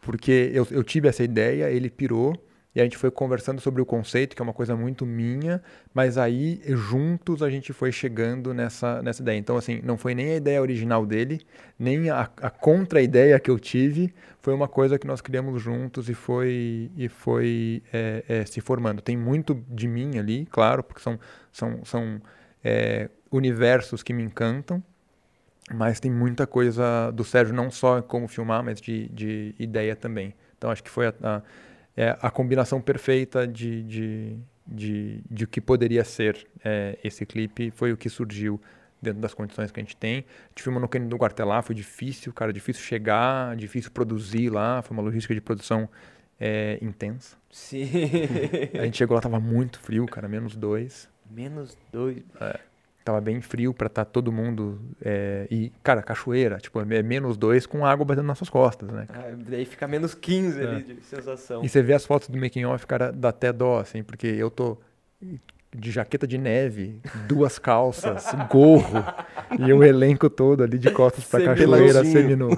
[0.00, 2.40] Porque eu, eu tive essa ideia, ele pirou,
[2.74, 5.62] e a gente foi conversando sobre o conceito, que é uma coisa muito minha,
[5.92, 9.36] mas aí juntos a gente foi chegando nessa, nessa ideia.
[9.36, 11.42] Então, assim, não foi nem a ideia original dele,
[11.78, 16.14] nem a, a contra-ideia que eu tive, foi uma coisa que nós criamos juntos e
[16.14, 19.02] foi, e foi é, é, se formando.
[19.02, 21.20] Tem muito de mim ali, claro, porque são,
[21.52, 22.22] são, são
[22.64, 24.82] é, universos que me encantam,
[25.74, 30.34] mas tem muita coisa do Sérgio, não só como filmar, mas de, de ideia também.
[30.56, 31.42] Então acho que foi a, a,
[31.96, 34.36] é a combinação perfeita de, de,
[34.66, 38.60] de, de o que poderia ser é, esse clipe, foi o que surgiu
[39.00, 40.18] dentro das condições que a gente tem.
[40.18, 44.80] A gente filmou no Canyon do Guartelá, foi difícil, cara, difícil chegar, difícil produzir lá,
[44.80, 45.88] foi uma logística de produção
[46.38, 47.36] é, intensa.
[47.50, 47.88] Sim.
[48.78, 51.08] a gente chegou lá, tava muito frio, cara, menos dois.
[51.30, 52.22] Menos dois?
[52.40, 52.60] É.
[53.04, 54.80] Tava bem frio para estar tá todo mundo.
[55.00, 59.06] É, e, cara, cachoeira, tipo, é menos dois com água batendo nas suas costas, né?
[59.08, 60.66] Ah, daí fica menos 15 é.
[60.66, 61.64] ali de sensação.
[61.64, 64.50] E você vê as fotos do making off, cara, dá até dó, assim, porque eu
[64.50, 64.78] tô
[65.74, 69.04] de jaqueta de neve, duas calças, gorro
[69.58, 72.50] e o elenco todo ali de costas pra cachoeira seminu.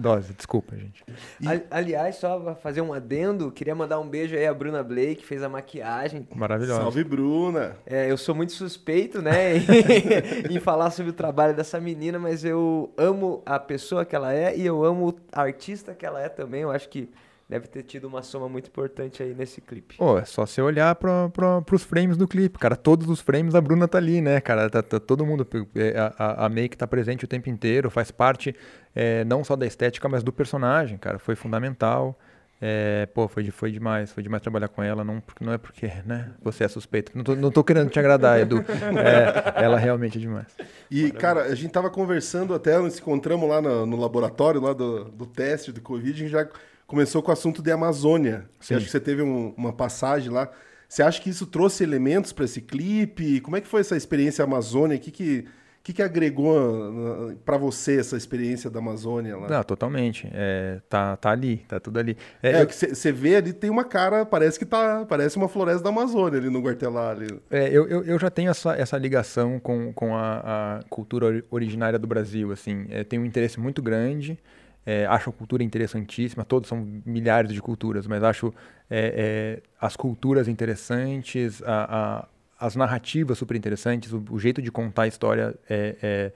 [0.00, 1.04] Dose, desculpa, gente.
[1.40, 1.46] E...
[1.70, 5.42] Aliás, só fazer um adendo, queria mandar um beijo aí a Bruna Blake, que fez
[5.42, 6.26] a maquiagem.
[6.34, 6.80] Maravilhosa.
[6.80, 7.76] Salve, Bruna!
[7.84, 12.44] É, eu sou muito suspeito, né, em, em falar sobre o trabalho dessa menina, mas
[12.44, 16.30] eu amo a pessoa que ela é e eu amo a artista que ela é
[16.30, 16.62] também.
[16.62, 17.10] Eu acho que
[17.50, 19.96] deve ter tido uma soma muito importante aí nesse clipe.
[19.96, 22.76] Pô, é só você olhar para os frames do clipe, cara.
[22.76, 24.70] Todos os frames a Bruna tá ali, né, cara?
[24.70, 25.44] Tá, tá todo mundo.
[25.74, 28.54] É, a, a Make tá presente o tempo inteiro, faz parte
[28.94, 31.18] é, não só da estética, mas do personagem, cara.
[31.18, 32.16] Foi fundamental.
[32.62, 36.30] É, pô, foi, foi demais, foi demais trabalhar com ela, não, não é porque, né,
[36.42, 37.10] você é suspeito.
[37.14, 38.62] Não tô, não tô querendo te agradar, Edu.
[39.00, 40.54] É, ela realmente é demais.
[40.90, 45.04] E, cara, a gente tava conversando até, nos encontramos lá no, no laboratório, lá do,
[45.04, 46.46] do teste do Covid, a gente já
[46.90, 48.46] começou com o assunto de Amazônia.
[48.58, 48.74] Sim.
[48.74, 50.50] Acho que você teve um, uma passagem lá.
[50.88, 53.40] Você acha que isso trouxe elementos para esse clipe?
[53.42, 54.96] Como é que foi essa experiência Amazônia?
[54.96, 55.46] O que, que,
[55.84, 59.48] que, que agregou uh, para você essa experiência da Amazônia lá?
[59.48, 60.28] Não, totalmente.
[60.34, 62.16] É, tá, tá ali, tá tudo ali.
[62.42, 63.14] É, você é, eu...
[63.14, 65.06] vê ali, tem uma cara, parece que tá.
[65.08, 67.12] Parece uma floresta da Amazônia ali no Guartelá.
[67.12, 67.40] Ali.
[67.52, 72.00] É, eu, eu, eu, já tenho essa, essa ligação com, com a, a cultura originária
[72.00, 72.50] do Brasil.
[72.50, 74.36] Assim, é, tenho um interesse muito grande.
[74.84, 78.52] É, acho a cultura interessantíssima, todos são milhares de culturas, mas acho
[78.88, 82.24] é, é, as culturas interessantes, a,
[82.58, 86.32] a, as narrativas super interessantes, o, o, jeito de contar a história é, é,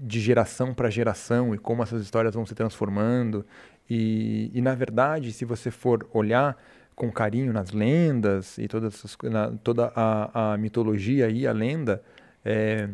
[0.00, 3.44] de geração para geração e como essas histórias vão se transformando.
[3.88, 6.56] E, e, na verdade, se você for olhar
[6.94, 12.02] com carinho nas lendas e todas essas, na, toda a, a, mitologia e a lenda,
[12.44, 12.88] é,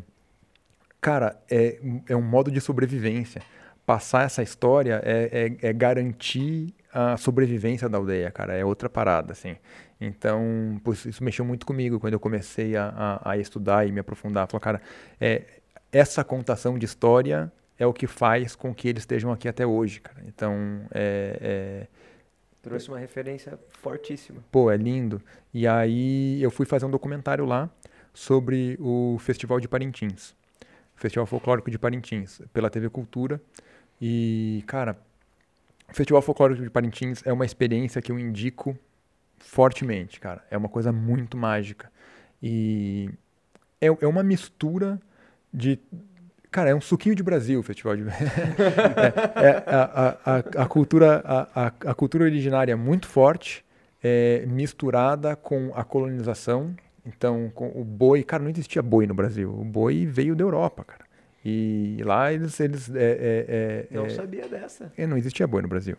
[1.01, 3.41] cara, é, é um modo de sobrevivência
[3.87, 8.55] passar essa história é, é, é, garantir a sobrevivência da aldeia, cara.
[8.55, 9.57] É outra parada, assim.
[10.01, 14.47] Então, isso mexeu muito comigo quando eu comecei a, a, a estudar e me aprofundar.
[14.49, 14.83] Falei, cara,
[15.21, 15.45] é,
[15.93, 20.01] essa contação de história é o que faz com que eles estejam aqui até hoje,
[20.01, 20.23] cara.
[20.27, 20.55] Então,
[20.93, 21.87] é, é
[22.65, 24.43] Trouxe uma referência fortíssima.
[24.51, 25.21] Pô, é lindo.
[25.53, 27.69] E aí eu fui fazer um documentário lá
[28.15, 30.35] sobre o Festival de Parintins.
[30.97, 33.39] Festival Folclórico de Parintins, pela TV Cultura.
[34.07, 34.99] E, cara,
[35.91, 38.79] o Festival Folclórico de Parintins é uma experiência que eu indico
[39.39, 40.45] fortemente, cara.
[40.51, 41.91] É uma coisa muito mágica.
[42.43, 43.09] E
[43.81, 45.01] é, é uma mistura
[45.51, 45.81] de.
[46.51, 48.03] Cara, é um suquinho de Brasil o Festival de.
[49.41, 53.65] é, é a, a, a, cultura, a, a, cultura originária é muito forte,
[54.03, 56.77] é, misturada com a colonização.
[57.07, 58.23] Então, com o boi.
[58.23, 59.51] Cara, não existia boi no Brasil.
[59.51, 61.07] O boi veio da Europa, cara.
[61.45, 62.59] E lá eles.
[62.59, 64.91] eles é, é, é, não é, sabia dessa.
[64.97, 65.97] É, não existia boi no Brasil.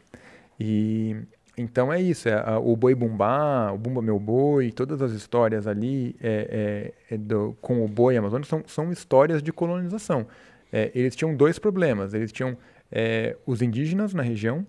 [0.60, 1.16] E
[1.58, 5.68] então é isso, é, a, o Boi Bumbá, o Bumba Meu Boi, todas as histórias
[5.68, 10.28] ali é, é, é do, com o boi amazônico são, são histórias de colonização.
[10.72, 12.14] É, eles tinham dois problemas.
[12.14, 12.58] Eles tinham
[12.92, 14.66] é, os indígenas na região,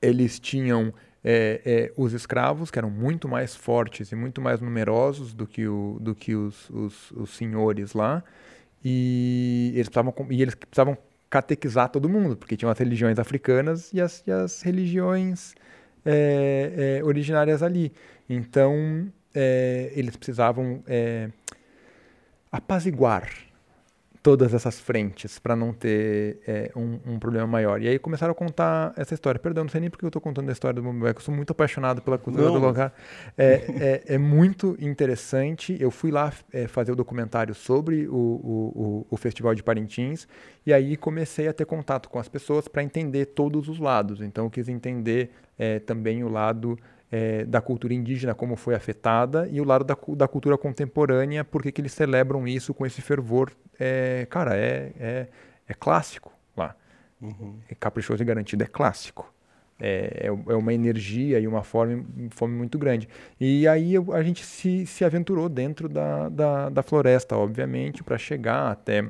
[0.00, 0.92] eles tinham
[1.94, 6.14] os escravos, que eram muito mais fortes e muito mais numerosos do que, o, do
[6.14, 8.24] que os, os, os senhores lá,
[8.84, 10.96] e eles precisavam, e eles precisavam
[11.30, 15.54] catequizar todo mundo, porque tinham as religiões africanas e as, e as religiões
[16.04, 17.92] é, é, originárias ali.
[18.28, 21.28] Então, é, eles precisavam é,
[22.50, 23.28] apaziguar
[24.28, 27.80] todas essas frentes para não ter é, um, um, problema maior.
[27.80, 29.40] E aí começaram a contar essa história.
[29.40, 31.52] Perdão, não sei nem porque eu estou contando a história do Mumbai, eu sou muito
[31.52, 32.60] apaixonado pela cultura não.
[32.60, 32.92] do lugar.
[33.38, 35.74] É, é, é, muito interessante.
[35.80, 40.28] Eu fui lá é, fazer o documentário sobre o, o, o, Festival de Parintins
[40.66, 44.20] e aí comecei a ter contato com as pessoas para entender todos os lados.
[44.20, 46.78] Então eu quis entender é, também o lado
[47.10, 51.72] é, da cultura indígena, como foi afetada, e o lado da, da cultura contemporânea, porque
[51.72, 53.50] que eles celebram isso com esse fervor.
[53.78, 55.26] É, cara, é, é,
[55.66, 56.74] é clássico lá.
[57.20, 57.56] Uhum.
[57.68, 59.32] É caprichoso e garantido, é clássico.
[59.80, 63.08] É, é, é uma energia e uma fome, fome muito grande.
[63.40, 68.72] E aí a gente se, se aventurou dentro da, da, da floresta, obviamente, para chegar
[68.72, 69.08] até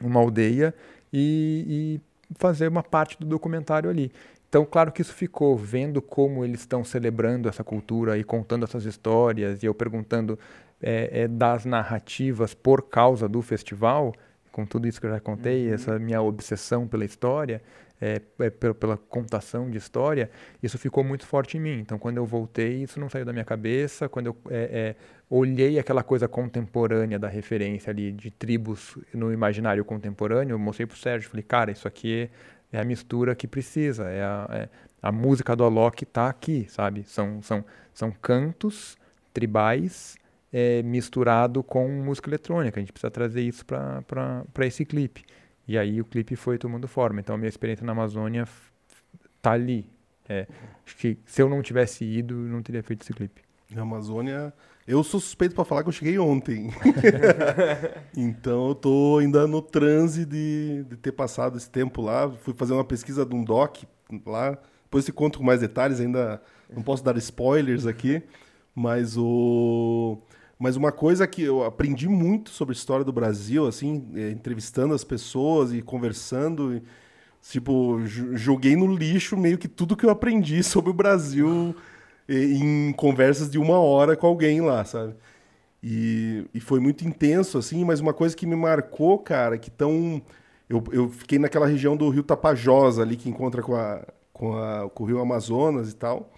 [0.00, 0.72] uma aldeia
[1.12, 4.12] e, e fazer uma parte do documentário ali.
[4.48, 8.84] Então, claro que isso ficou vendo como eles estão celebrando essa cultura e contando essas
[8.86, 10.38] histórias, e eu perguntando
[10.80, 14.14] é, é, das narrativas por causa do festival,
[14.50, 15.74] com tudo isso que eu já contei, uhum.
[15.74, 17.62] essa minha obsessão pela história,
[18.00, 20.30] é, é pela, pela, contação de história,
[20.62, 21.80] isso ficou muito forte em mim.
[21.80, 24.08] Então, quando eu voltei, isso não saiu da minha cabeça.
[24.08, 24.96] Quando eu é, é,
[25.28, 30.94] olhei aquela coisa contemporânea da referência ali de tribos no imaginário contemporâneo, eu mostrei para
[30.94, 32.30] o Sérgio, falei, cara, isso aqui
[32.72, 34.68] é a mistura que precisa, é a, é,
[35.02, 37.04] a música do Alok está aqui, sabe?
[37.04, 37.64] São, são,
[37.94, 38.96] são cantos
[39.32, 40.16] tribais
[40.52, 42.78] é, misturado com música eletrônica.
[42.78, 45.24] A gente precisa trazer isso para esse clipe.
[45.66, 47.20] E aí o clipe foi tomando forma.
[47.20, 48.46] Então a minha experiência na Amazônia
[49.40, 49.88] tá ali.
[50.28, 50.46] É,
[50.84, 53.42] acho que se eu não tivesse ido, não teria feito esse clipe.
[53.70, 54.52] Na Amazônia
[54.88, 56.70] eu sou suspeito para falar que eu cheguei ontem.
[58.16, 62.30] então eu tô ainda no transe de, de ter passado esse tempo lá.
[62.30, 63.82] Fui fazer uma pesquisa de um doc
[64.24, 64.58] lá.
[64.84, 66.40] Depois te conto com mais detalhes, ainda
[66.74, 68.22] não posso dar spoilers aqui.
[68.74, 70.22] Mas o.
[70.58, 74.94] Mas uma coisa que eu aprendi muito sobre a história do Brasil, assim, é, entrevistando
[74.94, 76.76] as pessoas e conversando.
[76.76, 76.82] E,
[77.42, 81.76] tipo, joguei no lixo meio que tudo que eu aprendi sobre o Brasil
[82.28, 85.14] em conversas de uma hora com alguém lá, sabe?
[85.82, 90.20] E, e foi muito intenso, assim, mas uma coisa que me marcou, cara, que tão.
[90.68, 94.90] Eu, eu fiquei naquela região do rio Tapajós, ali, que encontra com, a, com, a,
[94.90, 96.30] com o rio Amazonas e tal.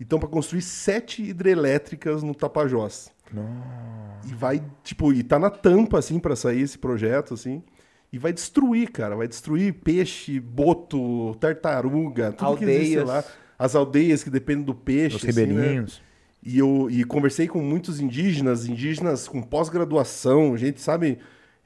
[0.00, 3.12] Então, para construir sete hidrelétricas no Tapajós.
[3.32, 4.28] Nossa.
[4.28, 7.62] E vai, tipo, e tá na tampa, assim, para sair esse projeto, assim.
[8.10, 9.16] E vai destruir, cara.
[9.16, 12.70] Vai destruir peixe, boto, tartaruga, tudo Aldeias.
[12.70, 13.24] que existe lá
[13.58, 15.16] as aldeias que dependem do peixe.
[15.16, 15.46] Os assim,
[15.92, 16.02] Né?
[16.42, 21.18] E eu e conversei com muitos indígenas, indígenas com pós-graduação, gente, sabe,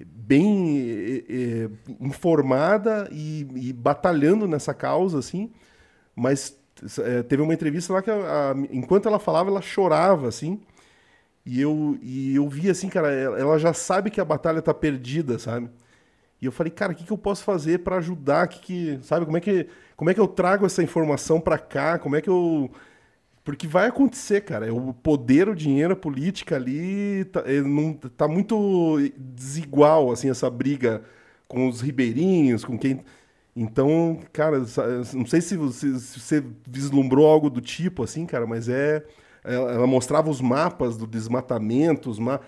[0.04, 1.24] bem
[2.00, 5.50] informada e, e, batalhando nessa causa, assim.
[6.14, 6.56] Mas
[7.00, 10.60] é, teve uma entrevista lá que, a, a, enquanto ela falava, ela chorava, assim.
[11.44, 15.38] E eu, e eu vi, assim, cara, ela já sabe que a batalha tá perdida,
[15.38, 15.68] sabe?
[16.40, 18.46] E eu falei, cara, o que, que eu posso fazer para ajudar?
[18.46, 19.66] Que, que, sabe, como é que,
[19.98, 21.98] como é que eu trago essa informação para cá?
[21.98, 22.70] Como é que eu.
[23.42, 24.68] Porque vai acontecer, cara.
[24.68, 30.30] É o poder, o dinheiro, a política ali tá, é, não, tá muito desigual, assim,
[30.30, 31.02] essa briga
[31.48, 33.04] com os ribeirinhos, com quem.
[33.56, 34.60] Então, cara,
[35.14, 39.04] não sei se você, se você vislumbrou algo do tipo, assim, cara, mas é.
[39.44, 42.46] Ela mostrava os mapas do desmatamento, os mapas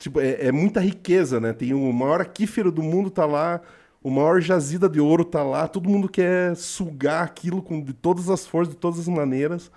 [0.00, 1.52] Tipo, é, é, muita riqueza, né?
[1.52, 3.60] Tem o maior aquífero do mundo tá lá,
[4.02, 8.30] o maior jazida de ouro tá lá, todo mundo quer sugar aquilo com, de todas
[8.30, 9.70] as forças, de todas as maneiras.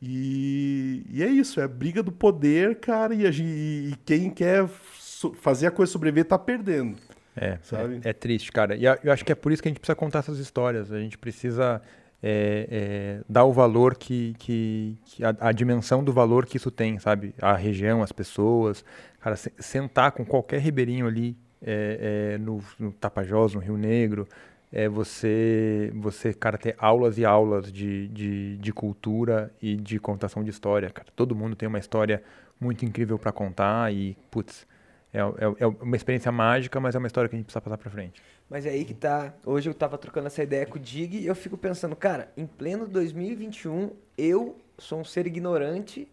[0.00, 4.68] E, e é isso, é a briga do poder, cara, e, a, e quem quer
[4.96, 6.96] so, fazer a coisa sobreviver tá perdendo.
[7.34, 8.00] É, sabe?
[8.04, 8.76] É, é, triste, cara.
[8.76, 10.92] E eu acho que é por isso que a gente precisa contar essas histórias.
[10.92, 11.82] A gente precisa
[12.22, 16.70] é, é, dar o valor que, que, que a, a, dimensão do valor que isso
[16.70, 17.34] tem, sabe?
[17.40, 18.84] A região, as pessoas,
[19.20, 24.28] cara, sentar com qualquer ribeirinho ali é, é, no, no, Tapajós, no Rio Negro,
[24.72, 30.44] é você, você, cara, ter aulas e aulas de, de, de cultura e de contação
[30.44, 31.08] de história, cara.
[31.16, 32.22] Todo mundo tem uma história
[32.60, 34.66] muito incrível para contar e, putz,
[35.12, 35.24] é, é,
[35.60, 38.22] é, uma experiência mágica, mas é uma história que a gente precisa passar para frente.
[38.48, 39.34] Mas é aí que tá.
[39.44, 42.46] Hoje eu tava trocando essa ideia com o Dig e eu fico pensando, cara, em
[42.46, 46.08] pleno 2021, eu sou um ser ignorante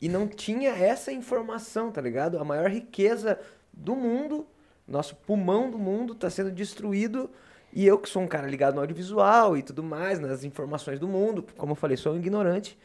[0.00, 2.38] e não tinha essa informação, tá ligado?
[2.38, 3.38] A maior riqueza
[3.72, 4.46] do mundo,
[4.86, 7.30] nosso pulmão do mundo tá sendo destruído
[7.72, 11.08] e eu que sou um cara ligado no audiovisual e tudo mais, nas informações do
[11.08, 12.78] mundo, como eu falei, sou um ignorante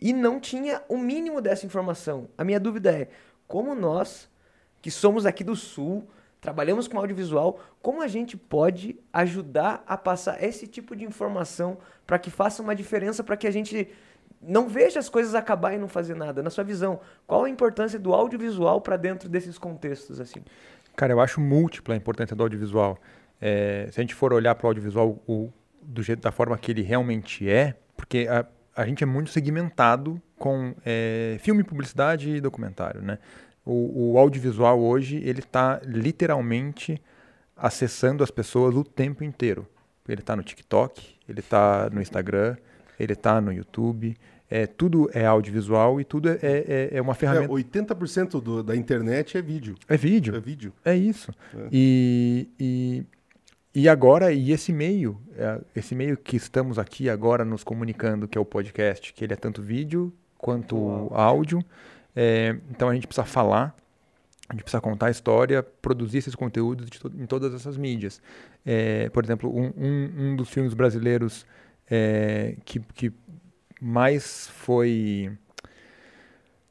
[0.00, 2.28] e não tinha o mínimo dessa informação.
[2.36, 3.08] A minha dúvida é,
[3.48, 4.28] como nós,
[4.82, 6.06] que somos aqui do sul,
[6.40, 12.18] trabalhamos com audiovisual, como a gente pode ajudar a passar esse tipo de informação para
[12.18, 13.88] que faça uma diferença, para que a gente
[14.40, 16.42] não veja as coisas acabar e não fazer nada.
[16.42, 20.42] Na sua visão, qual a importância do audiovisual para dentro desses contextos assim?
[20.96, 22.98] Cara, eu acho múltipla a importância do audiovisual.
[23.40, 25.22] É, se a gente for olhar para o audiovisual
[25.82, 30.20] do jeito da forma que ele realmente é, porque a, a gente é muito segmentado
[30.38, 33.18] com é, filme, publicidade e documentário, né?
[33.64, 37.02] O, o audiovisual hoje ele está literalmente
[37.56, 39.66] acessando as pessoas o tempo inteiro.
[40.08, 42.56] Ele está no TikTok, ele está no Instagram,
[42.98, 44.16] ele está no YouTube.
[44.48, 47.46] É, tudo é audiovisual e tudo é, é, é uma ferramenta.
[47.46, 49.74] É, 80% do, da internet é vídeo.
[49.88, 50.36] É vídeo.
[50.36, 50.72] É vídeo.
[50.84, 51.32] É isso.
[51.52, 51.68] É.
[51.72, 53.04] E, e,
[53.74, 58.38] e agora, e esse meio, é, esse meio que estamos aqui agora nos comunicando, que
[58.38, 61.10] é o podcast, que ele é tanto vídeo quanto Uau.
[61.12, 61.64] áudio.
[62.14, 63.76] É, então a gente precisa falar,
[64.48, 68.22] a gente precisa contar a história, produzir esses conteúdos to em todas essas mídias.
[68.64, 71.44] É, por exemplo, um, um, um, dos filmes brasileiros
[71.90, 73.12] é, que, que
[73.80, 75.30] mais foi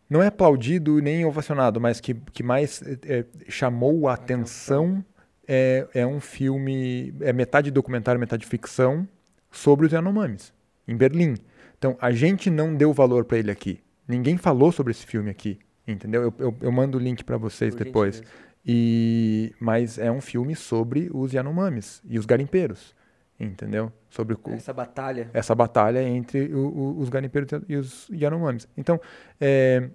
[0.10, 5.04] não é aplaudido nem ovacionado, mas que, que mais é, chamou a atenção
[5.48, 9.08] é, é um filme, é metade documentário, metade ficção,
[9.52, 10.54] sobre os Yanomamis,
[10.88, 11.36] em Berlim.
[11.78, 13.80] Então, a gente não deu valor para ele aqui.
[14.08, 15.58] Ninguém falou sobre esse filme aqui,
[15.88, 16.24] entendeu?
[16.24, 18.22] Eu, eu, eu mando o link para vocês Por depois.
[18.66, 22.96] E mas é um filme sobre os Yanomamis e os garimpeiros,
[23.40, 23.92] entendeu?
[24.10, 25.30] Sobre essa batalha.
[25.34, 28.68] Essa batalha entre o, o, os garimpeiros e os Yanomamis.
[28.78, 29.00] Então,
[29.40, 29.90] é,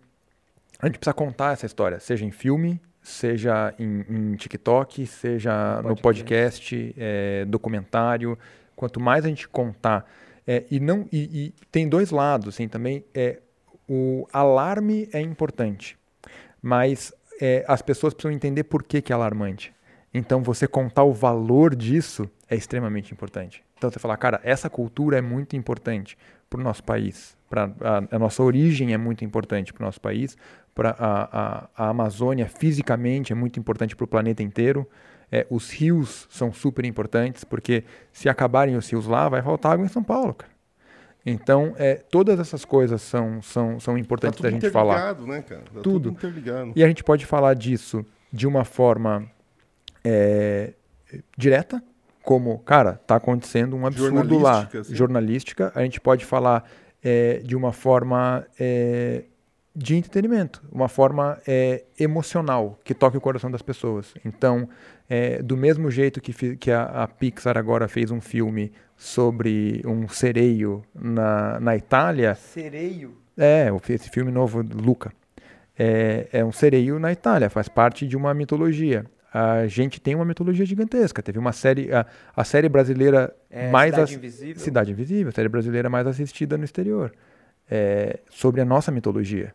[0.79, 5.97] a gente precisa contar essa história, seja em filme, seja em, em TikTok, seja no
[5.97, 8.39] podcast, é, documentário.
[8.77, 10.11] Quanto mais a gente contar,
[10.47, 13.41] é, e não e, e, tem dois lados, assim, também é
[13.89, 15.99] o alarme é importante,
[16.63, 19.75] mas é, as pessoas precisam entender por que, que é alarmante.
[20.13, 23.63] Então, você contar o valor disso é extremamente importante.
[23.79, 26.19] Então, você falar, cara, essa cultura é muito importante
[26.49, 30.01] para o nosso país, para a, a, nossa origem é muito importante para o nosso
[30.01, 30.37] país,
[30.75, 34.87] para a, a, a, Amazônia fisicamente é muito importante para o planeta inteiro.
[35.33, 39.87] É, os rios são super importantes, porque se acabarem os rios lá, vai faltar água
[39.87, 40.51] em São Paulo, cara.
[41.25, 45.15] Então, é, todas essas coisas são, são, são importantes tá da gente falar.
[45.21, 45.61] Né, cara?
[45.61, 45.83] Tá tudo.
[45.83, 46.73] tudo interligado.
[46.75, 49.31] E a gente pode falar disso de uma forma
[50.05, 50.73] é,
[51.37, 51.83] direta,
[52.23, 54.69] como, cara, está acontecendo um absurdo lá.
[54.73, 54.95] Assim.
[54.95, 55.73] Jornalística.
[55.75, 56.69] A gente pode falar
[57.03, 59.25] é, de uma forma é,
[59.75, 64.15] de entretenimento, uma forma é, emocional, que toque o coração das pessoas.
[64.25, 64.69] Então,
[65.09, 70.09] é, do mesmo jeito que, que a, a, Pixar agora fez um filme sobre um
[70.09, 72.35] sereio na, na Itália.
[72.35, 73.17] Sereio?
[73.37, 75.13] É, esse filme novo, Luca.
[75.79, 80.25] É, é um sereio na Itália, faz parte de uma mitologia a gente tem uma
[80.25, 81.23] mitologia gigantesca.
[81.23, 82.05] Teve uma série, a,
[82.35, 84.63] a série brasileira é, mais Cidade Invisível.
[84.63, 87.13] Cidade Invisível, a série brasileira mais assistida no exterior,
[87.71, 89.55] é, sobre a nossa mitologia.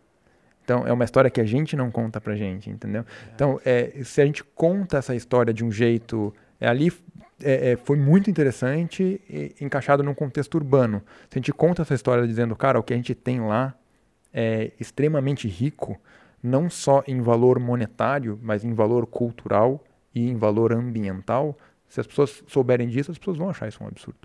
[0.63, 3.01] Então é uma história que a gente não conta pra gente, entendeu?
[3.01, 3.31] É.
[3.35, 6.91] Então é, se a gente conta essa história de um jeito é, ali
[7.43, 11.01] é, é, foi muito interessante e, encaixado num contexto urbano.
[11.29, 13.75] Se a gente conta essa história dizendo, cara, o que a gente tem lá
[14.33, 15.99] é extremamente rico
[16.45, 21.57] não só em valor monetário, mas em valor cultural e em valor ambiental.
[21.89, 24.19] Se as pessoas souberem disso, as pessoas vão achar isso um absurdo.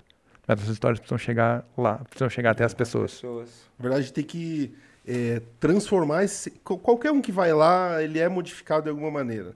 [0.47, 3.13] Mas essas histórias precisam chegar lá, precisam chegar até as pessoas.
[3.13, 3.69] pessoas.
[3.77, 4.73] Na verdade, tem que
[5.05, 6.51] é, transformar esse.
[6.51, 9.55] Qualquer um que vai lá, ele é modificado de alguma maneira.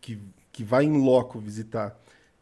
[0.00, 0.20] Que,
[0.52, 1.98] que vai em loco visitar.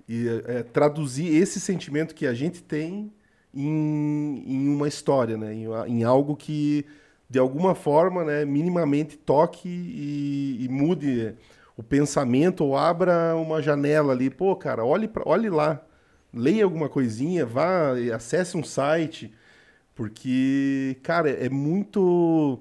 [0.09, 3.13] E é, traduzir esse sentimento que a gente tem
[3.55, 5.55] em, em uma história, né?
[5.55, 6.85] em, em algo que
[7.29, 11.35] de alguma forma, né, minimamente toque e, e, mude
[11.77, 14.31] o pensamento ou abra uma janela ali.
[14.31, 15.83] Pô, cara, olhe, pra, olhe lá,
[16.33, 19.33] leia alguma coisinha, vá, acesse um site,
[19.95, 22.61] porque, cara, é muito.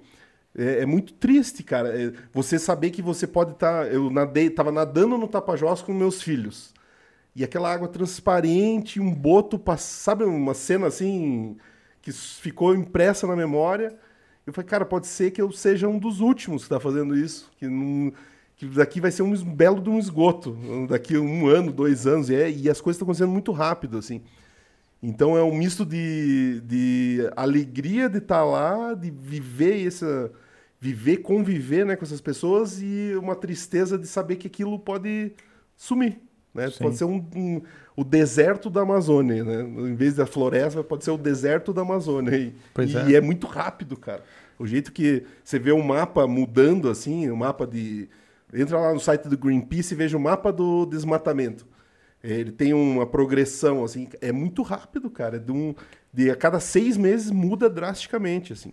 [0.55, 1.89] É, é muito triste, cara.
[1.89, 3.85] É, você saber que você pode estar.
[3.85, 6.73] Tá, eu nadei, nadando no Tapajós com meus filhos.
[7.35, 11.57] E aquela água transparente, um boto, sabe uma cena assim
[12.01, 13.97] que ficou impressa na memória.
[14.45, 17.49] Eu falei, cara, pode ser que eu seja um dos últimos que está fazendo isso,
[17.57, 18.11] que, não,
[18.55, 20.57] que daqui vai ser um belo de um esgoto,
[20.87, 24.21] daqui um ano, dois anos, e, é, e as coisas estão acontecendo muito rápido, assim.
[25.01, 30.31] Então é um misto de, de alegria de estar tá lá, de viver essa
[30.83, 35.31] viver, conviver né, com essas pessoas e uma tristeza de saber que aquilo pode
[35.77, 36.19] sumir.
[36.53, 36.69] Né?
[36.77, 37.61] Pode ser um, um,
[37.95, 39.43] o deserto da Amazônia.
[39.43, 39.61] Né?
[39.61, 42.35] Em vez da floresta, pode ser o deserto da Amazônia.
[42.35, 42.55] E,
[43.07, 43.17] e é.
[43.17, 43.21] é.
[43.21, 44.23] muito rápido, cara.
[44.57, 48.09] O jeito que você vê um mapa mudando assim, o um mapa de.
[48.53, 51.65] Entra lá no site do Greenpeace e veja o mapa do desmatamento.
[52.23, 55.39] Ele tem uma progressão, assim, é muito rápido, cara.
[55.39, 55.75] De, um,
[56.13, 58.71] de a cada seis meses muda drasticamente, assim.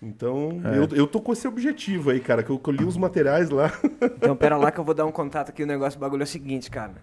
[0.00, 0.78] Então, é.
[0.78, 3.72] eu, eu tô com esse objetivo aí, cara, que eu colhi os materiais lá.
[4.16, 5.62] Então, pera lá que eu vou dar um contato aqui.
[5.62, 6.94] O negócio do bagulho é o seguinte, cara.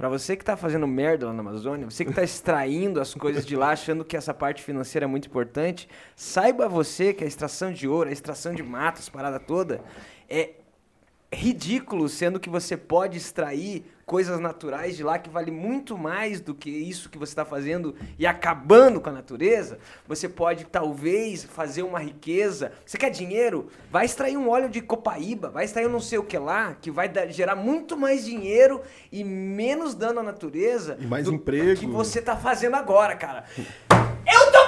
[0.00, 3.44] Pra você que tá fazendo merda lá na Amazônia, você que tá extraindo as coisas
[3.44, 5.86] de lá, achando que essa parte financeira é muito importante,
[6.16, 9.82] saiba você que a extração de ouro, a extração de matos, parada toda,
[10.26, 10.54] é
[11.32, 16.52] ridículo, sendo que você pode extrair coisas naturais de lá que vale muito mais do
[16.52, 19.78] que isso que você está fazendo e acabando com a natureza,
[20.08, 22.72] você pode talvez fazer uma riqueza.
[22.84, 23.68] Você quer dinheiro?
[23.88, 26.90] Vai extrair um óleo de copaíba, vai extrair um não sei o que lá, que
[26.90, 28.80] vai dar, gerar muito mais dinheiro
[29.12, 30.96] e menos dano à natureza.
[30.98, 31.78] E mais emprego.
[31.78, 33.44] que você está fazendo agora, cara.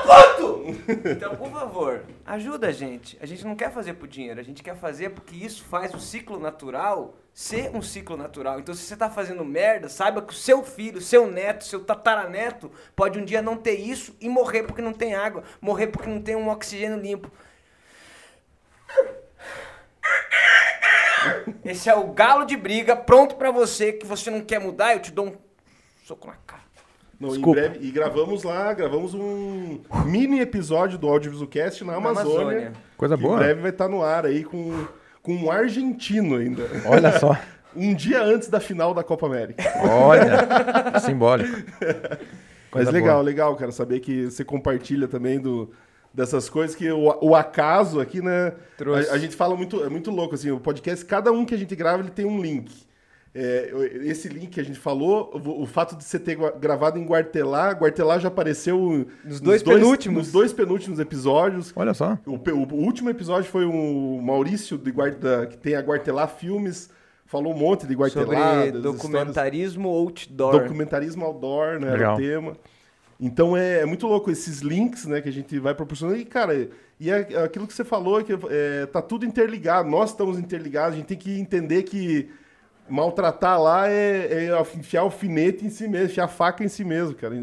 [0.02, 0.52] Puto!
[1.04, 3.18] Então, por favor, ajuda a gente.
[3.20, 6.00] A gente não quer fazer por dinheiro, a gente quer fazer porque isso faz o
[6.00, 8.60] ciclo natural ser um ciclo natural.
[8.60, 12.70] Então, se você está fazendo merda, saiba que o seu filho, seu neto, seu tataraneto
[12.94, 16.20] pode um dia não ter isso e morrer porque não tem água, morrer porque não
[16.20, 17.30] tem um oxigênio limpo.
[21.64, 25.00] Esse é o galo de briga pronto para você que você não quer mudar, eu
[25.00, 25.36] te dou um
[26.04, 26.62] soco na cara.
[27.22, 32.40] Não, em breve, e gravamos lá, gravamos um mini episódio do Audiovisualcast na, na Amazônia.
[32.40, 32.72] Amazônia.
[32.96, 33.36] Coisa boa.
[33.36, 34.86] Em breve vai estar no ar aí com
[35.22, 36.64] com um argentino ainda.
[36.84, 37.38] Olha só.
[37.76, 39.62] um dia antes da final da Copa América.
[39.88, 41.62] Olha, simbólico.
[42.70, 43.22] Coisa Mas legal, boa.
[43.22, 45.70] legal, cara, saber que você compartilha também do,
[46.12, 48.54] dessas coisas que o, o acaso aqui, né?
[48.80, 51.58] A, a, gente fala muito, é muito louco, assim, o podcast, cada um que a
[51.58, 52.72] gente grava, ele tem um link.
[53.34, 53.72] É,
[54.02, 57.72] esse link que a gente falou, o, o, fato de você ter gravado em Guartelá,
[57.72, 60.24] Guartelá já apareceu nos dois, dois penúltimos.
[60.24, 61.72] Nos dois penúltimos episódios.
[61.74, 62.18] Olha só.
[62.26, 66.90] O, o, o último episódio foi o Maurício, de Guarda, que tem a Guartelá Filmes,
[67.24, 68.66] falou um monte de Guartelá.
[68.66, 70.60] Sobre documentarismo outdoor.
[70.60, 71.92] Documentarismo outdoor, né?
[71.92, 71.96] Legal.
[71.96, 72.56] Era o tema.
[73.18, 76.18] Então é, é, muito louco esses links, né, que a gente vai proporcionando.
[76.18, 76.68] E, cara,
[77.00, 79.88] e é, aquilo que você falou, é que é, tá tudo interligado.
[79.88, 82.28] Nós estamos interligados, a gente tem que entender que
[82.88, 87.34] maltratar lá é, é enfiar alfinete em si mesmo, enfiar faca em si mesmo, cara.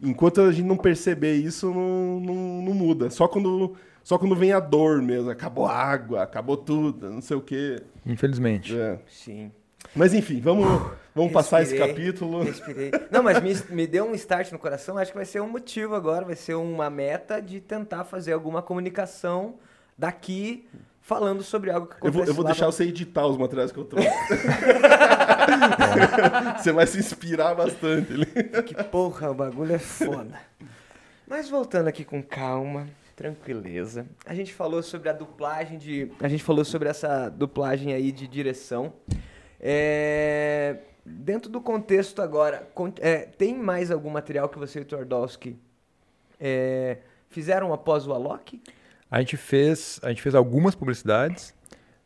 [0.00, 3.08] Enquanto a gente não perceber isso, não, não, não, muda.
[3.10, 3.74] Só quando,
[4.04, 5.30] só quando vem a dor mesmo.
[5.30, 7.82] Acabou a água, acabou tudo, não sei o quê.
[8.04, 8.78] Infelizmente.
[8.78, 8.98] É.
[9.08, 9.50] Sim.
[9.94, 10.66] Mas enfim, vamos,
[11.14, 12.42] vamos passar esse capítulo.
[12.42, 12.90] Respirei.
[13.10, 14.98] Não, mas me, me deu um start no coração.
[14.98, 18.60] Acho que vai ser um motivo agora, vai ser uma meta de tentar fazer alguma
[18.60, 19.54] comunicação
[19.96, 20.68] daqui
[21.06, 23.78] falando sobre algo que acontece Eu vou, eu vou deixar você editar os materiais que
[23.78, 24.10] eu trouxe.
[26.58, 28.12] você vai se inspirar bastante.
[28.64, 30.36] que porra, o bagulho é foda.
[31.24, 34.04] Mas voltando aqui com calma, tranquileza.
[34.26, 36.10] A gente falou sobre a duplagem de...
[36.20, 38.92] A gente falou sobre essa duplagem aí de direção.
[39.60, 40.78] É...
[41.04, 42.68] Dentro do contexto agora,
[42.98, 45.56] é, tem mais algum material que você e o Twardowski
[46.40, 48.60] é, fizeram após o Alok?
[49.10, 51.54] A gente fez, a gente fez algumas publicidades.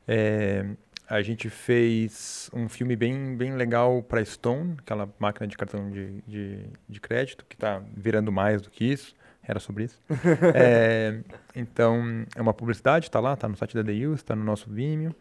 [0.07, 0.67] É,
[1.09, 6.23] a gente fez um filme bem, bem legal para Stone, aquela máquina de cartão de,
[6.23, 9.15] de, de crédito, que está virando mais do que isso.
[9.43, 10.01] Era sobre isso.
[10.55, 11.21] é,
[11.57, 14.71] então, é uma publicidade, está lá, está no site da The Use, está no nosso
[14.71, 15.15] Vimeo,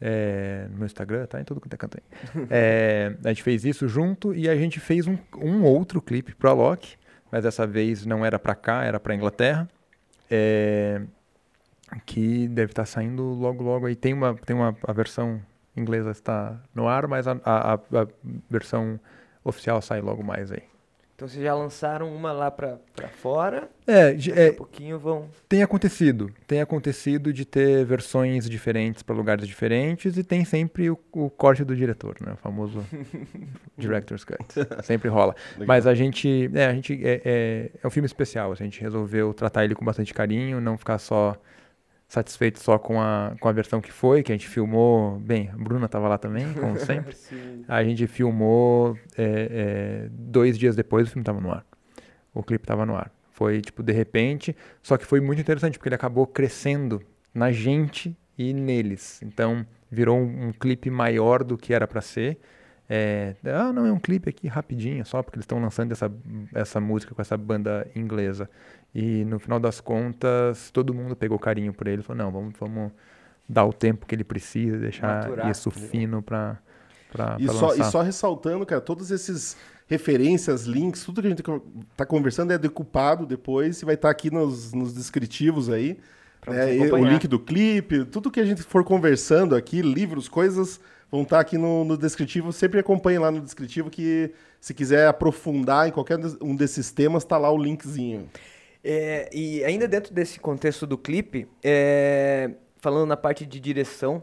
[0.00, 2.44] é, no meu Instagram, tá em tudo quanto é canto aí.
[2.50, 6.50] É, a gente fez isso junto e a gente fez um, um outro clipe pro
[6.50, 6.96] Alok,
[7.30, 9.68] mas dessa vez não era para cá, era para Inglaterra.
[10.30, 11.00] É,
[12.06, 13.96] que deve estar saindo logo logo aí.
[13.96, 15.40] Tem uma tem uma a versão
[15.76, 18.06] inglesa está no ar mas a, a, a
[18.48, 18.98] versão
[19.44, 20.70] oficial sai logo mais aí.
[21.20, 22.78] Então vocês já lançaram uma lá para
[23.18, 23.68] fora?
[23.86, 29.46] É, é um pouquinho vão tem acontecido tem acontecido de ter versões diferentes para lugares
[29.46, 32.32] diferentes e tem sempre o, o, corte do diretor né?
[32.32, 32.82] O famoso
[33.76, 34.46] director's cut.
[34.82, 35.34] Sempre rola.
[35.52, 35.66] Legal.
[35.66, 39.34] mas a gente é a gente é, é, é um filme especial a gente resolveu
[39.34, 41.36] tratar ele com bastante carinho não ficar só
[42.10, 45.16] satisfeito só com a, com a versão que foi, que a gente filmou.
[45.20, 47.16] Bem, a Bruna estava lá também, como sempre.
[47.68, 51.64] a gente filmou é, é, dois dias depois o filme estava no ar.
[52.34, 53.12] O clipe estava no ar.
[53.30, 57.00] Foi, tipo, de repente, só que foi muito interessante, porque ele acabou crescendo
[57.32, 59.22] na gente e neles.
[59.22, 62.40] Então, virou um, um clipe maior do que era para ser.
[62.88, 66.12] É, ah, não, é um clipe aqui rapidinho, só porque eles estão lançando essa,
[66.52, 68.50] essa música com essa banda inglesa.
[68.94, 72.02] E no final das contas, todo mundo pegou carinho por ele.
[72.02, 72.92] Falou, não, vamos, vamos
[73.48, 76.58] dar o tempo que ele precisa, deixar Maturar, isso fino para
[77.38, 79.56] e, só, e só ressaltando, cara, todos esses
[79.88, 81.42] referências, links, tudo que a gente
[81.90, 85.98] está conversando é decupado depois e vai estar tá aqui nos, nos descritivos aí.
[86.46, 90.80] É, o link do clipe, tudo que a gente for conversando aqui, livros, coisas,
[91.10, 92.52] vão estar tá aqui no, no descritivo.
[92.52, 97.36] Sempre acompanhe lá no descritivo que se quiser aprofundar em qualquer um desses temas, está
[97.36, 98.28] lá o linkzinho.
[98.82, 104.22] É, e ainda dentro desse contexto do clipe, é, falando na parte de direção,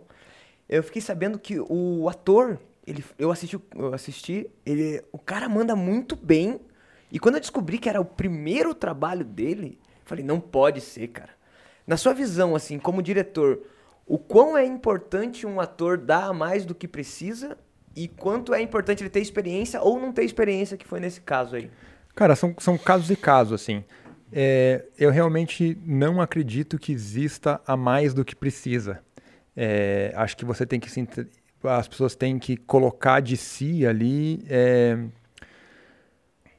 [0.68, 5.76] eu fiquei sabendo que o ator ele, eu assisti, eu assisti, ele, o cara manda
[5.76, 6.62] muito bem.
[7.12, 11.32] E quando eu descobri que era o primeiro trabalho dele, falei, não pode ser, cara.
[11.86, 13.60] Na sua visão, assim, como diretor,
[14.06, 17.58] o quão é importante um ator dar mais do que precisa
[17.94, 21.58] e quanto é importante ele ter experiência ou não ter experiência, que foi nesse caso
[21.58, 21.70] aí?
[22.16, 23.84] Cara, são, são casos e casos, assim.
[24.32, 29.02] É, eu realmente não acredito que exista a mais do que precisa.
[29.56, 31.08] É, acho que você tem que se
[31.64, 34.98] as pessoas têm que colocar de si ali é,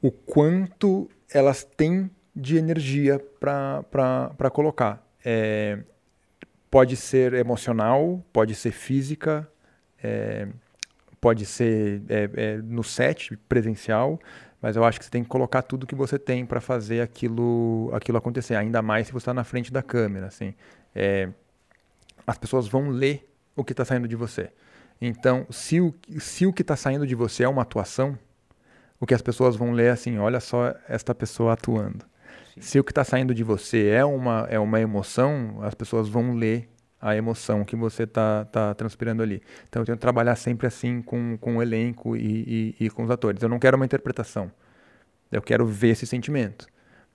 [0.02, 5.06] o quanto elas têm de energia para colocar.
[5.24, 5.78] É,
[6.70, 9.48] pode ser emocional, pode ser física,
[10.02, 10.48] é,
[11.20, 14.20] pode ser é, no set presencial,
[14.60, 17.90] mas eu acho que você tem que colocar tudo que você tem para fazer aquilo,
[17.92, 20.26] aquilo acontecer, ainda mais se você está na frente da câmera.
[20.26, 20.54] Assim.
[20.94, 21.28] É,
[22.26, 24.50] as pessoas vão ler o que está saindo de você.
[25.00, 28.18] Então, se o, se o que está saindo de você é uma atuação,
[28.98, 32.04] o que as pessoas vão ler é assim, olha só esta pessoa atuando.
[32.54, 32.60] Sim.
[32.60, 36.34] Se o que está saindo de você é uma, é uma emoção, as pessoas vão
[36.34, 36.68] ler
[37.00, 39.42] a emoção que você está tá transpirando ali.
[39.68, 43.04] Então eu tenho que trabalhar sempre assim com, com o elenco e, e, e com
[43.04, 43.42] os atores.
[43.42, 44.50] Eu não quero uma interpretação.
[45.30, 46.66] Eu quero ver esse sentimento.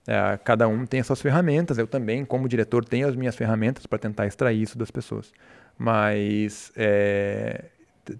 [0.06, 1.78] É, cada um tem as suas ferramentas.
[1.78, 5.32] Eu também, como diretor, tenho as minhas ferramentas para tentar extrair isso das pessoas.
[5.76, 7.64] Mas é,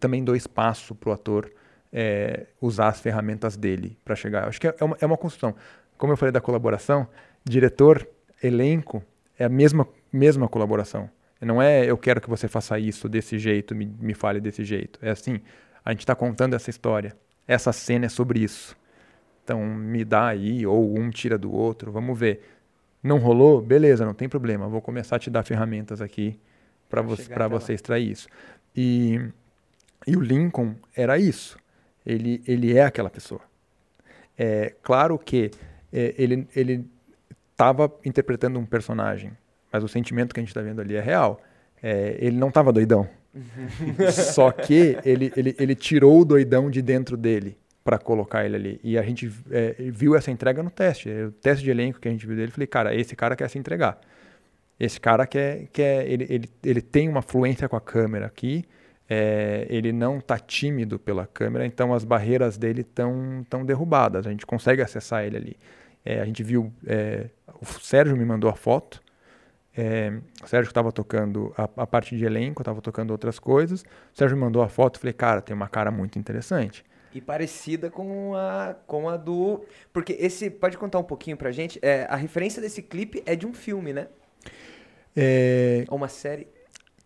[0.01, 1.51] também dou espaço para o ator
[1.93, 4.49] é, usar as ferramentas dele para chegar.
[4.49, 5.55] Acho que é uma, é uma construção.
[5.97, 7.07] Como eu falei da colaboração,
[7.45, 8.07] diretor,
[8.43, 9.03] elenco,
[9.39, 11.09] é a mesma, mesma colaboração.
[11.44, 14.98] Não é eu quero que você faça isso desse jeito, me, me fale desse jeito.
[15.02, 15.40] É assim,
[15.84, 17.16] a gente está contando essa história.
[17.46, 18.76] Essa cena é sobre isso.
[19.42, 22.42] Então me dá aí, ou um tira do outro, vamos ver.
[23.02, 23.60] Não rolou?
[23.60, 24.66] Beleza, não tem problema.
[24.66, 26.40] Vou começar a te dar ferramentas aqui
[26.88, 28.28] para você, você extrair isso.
[28.74, 29.20] E
[30.06, 31.58] e o Lincoln era isso.
[32.04, 33.40] Ele, ele é aquela pessoa.
[34.36, 35.50] É claro que
[35.92, 36.86] é, ele ele
[37.52, 39.32] estava interpretando um personagem,
[39.74, 41.40] mas o sentimento que a gente está vendo ali é real.
[41.82, 43.09] É, ele não estava doidão.
[44.32, 48.80] Só que ele, ele, ele tirou o doidão de dentro dele para colocar ele ali.
[48.84, 51.10] E a gente é, viu essa entrega no teste.
[51.10, 53.59] O teste de elenco que a gente viu dele, falei, cara, esse cara quer se
[53.59, 54.01] entregar.
[54.78, 58.64] Esse cara quer, quer ele, ele, ele tem uma fluência com a câmera aqui
[59.09, 64.30] é, ele não está tímido pela câmera, então as barreiras dele estão tão derrubadas, a
[64.30, 65.56] gente consegue acessar ele ali.
[66.05, 67.28] É, a gente viu, é,
[67.60, 69.02] o Sérgio me mandou a foto,
[69.76, 74.16] é, o Sérgio estava tocando a, a, parte de elenco, estava tocando outras coisas, o
[74.16, 76.84] Sérgio me mandou a foto, falei, cara, tem uma cara muito interessante.
[77.12, 79.64] E parecida com a, com a do...
[79.92, 83.46] Porque esse, pode contar um pouquinho pra gente, é, a referência desse clipe é de
[83.46, 84.09] um filme, né?
[85.16, 85.84] É...
[85.88, 86.48] Ou uma série?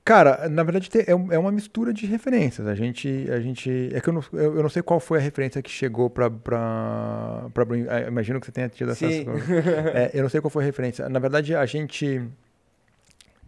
[0.08, 2.66] Cara, na verdade é, é uma mistura de referências.
[2.66, 5.60] A gente, a gente, é que eu não, eu não sei qual foi a referência
[5.60, 7.46] que chegou para para
[7.90, 9.28] é, imagino que você tenha tido acesso.
[9.92, 11.06] É, eu não sei qual foi a referência.
[11.10, 12.26] Na verdade, a gente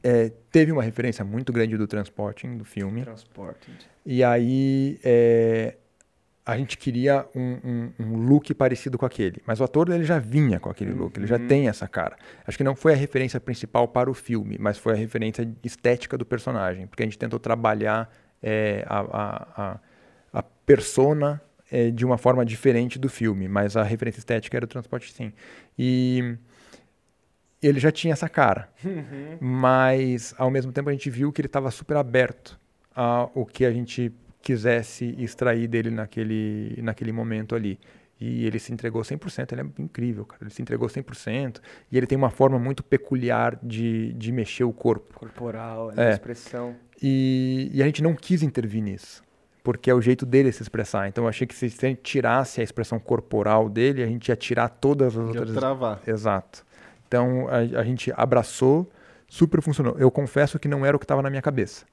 [0.02, 3.02] é, teve uma referência muito grande do Transporting, do filme.
[3.02, 3.72] Transporting.
[4.04, 5.76] E aí é,
[6.44, 9.42] a gente queria um, um, um, look parecido com aquele.
[9.46, 11.46] Mas o ator ele já vinha com aquele look, ele já uhum.
[11.46, 12.16] tem essa cara.
[12.46, 16.16] Acho que não foi a referência principal para o filme, mas foi a referência estética
[16.16, 18.10] do personagem, porque a gente tentou trabalhar
[18.42, 19.80] é, a, a, a,
[20.32, 21.40] a, persona
[21.70, 25.32] é, de uma forma diferente do filme, mas a referência estética era o transporte sim.
[25.78, 26.36] E
[27.62, 29.38] ele já tinha essa cara, uhum.
[29.40, 32.58] mas ao mesmo tempo a gente viu que ele estava super aberto
[32.94, 34.12] ao que a gente
[34.42, 37.78] quisesse extrair dele naquele, naquele momento ali.
[38.20, 40.42] E ele se entregou 100%, ele é incrível, cara.
[40.42, 41.58] Ele se entregou 100%.
[41.90, 45.18] E ele tem uma forma muito peculiar de, de mexer o corpo.
[45.18, 46.12] Corporal, é.
[46.12, 46.76] expressão.
[47.02, 49.22] E, e, a gente não quis intervir nisso,
[49.64, 51.08] porque é o jeito dele se expressar.
[51.08, 54.36] Então eu achei que se a gente tirasse a expressão corporal dele, a gente ia
[54.36, 55.54] tirar todas as ia outras.
[55.54, 56.02] travar.
[56.06, 56.62] Exato.
[57.10, 58.88] Então a, a gente abraçou,
[59.26, 59.96] super funcionou.
[59.98, 61.84] Eu confesso que não era o que estava na minha cabeça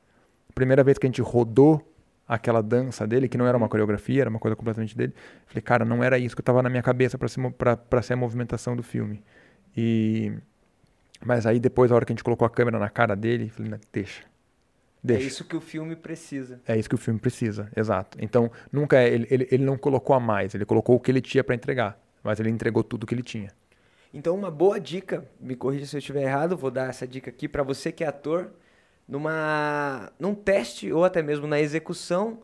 [0.58, 1.88] primeira vez que a gente rodou
[2.28, 5.14] aquela dança dele, que não era uma coreografia, era uma coisa completamente dele,
[5.46, 8.16] falei, cara, não era isso que estava na minha cabeça para ser, pra, ser a
[8.18, 9.24] movimentação do filme.
[9.76, 10.34] E
[11.24, 13.80] mas aí depois, a hora que a gente colocou a câmera na cara dele, falei,
[13.94, 14.24] deixa.
[15.04, 15.24] Deixa.
[15.24, 16.60] É isso que o filme precisa.
[16.68, 18.18] É isso que o filme precisa, exato.
[18.20, 21.22] Então, nunca é, ele, ele, ele não colocou a mais, ele colocou o que ele
[21.22, 23.52] tinha para entregar, mas ele entregou tudo o que ele tinha.
[24.18, 27.48] Então, uma boa dica, me corrija se eu estiver errado, vou dar essa dica aqui
[27.48, 28.50] para você que é ator,
[29.08, 32.40] numa num teste ou até mesmo na execução,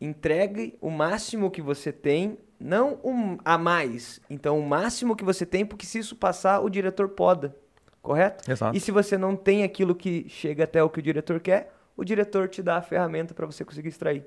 [0.00, 4.20] entregue o máximo que você tem, não um a mais.
[4.30, 7.52] Então, o máximo que você tem, porque se isso passar, o diretor poda
[8.00, 8.48] correto?
[8.48, 8.76] Exato.
[8.76, 12.04] E se você não tem aquilo que chega até o que o diretor quer, o
[12.04, 14.24] diretor te dá a ferramenta para você conseguir extrair.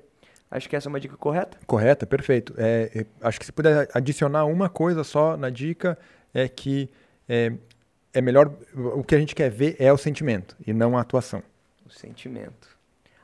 [0.50, 1.56] Acho que essa é uma dica correta?
[1.66, 2.54] Correta, perfeito.
[2.58, 5.98] É, é, acho que se puder adicionar uma coisa só na dica,
[6.34, 6.88] é que
[7.28, 7.52] é,
[8.12, 8.52] é melhor.
[8.74, 11.42] O que a gente quer ver é o sentimento e não a atuação.
[11.86, 12.72] O sentimento.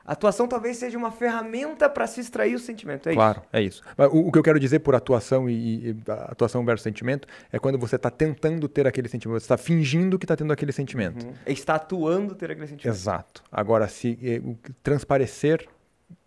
[0.09, 3.49] A atuação talvez seja uma ferramenta para se extrair o sentimento, é claro, isso?
[3.53, 3.83] é isso.
[4.11, 7.77] O, o, que eu quero dizer por atuação e, e atuação versus sentimento é quando
[7.77, 11.23] você está tentando ter aquele sentimento, você está fingindo que está tendo aquele sentimento.
[11.23, 11.33] Uhum.
[11.45, 12.95] Está atuando ter aquele sentimento.
[12.95, 13.43] Exato.
[13.51, 14.41] Agora, se é,
[14.81, 15.69] transparecer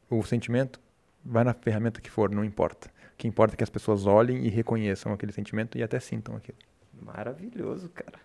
[0.09, 0.79] o sentimento,
[1.25, 2.87] vai na ferramenta que for, não importa.
[2.87, 6.37] O que importa é que as pessoas olhem e reconheçam aquele sentimento e até sintam
[6.37, 6.59] aquilo.
[7.05, 8.19] Maravilhoso, cara.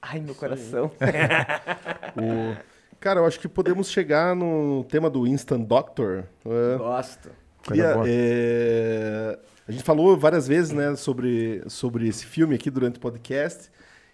[0.00, 0.90] Ai, meu Isso coração.
[2.16, 2.56] o...
[3.00, 6.24] Cara, eu acho que podemos chegar no tema do Instant Doctor.
[6.44, 6.76] É.
[6.76, 7.30] Gosto.
[7.62, 9.38] Queria, é...
[9.66, 13.70] A gente falou várias vezes, né, sobre, sobre esse filme aqui durante o podcast.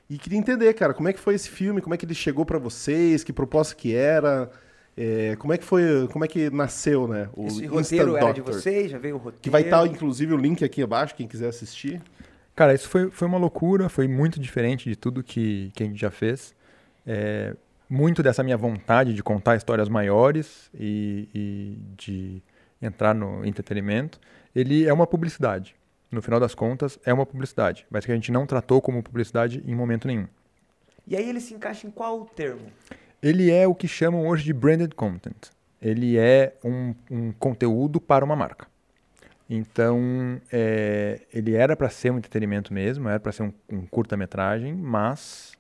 [0.09, 2.45] E queria entender, cara, como é que foi esse filme, como é que ele chegou
[2.45, 4.51] para vocês, que proposta que era,
[4.97, 7.29] é, como é que foi, como é que nasceu, né?
[7.33, 9.43] O esse Instant roteiro Doctor, era de vocês, já veio o roteiro.
[9.43, 12.03] Que vai estar, inclusive, o link aqui abaixo, quem quiser assistir.
[12.61, 15.99] Cara, isso foi, foi uma loucura, foi muito diferente de tudo que, que a gente
[15.99, 16.55] já fez.
[17.07, 17.57] É,
[17.89, 22.43] muito dessa minha vontade de contar histórias maiores e, e de
[22.83, 24.21] entrar no entretenimento,
[24.55, 25.75] ele é uma publicidade.
[26.13, 29.65] No final das contas, é uma publicidade, mas que a gente não tratou como publicidade
[29.67, 30.27] em momento nenhum.
[31.09, 32.67] E aí ele se encaixa em qual termo?
[33.23, 35.49] Ele é o que chamam hoje de branded content.
[35.81, 38.67] Ele é um, um conteúdo para uma marca.
[39.53, 44.73] Então, é, ele era para ser um entretenimento mesmo, era para ser um, um curta-metragem,
[44.73, 45.55] mas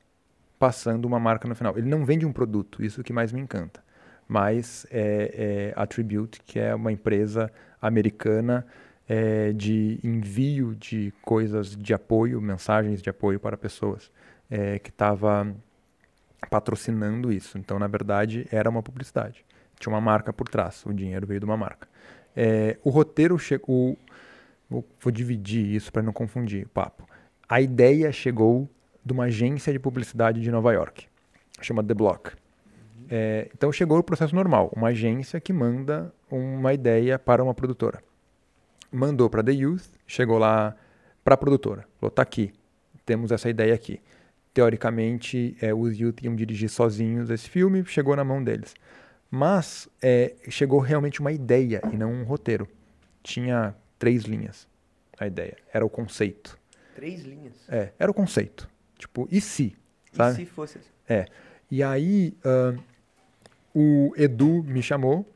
[0.60, 1.76] passando uma marca no final.
[1.76, 3.82] Ele não vende um produto, isso que mais me encanta.
[4.28, 7.50] Mas é, é Attribute, que é uma empresa
[7.82, 8.64] americana
[9.08, 14.08] é, de envio de coisas de apoio, mensagens de apoio para pessoas,
[14.48, 15.52] é, que estava
[16.48, 17.58] patrocinando isso.
[17.58, 19.44] Então, na verdade, era uma publicidade.
[19.80, 21.89] Tinha uma marca por trás, o dinheiro veio de uma marca.
[22.36, 23.96] É, o roteiro chegou.
[24.68, 27.08] Vou dividir isso para não confundir o papo.
[27.48, 28.68] A ideia chegou
[29.04, 31.08] de uma agência de publicidade de Nova York,
[31.60, 32.32] chama The Block.
[33.08, 38.00] É, então chegou o processo normal, uma agência que manda uma ideia para uma produtora.
[38.92, 40.76] Mandou para The Youth, chegou lá
[41.24, 42.52] para a produtora, falou: tá aqui,
[43.04, 44.00] temos essa ideia aqui.
[44.54, 48.74] Teoricamente, é, os Youth iam dirigir sozinhos esse filme, chegou na mão deles.
[49.30, 52.68] Mas é, chegou realmente uma ideia e não um roteiro.
[53.22, 54.66] Tinha três linhas
[55.18, 56.58] a ideia, era o conceito.
[56.94, 57.54] Três linhas?
[57.68, 58.68] É, era o conceito.
[58.98, 59.76] Tipo, e se?
[60.12, 60.32] Sabe?
[60.32, 60.88] E se fosse assim?
[61.08, 61.26] É.
[61.70, 62.78] E aí, uh,
[63.74, 65.30] o Edu me chamou.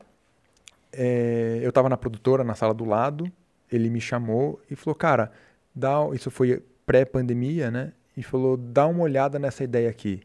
[0.91, 3.31] É, eu estava na produtora, na sala do lado.
[3.71, 5.31] Ele me chamou e falou, cara,
[5.73, 7.93] dá, isso foi pré-pandemia, né?
[8.15, 10.23] E falou, dá uma olhada nessa ideia aqui.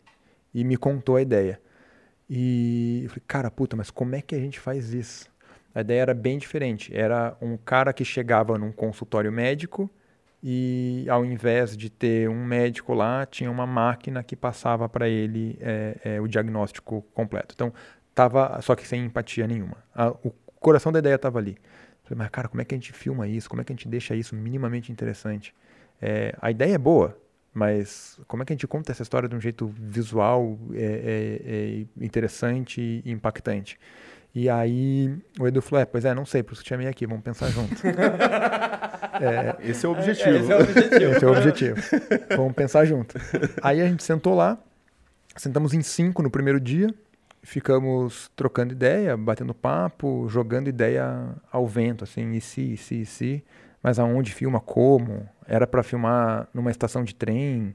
[0.55, 1.61] E me contou a ideia.
[2.33, 5.29] E eu falei, cara, puta, mas como é que a gente faz isso?
[5.75, 6.97] A ideia era bem diferente.
[6.97, 9.91] Era um cara que chegava num consultório médico
[10.41, 15.59] e ao invés de ter um médico lá, tinha uma máquina que passava para ele
[15.61, 17.53] é, é, o diagnóstico completo.
[17.53, 17.73] Então,
[18.15, 19.79] tava só que sem empatia nenhuma.
[19.93, 20.31] A, o
[20.61, 21.59] coração da ideia estava ali.
[22.05, 23.51] Falei, mas cara, como é que a gente filma isso?
[23.51, 25.53] Como é que a gente deixa isso minimamente interessante?
[26.01, 27.19] É, a ideia é boa,
[27.53, 31.83] mas como é que a gente conta essa história de um jeito visual, é, é,
[32.03, 33.79] é interessante e impactante?
[34.35, 36.87] E aí o Edu falou, é, pois é, não sei, por isso que te chamei
[36.87, 37.75] aqui, vamos pensar junto.
[37.85, 40.37] é, esse é o objetivo.
[40.37, 41.13] esse é o objetivo.
[41.13, 41.77] esse é o objetivo.
[42.37, 43.15] vamos pensar junto.
[43.61, 44.57] Aí a gente sentou lá,
[45.37, 46.95] sentamos em cinco no primeiro dia,
[47.43, 53.07] ficamos trocando ideia, batendo papo, jogando ideia ao vento, assim, e se, e se, e
[53.07, 53.45] se,
[53.83, 57.73] mas aonde filma, como, era para filmar numa estação de trem,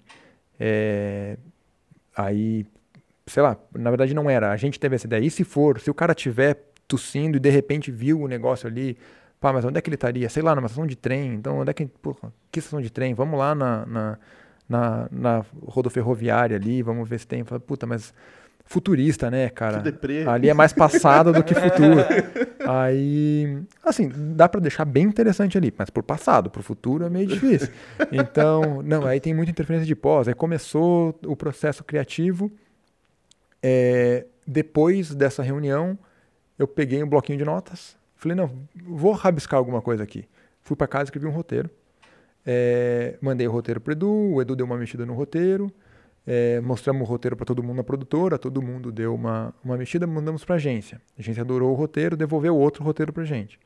[0.60, 1.38] é,
[2.16, 2.66] aí
[3.28, 4.52] sei lá, na verdade não era.
[4.52, 5.24] A gente teve essa ideia.
[5.24, 6.56] E se for, se o cara tiver
[6.88, 8.98] tossindo e de repente viu o negócio ali,
[9.40, 10.30] pá, mas onde é que ele estaria?
[10.30, 11.34] Sei lá, numa estação de trem.
[11.34, 11.86] Então, onde é que.
[11.86, 13.14] Porra, que estação de trem?
[13.14, 14.18] Vamos lá na, na,
[14.70, 17.44] na, na rodoferroviária ali, vamos ver se tem.
[17.44, 18.14] Puta, mas
[18.66, 19.82] futurista, né, cara?
[20.28, 22.02] Ali é mais passado do que futuro.
[22.68, 27.28] Aí, assim, dá pra deixar bem interessante ali, mas por passado, pro futuro é meio
[27.28, 27.70] difícil.
[28.12, 30.28] Então, não, aí tem muita interferência de pós.
[30.28, 32.52] Aí começou o processo criativo.
[33.62, 35.98] É, depois dessa reunião,
[36.58, 37.96] eu peguei um bloquinho de notas.
[38.16, 40.26] Falei, não, vou rabiscar alguma coisa aqui.
[40.62, 41.70] Fui pra casa, escrevi um roteiro.
[42.46, 45.72] É, mandei o roteiro pro Edu, o Edu deu uma mexida no roteiro.
[46.28, 50.08] É, mostramos o roteiro para todo mundo na produtora, todo mundo deu uma, uma mexida,
[50.08, 51.00] mandamos para a agência.
[51.18, 53.60] A agência adorou o roteiro, devolveu outro roteiro para gente.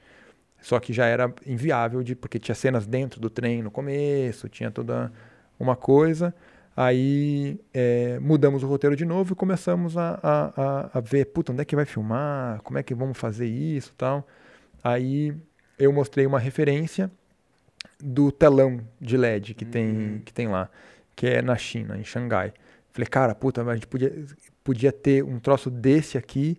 [0.61, 4.69] Só que já era inviável, de, porque tinha cenas dentro do trem no começo, tinha
[4.69, 5.11] toda
[5.57, 6.33] uma coisa.
[6.75, 11.61] Aí é, mudamos o roteiro de novo e começamos a, a, a, ver, puta, onde
[11.61, 14.27] é que vai filmar, como é que vamos fazer isso tal.
[14.83, 15.33] Aí
[15.77, 17.09] eu mostrei uma referência
[18.01, 19.71] do telão de LED que, uhum.
[19.71, 20.69] tem, que tem lá
[21.19, 22.53] que é na China, em Xangai.
[22.93, 24.25] Falei, cara, puta, a gente podia,
[24.63, 26.57] podia ter um troço desse aqui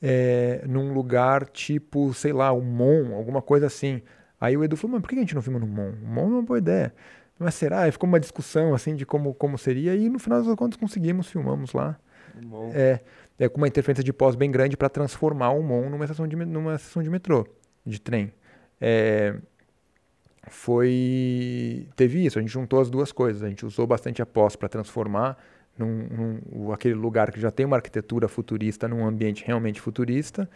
[0.00, 4.00] é, num lugar tipo, sei lá, o Mon, alguma coisa assim.
[4.40, 5.90] Aí o Edu falou, mas por que a gente não filma no Mon?
[5.90, 6.94] O Mon é uma boa ideia.
[7.38, 7.82] Mas será?
[7.82, 11.28] Aí ficou uma discussão assim de como, como seria e no final das contas conseguimos,
[11.28, 11.98] filmamos lá.
[12.72, 13.00] É,
[13.38, 16.34] é com uma interferência de pós bem grande para transformar o Mon numa estação de,
[16.34, 17.46] numa estação de metrô,
[17.84, 18.32] de trem.
[18.80, 19.36] É,
[20.48, 24.56] foi teve isso, a gente juntou as duas coisas, a gente usou bastante a pós
[24.56, 25.36] para transformar
[25.76, 30.48] num, num, aquele lugar que já tem uma arquitetura futurista num ambiente realmente futurista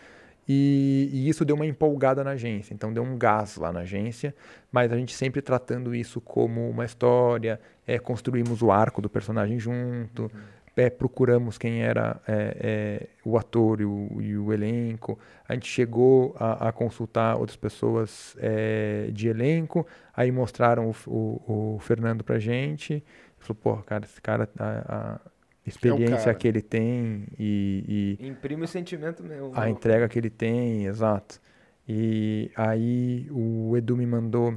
[0.49, 4.35] e, e, isso deu uma empolgada na agência, então deu um gás lá na agência,
[4.73, 9.59] mas a gente sempre tratando isso como uma história, é, construímos o arco do personagem
[9.59, 15.19] junto, uhum é, procuramos quem era é, é, o ator e o, e o, elenco.
[15.47, 19.87] A gente chegou a, a consultar outras pessoas é, de elenco,
[20.17, 23.05] aí mostraram o, o, o Fernando pra gente.
[23.39, 25.21] Falou, pô, cara, esse cara, a, a
[25.67, 29.53] experiência é que ele tem e, e, Imprime o sentimento mesmo.
[29.55, 31.41] A entrega que ele tem, exato.
[31.87, 34.55] E aí o Edu me mandou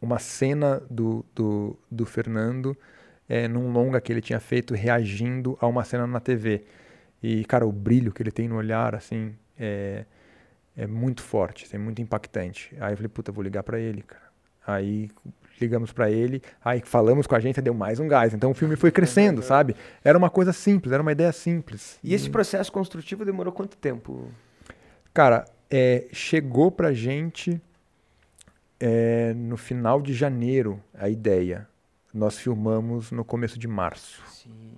[0.00, 2.76] uma cena do, do, do Fernando
[3.28, 6.64] é, num longa que ele tinha feito reagindo a uma cena na TV.
[7.22, 10.04] E, cara, o brilho que ele tem no olhar, assim, é,
[10.76, 12.74] é muito forte, é muito impactante.
[12.80, 14.24] Aí eu falei, puta, vou ligar para ele, cara.
[14.66, 15.10] Aí
[15.60, 18.34] ligamos para ele, aí falamos com a gente, deu mais um gás.
[18.34, 19.76] Então o filme foi crescendo, sabe?
[20.02, 21.98] Era uma coisa simples, era uma ideia simples.
[22.02, 24.30] E esse processo construtivo demorou quanto tempo?
[25.12, 27.60] Cara, é, chegou pra gente
[28.80, 31.68] é, no final de janeiro a ideia.
[32.14, 34.22] Nós filmamos no começo de março.
[34.28, 34.76] Sim.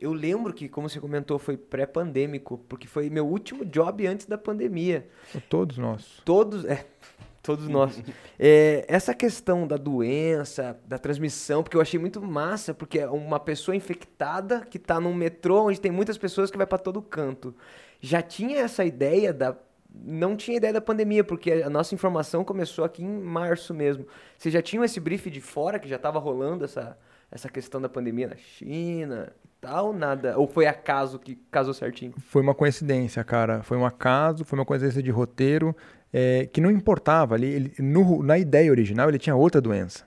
[0.00, 4.36] Eu lembro que, como você comentou, foi pré-pandêmico, porque foi meu último job antes da
[4.36, 5.08] pandemia.
[5.48, 6.20] Todos nós.
[6.24, 6.84] Todos, é,
[7.40, 8.02] todos nós.
[8.36, 13.38] É, essa questão da doença, da transmissão, porque eu achei muito massa, porque é uma
[13.38, 17.54] pessoa infectada que está num metrô onde tem muitas pessoas que vai para todo canto.
[18.00, 19.56] Já tinha essa ideia da
[19.94, 24.06] não tinha ideia da pandemia, porque a nossa informação começou aqui em março mesmo.
[24.36, 26.98] Vocês já tinham esse brief de fora que já estava rolando essa,
[27.30, 29.92] essa questão da pandemia na China e tal?
[29.92, 30.36] Nada?
[30.38, 32.12] Ou foi acaso que casou certinho?
[32.26, 33.62] Foi uma coincidência, cara.
[33.62, 35.76] Foi um acaso, foi uma coincidência de roteiro
[36.12, 37.34] é, que não importava.
[37.34, 40.04] Ali, ele, no, na ideia original, ele tinha outra doença.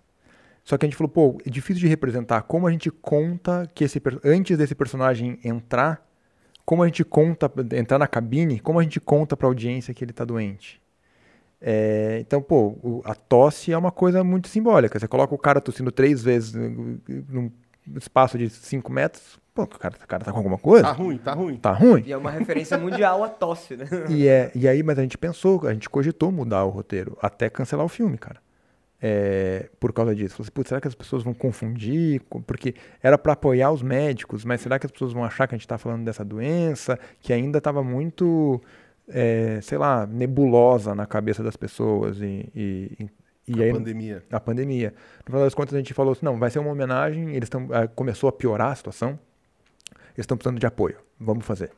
[0.64, 2.41] Só que a gente falou, pô, é difícil de representar.
[2.41, 6.05] Como a gente conta que esse antes desse personagem entrar
[6.68, 10.03] como a gente conta, entrar na cabine, como a gente conta para a audiência que
[10.03, 10.81] ele está doente.
[11.61, 14.99] É, então, pô, a tosse é uma coisa muito simbólica.
[14.99, 17.49] Você coloca o cara tossindo três vezes num
[17.95, 20.84] espaço de cinco metros, pô, o cara, o cara tá com alguma coisa?
[20.84, 21.56] Tá ruim, tá ruim.
[21.56, 22.03] Tá ruim.
[22.06, 23.88] E é uma referência mundial a tosse, né?
[24.11, 27.49] E, é, e aí, mas a gente pensou, a gente cogitou mudar o roteiro, até
[27.49, 28.41] cancelar o filme, cara
[29.02, 30.36] é, por causa disso.
[30.36, 32.22] Falei assim, será que as pessoas vão confundir?
[32.45, 35.57] Porque era para apoiar os médicos, mas será que as pessoas vão achar que a
[35.57, 38.61] gente está falando dessa doença, que ainda estava muito,
[39.07, 43.10] é, sei lá, nebulosa na cabeça das pessoas e, e,
[43.48, 44.24] e a aí, pandemia.
[44.32, 44.94] A pandemia.
[45.19, 47.68] No final das contas, a gente falou assim, não, vai ser uma homenagem, eles tão,
[47.95, 49.19] começou a piorar a situação,
[50.15, 51.72] eles estão precisando de apoio, vamos fazer.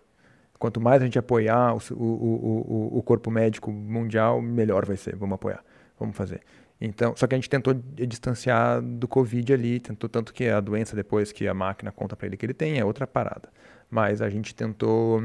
[0.57, 5.15] Quanto mais a gente apoiar o, o, o, o corpo médico mundial, melhor vai ser,
[5.15, 5.63] vamos apoiar,
[5.97, 6.41] vamos fazer.
[6.81, 10.95] Então, só que a gente tentou distanciar do Covid ali, tentou tanto que a doença
[10.95, 13.49] depois que a máquina conta para ele que ele tem é outra parada.
[13.89, 15.21] Mas a gente tentou,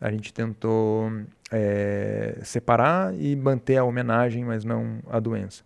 [0.00, 1.08] a gente tentou
[1.52, 5.62] é, separar e manter a homenagem, mas não a doença.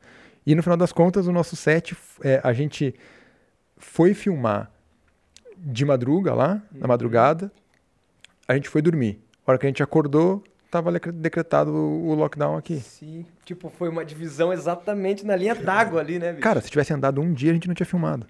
[0.46, 2.94] E no final das contas, o nosso set, é, a gente
[3.78, 4.70] foi filmar
[5.56, 6.88] de madruga lá, na uhum.
[6.88, 7.50] madrugada,
[8.46, 9.20] a gente foi dormir.
[9.46, 12.80] A hora que a gente acordou, estava decretado o lockdown aqui.
[12.80, 13.24] Sim.
[13.44, 16.42] Tipo, foi uma divisão exatamente na linha d'água ali, né, bicho?
[16.42, 18.26] Cara, se tivesse andado um dia, a gente não tinha filmado.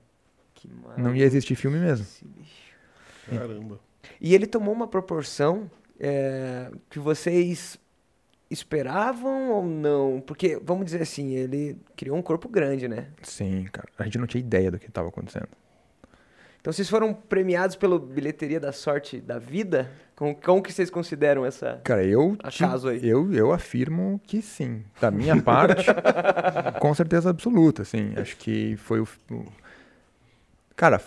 [0.55, 1.09] Que maravilha.
[1.09, 2.07] Não ia existir filme mesmo.
[3.29, 3.81] Caramba.
[4.21, 7.79] E ele tomou uma proporção é, que vocês
[8.51, 10.23] esperavam ou não?
[10.25, 13.09] Porque, vamos dizer assim, ele criou um corpo grande, né?
[13.23, 13.89] Sim, cara.
[13.99, 15.49] A gente não tinha ideia do que estava acontecendo.
[16.61, 19.91] Então vocês foram premiados pela bilheteria da sorte da vida?
[20.17, 22.37] Como, como que vocês consideram essa Cara, eu,
[23.05, 24.83] eu, eu afirmo que sim.
[24.99, 25.85] Da minha parte,
[26.81, 28.15] com certeza absoluta, assim.
[28.17, 29.09] Acho que foi o...
[29.31, 29.45] o-
[30.75, 31.01] Cara,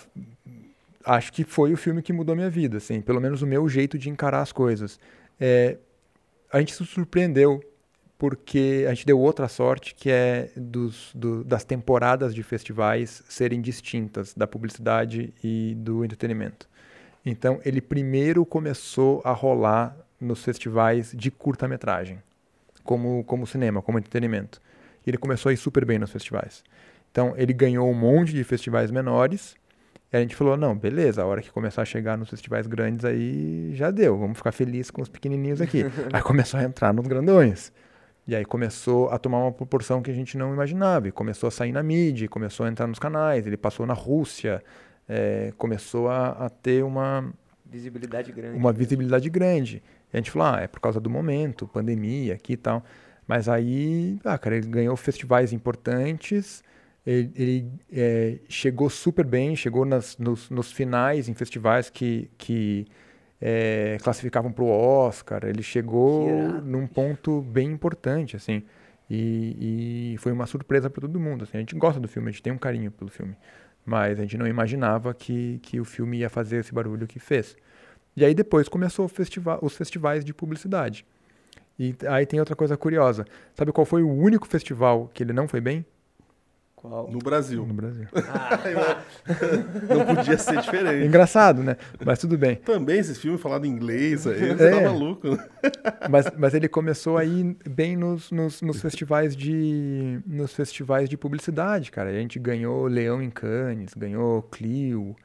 [1.06, 3.02] acho que foi o filme que mudou minha vida, assim.
[3.02, 5.00] Pelo menos o meu jeito de encarar as coisas.
[5.40, 5.78] É,
[6.54, 7.64] a gente se surpreendeu
[8.18, 13.60] porque a gente deu outra sorte, que é dos, do- das temporadas de festivais serem
[13.60, 16.69] distintas da publicidade e do entretenimento.
[17.30, 22.20] Então, ele primeiro começou a rolar nos festivais de curta-metragem,
[22.84, 24.60] como, como cinema, como entretenimento.
[25.06, 26.64] E ele começou a ir super bem nos festivais.
[27.12, 29.56] Então, ele ganhou um monte de festivais menores.
[30.12, 33.06] E a gente falou: não, beleza, a hora que começar a chegar nos festivais grandes
[33.06, 35.86] aí já deu, vamos ficar felizes com os pequenininhos aqui.
[36.12, 37.72] aí começou a entrar nos grandões.
[38.28, 41.08] E aí começou a tomar uma proporção que a gente não imaginava.
[41.08, 43.46] E começou a sair na mídia, começou a entrar nos canais.
[43.46, 44.64] Ele passou na Rússia,
[45.10, 47.34] eh, começou a, a ter uma,
[47.66, 48.58] Visibilidade grande.
[48.58, 49.84] uma visibilidade grande.
[50.12, 52.84] E a gente falou, ah, é por causa do momento, pandemia aqui e tal.
[53.28, 56.64] Mas aí, ah, cara, ele ganhou festivais importantes,
[57.06, 62.88] ele, ele, eh, chegou super bem, chegou nas, nos, nos finais em festivais que, que
[63.40, 66.28] eh, classificavam para o Oscar, ele chegou
[66.64, 68.64] num ponto bem importante, assim.
[69.10, 71.44] E, e foi uma surpresa para todo mundo.
[71.44, 71.58] Assim.
[71.58, 73.36] A gente gosta do filme, a gente tem um carinho pelo filme.
[73.90, 77.58] Mas a gente não imaginava que, que o filme ia fazer esse barulho que fez.
[78.16, 81.04] E aí depois começou o festival, os festivais de publicidade.
[81.80, 83.26] E aí tem outra coisa curiosa.
[83.56, 85.84] Sabe qual foi o único festival que ele não foi bem?
[86.82, 87.12] Qual?
[87.12, 87.66] No Brasil.
[87.66, 88.08] No Brasil.
[89.90, 91.06] Não podia ser É diferente.
[91.08, 91.76] engraçado, né?
[92.06, 92.56] Mas tudo bem.
[92.56, 94.72] Também esses filmes falando inglês aí, você É.
[94.84, 95.46] tá maluco, né?
[96.10, 101.18] Mas, mas ele começou a ir bem nos, nos, nos festivais de nos festivais de
[101.18, 102.12] publicidade, cara.
[102.12, 105.16] A gente ganhou Leão em Cannes, ganhou Clio,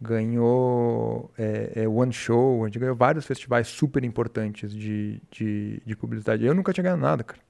[0.00, 5.96] ganhou é, é, One Show, a gente ganhou vários festivais super importantes de, de, de
[5.96, 6.44] publicidade.
[6.46, 7.40] Eu nunca tinha ganhado nada, cara.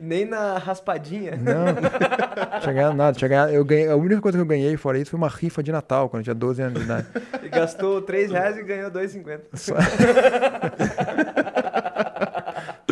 [0.00, 1.32] Nem na raspadinha.
[1.36, 3.16] Não, não tinha ganhado nada.
[3.16, 5.62] Tinha ganhado, eu ganhei, a única coisa que eu ganhei fora isso foi uma rifa
[5.62, 7.06] de Natal, quando eu tinha 12 anos de idade.
[7.42, 9.40] E gastou 3 reais e ganhou 2,50.
[9.54, 9.74] Só-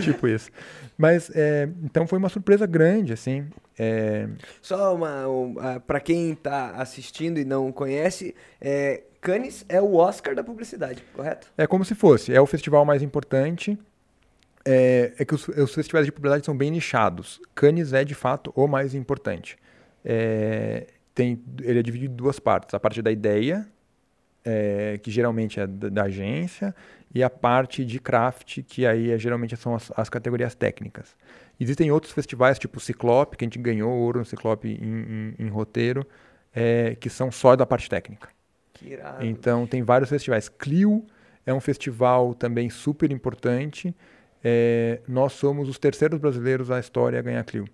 [0.01, 0.51] tipo isso.
[0.99, 3.47] Mas, é, então foi uma surpresa grande, assim.
[3.79, 4.29] É,
[4.61, 5.27] Só uma.
[5.29, 10.45] Um, ah, pra quem tá assistindo e não conhece, é, Cannes é o Oscar da
[10.45, 11.49] publicidade, correto?
[11.57, 13.79] É como se fosse, é o festival mais importante.
[14.65, 17.41] É, é que os, os festivais de publicidade são bem nichados.
[17.55, 19.59] Cannes é, de fato, o mais importante.
[20.05, 22.75] É, tem, ele é dividido em duas partes.
[22.75, 23.67] A parte da ideia,
[24.45, 26.75] é, que geralmente é da, da agência,
[27.15, 31.17] e a parte de craft, que aí é, geralmente são as, as categorias técnicas.
[31.61, 35.47] Existem outros festivais, tipo o Ciclope, que a gente ganhou ouro no Ciclope em, em-
[35.47, 36.07] em roteiro,
[36.55, 38.29] é, que são só da parte técnica.
[39.19, 40.49] Então, tem vários festivais.
[40.49, 41.05] Clio
[41.47, 43.95] é um festival também super importante.
[44.45, 47.65] É, nós somos os terceiros brasileiros da história a ganhar Clio.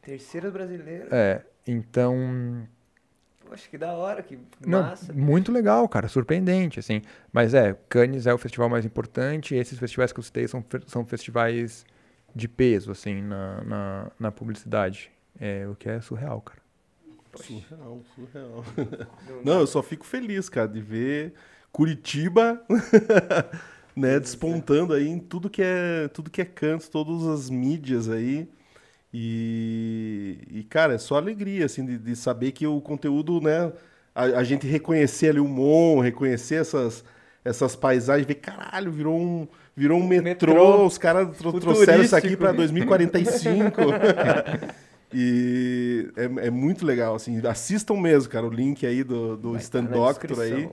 [0.00, 1.08] Terceiro brasileiro.
[1.10, 2.66] É, então,
[3.48, 5.12] Poxa, que da hora, que não, massa.
[5.12, 7.02] muito legal, cara, surpreendente, assim.
[7.32, 9.54] Mas é, Cannes é o festival mais importante.
[9.54, 11.84] E esses festivais que eu citei são, são festivais
[12.34, 15.10] de peso, assim, na, na, na publicidade.
[15.40, 16.60] É, o que é surreal, cara.
[17.34, 18.64] Surreal, surreal.
[19.26, 21.32] Não Não, eu só fico feliz, cara, de ver
[21.72, 22.62] Curitiba,
[23.98, 28.48] né, despontando aí em tudo que é, tudo que é canto, todas as mídias aí.
[29.12, 33.72] E, e, cara, é só alegria, assim, de, de saber que o conteúdo, né,
[34.14, 37.02] a, a gente reconhecer ali o Mon, reconhecer essas,
[37.44, 40.22] essas paisagens, ver, caralho, virou um, virou um metrô,
[40.52, 43.80] Metrô os caras tro- trouxeram isso aqui para 2045.
[45.12, 47.40] E é, é muito legal, assim.
[47.46, 50.68] Assistam mesmo, cara, o link aí do, do Vai Stand tá na Doctor aí.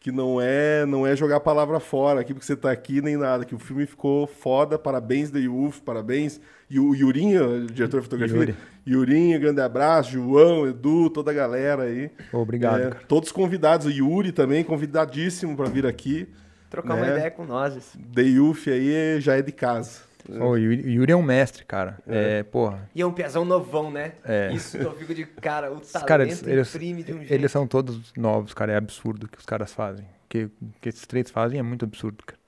[0.00, 3.18] Que não é, não é jogar a palavra fora aqui porque você tá aqui nem
[3.18, 4.78] nada, que o filme ficou foda.
[4.78, 6.40] Parabéns, The Wolf, parabéns.
[6.70, 8.36] E o Yurinho, o diretor de fotografia.
[8.36, 8.54] Yuri.
[8.88, 10.12] Yurinho, grande abraço.
[10.12, 12.10] João, Edu, toda a galera aí.
[12.32, 13.02] Obrigado, É, cara.
[13.06, 13.86] todos convidados.
[13.86, 16.26] O Yuri também, convidadíssimo para vir aqui.
[16.70, 17.16] Trocar uma né?
[17.16, 17.96] ideia com nós.
[18.14, 20.09] The Wolf aí já é de casa.
[20.28, 21.98] Ô, o Yuri o Yuri é um mestre, cara.
[22.06, 22.88] É, porra.
[22.94, 24.12] E é um piazão novão, né?
[24.24, 24.52] É.
[24.52, 27.32] Isso eu fico de cara, o Os talento caras, eles, eles, imprime de um jeito.
[27.32, 28.72] eles são todos novos, cara.
[28.72, 30.04] É absurdo o que os caras fazem.
[30.04, 32.40] O que, o que esses três fazem é muito absurdo, cara.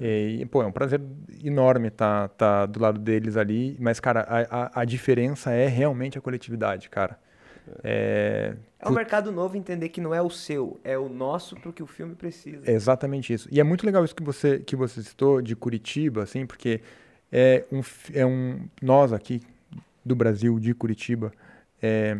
[0.00, 1.00] E, pô, é um prazer
[1.42, 3.76] enorme estar tá, do lado deles ali.
[3.80, 7.18] Mas, cara, a, a, a diferença é realmente a coletividade, cara.
[7.82, 11.72] É, É um mercado novo entender que não é o seu, é o nosso pro
[11.72, 12.68] que o filme precisa.
[12.68, 13.48] É exatamente isso.
[13.50, 16.80] E é muito legal isso que você, que você citou de Curitiba, assim, porque
[17.30, 17.80] é um,
[18.14, 19.40] é um nós aqui
[20.04, 21.32] do Brasil, de Curitiba,
[21.82, 22.18] é,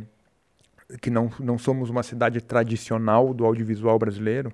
[1.01, 4.52] que não, não somos uma cidade tradicional do audiovisual brasileiro,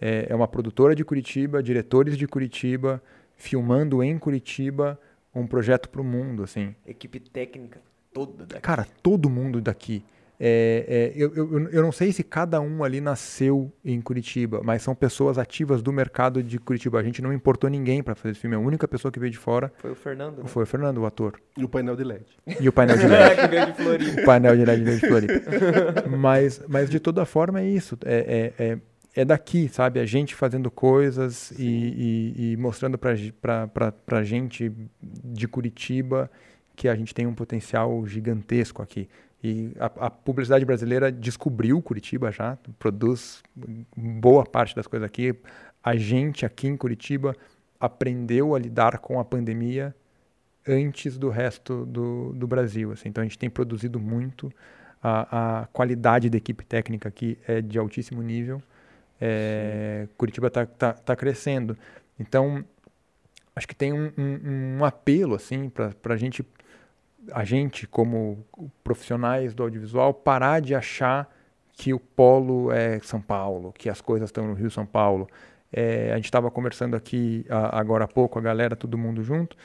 [0.00, 3.02] é, é uma produtora de Curitiba, diretores de Curitiba,
[3.36, 4.98] filmando em Curitiba
[5.34, 6.74] um projeto para o mundo, assim.
[6.86, 7.80] Equipe técnica
[8.12, 8.62] toda daqui.
[8.62, 10.02] Cara, todo mundo daqui.
[10.42, 14.80] É, é, eu, eu, eu não sei se cada um ali nasceu em Curitiba, mas
[14.80, 16.98] são pessoas ativas do mercado de Curitiba.
[16.98, 18.56] A gente não importou ninguém para fazer esse filme.
[18.56, 20.44] A única pessoa que veio de fora Foi o Fernando, né?
[20.46, 21.38] foi o Fernando, o ator.
[21.58, 22.24] E o painel de LED.
[22.58, 23.36] E o painel de É, LED.
[23.42, 24.20] que veio de Floripa.
[24.22, 25.34] o painel de LED veio de Floripa.
[26.16, 27.98] Mas, mas de toda forma é isso.
[28.04, 28.78] É, é, é,
[29.16, 30.00] é daqui, sabe?
[30.00, 34.72] A gente fazendo coisas e, e, e mostrando pra gente
[35.02, 36.30] de Curitiba
[36.74, 39.06] que a gente tem um potencial gigantesco aqui.
[39.42, 43.42] E a, a publicidade brasileira descobriu Curitiba já, produz
[43.96, 45.34] boa parte das coisas aqui.
[45.82, 47.34] A gente aqui em Curitiba
[47.78, 49.94] aprendeu a lidar com a pandemia
[50.68, 52.92] antes do resto do, do Brasil.
[52.92, 53.08] Assim.
[53.08, 54.52] Então a gente tem produzido muito.
[55.02, 58.62] A, a qualidade da equipe técnica aqui é de altíssimo nível.
[59.18, 61.76] É, Curitiba está tá, tá crescendo.
[62.18, 62.62] Então
[63.56, 66.44] acho que tem um, um, um apelo assim para a gente,
[67.32, 68.44] a gente como
[68.82, 71.28] profissionais do audiovisual parar de achar
[71.72, 75.28] que o polo é São Paulo, que as coisas estão no Rio São Paulo.
[75.72, 79.56] É, a gente estava conversando aqui a, agora há pouco, a galera, todo mundo junto.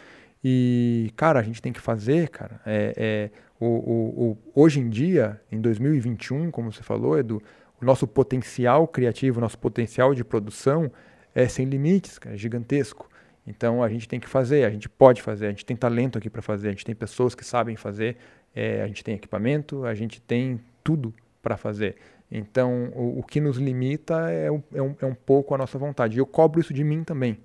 [0.44, 2.62] E, cara, a gente tem que fazer, cara.
[2.66, 7.42] É, é, o, o, o, hoje em dia, em 2021, como você falou, Edu,
[7.82, 10.92] o nosso potencial criativo, nosso potencial de produção
[11.34, 13.10] é sem limites, cara, é gigantesco.
[13.46, 16.30] Então a gente tem que fazer, a gente pode fazer, a gente tem talento aqui
[16.30, 18.18] para fazer, a gente tem pessoas que sabem fazer,
[18.56, 21.96] é, a gente tem equipamento, a gente tem tudo para fazer.
[22.32, 25.78] Então o, o, que nos limita é um, é, um, é um pouco a nossa
[25.78, 26.18] vontade.
[26.18, 27.38] E eu cobro isso de mim também.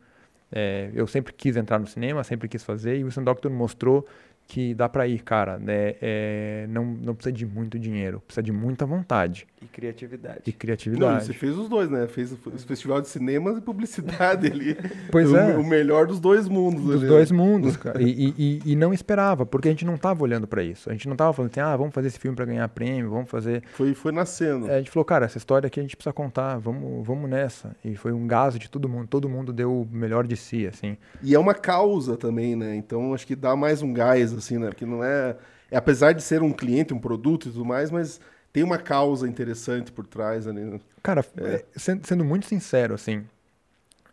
[0.51, 4.07] É, eu sempre quis entrar no cinema, sempre quis fazer, e o Wilson Doctor mostrou
[4.51, 5.61] que dá para ir, cara.
[5.61, 5.95] Né?
[6.03, 9.47] É, não, não precisa de muito dinheiro, precisa de muita vontade.
[9.63, 10.41] E criatividade.
[10.45, 11.13] E criatividade.
[11.13, 12.09] Não, você fez os dois, né?
[12.09, 14.77] Fez o festival de cinemas e publicidade ali.
[15.11, 15.57] Pois o, é.
[15.57, 16.83] O melhor dos dois mundos.
[16.83, 17.07] Dos ali.
[17.07, 18.01] dois mundos, cara.
[18.03, 20.89] E, e, e, não esperava, porque a gente não estava olhando para isso.
[20.89, 23.29] A gente não estava falando assim, ah, vamos fazer esse filme para ganhar prêmio, vamos
[23.29, 23.63] fazer.
[23.73, 24.69] Foi, foi nascendo.
[24.69, 27.75] É, a gente falou, cara, essa história aqui a gente precisa contar, vamos, vamos nessa.
[27.85, 30.97] E foi um gasto de todo mundo, todo mundo deu o melhor de si, assim.
[31.23, 32.75] E é uma causa também, né?
[32.77, 34.69] Então acho que dá mais um gás, assim, né?
[34.69, 35.37] Porque não é.
[35.71, 38.21] é apesar de ser um cliente, um produto e tudo mais, mas
[38.53, 40.62] tem uma causa interessante por trás ali.
[40.62, 40.81] Né?
[41.03, 41.65] Cara, é.
[41.77, 43.25] sendo, sendo, muito sincero, assim,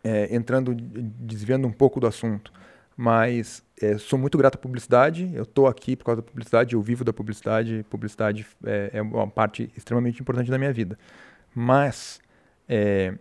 [0.04, 2.52] é, entrando, desviando um pouco do assunto,
[2.96, 6.82] mas é, sou muito grato à publicidade, eu estou aqui por causa da publicidade, eu
[6.82, 10.98] vivo da publicidade, publicidade é, uma parte extremamente importante da minha vida.
[11.54, 12.20] Mas
[12.68, 13.14] é,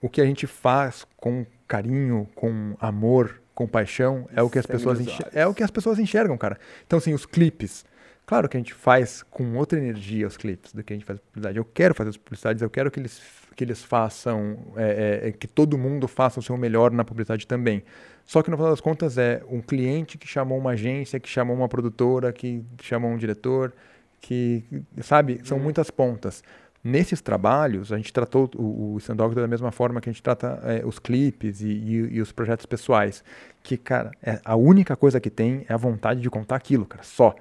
[0.00, 4.66] o que a gente faz com carinho, com amor, com paixão, é o que as
[4.66, 4.98] pessoas
[5.32, 6.58] é o que as pessoas enxergam, cara.
[6.86, 7.84] Então, assim, os clipes,
[8.26, 11.18] Claro que a gente faz com outra energia os clipes do que a gente faz
[11.20, 11.58] publicidade.
[11.58, 13.20] Eu quero fazer as publicidades, eu quero que eles,
[13.54, 17.82] que eles façam, é, é, que todo mundo faça o seu melhor na publicidade também.
[18.24, 21.54] Só que no final das contas é um cliente que chamou uma agência, que chamou
[21.54, 23.74] uma produtora, que chamou um diretor,
[24.22, 24.64] que,
[25.02, 25.64] sabe, são uhum.
[25.64, 26.42] muitas pontas.
[26.84, 30.60] Nesses trabalhos, a gente tratou o, o Sandog da mesma forma que a gente trata
[30.64, 33.24] é, os clipes e, e, e, os projetos pessoais.
[33.62, 37.02] Que, cara, é, a única coisa que tem é a vontade de contar aquilo, cara,
[37.02, 37.34] só.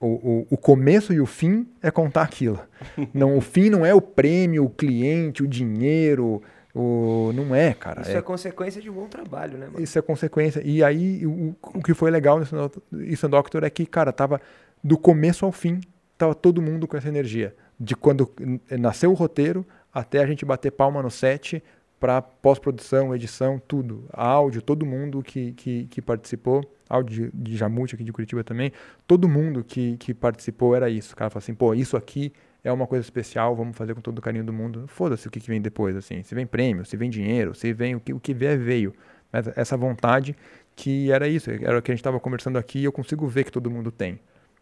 [0.00, 2.60] O, o, o, começo e o fim é contar aquilo.
[3.12, 6.40] Não, o fim não é o prêmio, o cliente, o dinheiro.
[6.72, 8.02] O, não é, cara.
[8.02, 9.66] Isso é, é consequência de um bom trabalho, né?
[9.66, 9.82] Mano?
[9.82, 10.62] Isso é consequência.
[10.64, 14.40] E aí, o, o que foi legal nesse Doctor é que, cara, tava
[14.84, 15.80] do começo ao fim,
[16.16, 17.56] tava todo mundo com essa energia.
[17.78, 18.30] De quando
[18.78, 21.62] nasceu o roteiro até a gente bater palma no set
[22.00, 24.04] para pós-produção, edição, tudo.
[24.12, 28.72] Áudio, todo mundo que, que, que participou áudio de Jamute aqui de Curitiba também,
[29.06, 31.12] todo mundo que, que participou era isso.
[31.12, 32.32] O cara fala assim, pô, isso aqui
[32.64, 34.86] é uma coisa especial, vamos fazer com todo o carinho do mundo.
[34.88, 36.22] Foda-se o que, que vem depois, assim.
[36.22, 38.94] Se vem prêmio, se vem dinheiro, se vem o que, o que vier, veio.
[39.30, 40.34] Mas essa vontade
[40.74, 43.44] que era isso, era o que a gente estava conversando aqui e eu consigo ver
[43.44, 44.18] que todo mundo tem.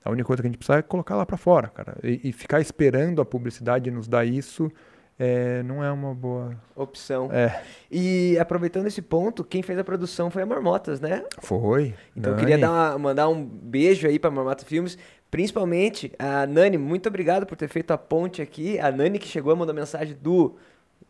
[0.06, 1.96] A única coisa que a gente precisa é colocar lá para fora, cara.
[2.02, 4.70] E, e, ficar esperando a publicidade nos dar isso
[5.18, 7.28] é, não é uma boa opção.
[7.32, 7.60] É.
[7.90, 11.24] E aproveitando esse ponto, quem fez a produção foi a Marmotas, né?
[11.40, 11.94] Foi.
[12.14, 14.96] Então eu queria dar uma, mandar um beijo aí para Marmota Filmes,
[15.30, 18.78] principalmente a Nani, muito obrigado por ter feito a ponte aqui.
[18.78, 20.54] A Nani que chegou a mandar mensagem do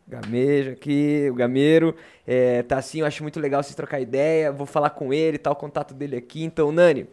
[0.07, 1.93] Gamejo aqui, o Gameiro.
[2.25, 4.51] É, tá assim, eu acho muito legal vocês trocar ideia.
[4.51, 6.43] Vou falar com ele, tá o contato dele aqui.
[6.43, 7.07] Então, Nani,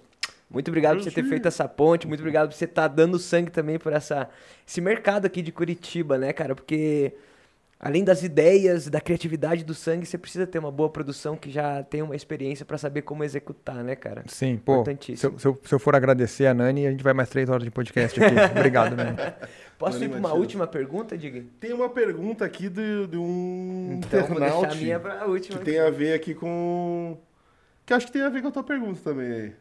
[0.55, 3.18] Muito obrigado por você ter feito essa ponte, muito obrigado por você estar tá dando
[3.18, 4.31] sangue também por essa,
[4.66, 6.55] esse mercado aqui de Curitiba, né, cara?
[6.55, 7.12] Porque
[7.85, 11.82] além das ideias, da criatividade do sangue, você precisa ter uma boa produção que já
[11.82, 14.22] tem uma experiência para saber como executar, né, cara?
[14.26, 14.85] Sim, pô.
[14.85, 17.51] Se eu, se, eu, se eu, for agradecer a Nani, a gente vai mais três
[17.51, 18.35] horas de podcast aqui.
[18.56, 19.16] Obrigado, Nani.
[19.76, 21.43] Posso Nani ir para uma última pergunta, Dig?
[21.60, 25.59] Tem uma pergunta aqui de, de um então, internaute vou deixar a minha pra última.
[25.59, 25.64] que aqui.
[25.72, 27.18] tem a ver aqui com...
[27.85, 29.52] Que acho que tem a ver com a tua pergunta também aí.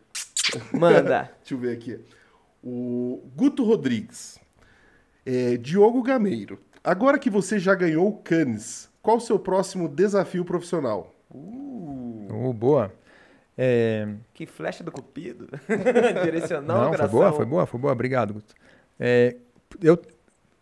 [0.72, 1.32] Manda.
[1.42, 2.00] Deixa eu ver aqui.
[2.64, 4.40] O Guto Rodrigues.
[5.26, 6.60] É, Diogo Gameiro.
[6.84, 11.14] Agora que você já ganhou o Cannes, qual o seu próximo desafio profissional?
[11.32, 12.92] Uh, uh boa.
[13.58, 14.08] É...
[14.34, 15.48] Que flecha do cupido.
[16.24, 17.94] Direcional Não, foi boa, foi boa, foi boa.
[17.94, 18.54] Obrigado, Guto.
[19.00, 19.36] É,
[19.82, 20.00] eu,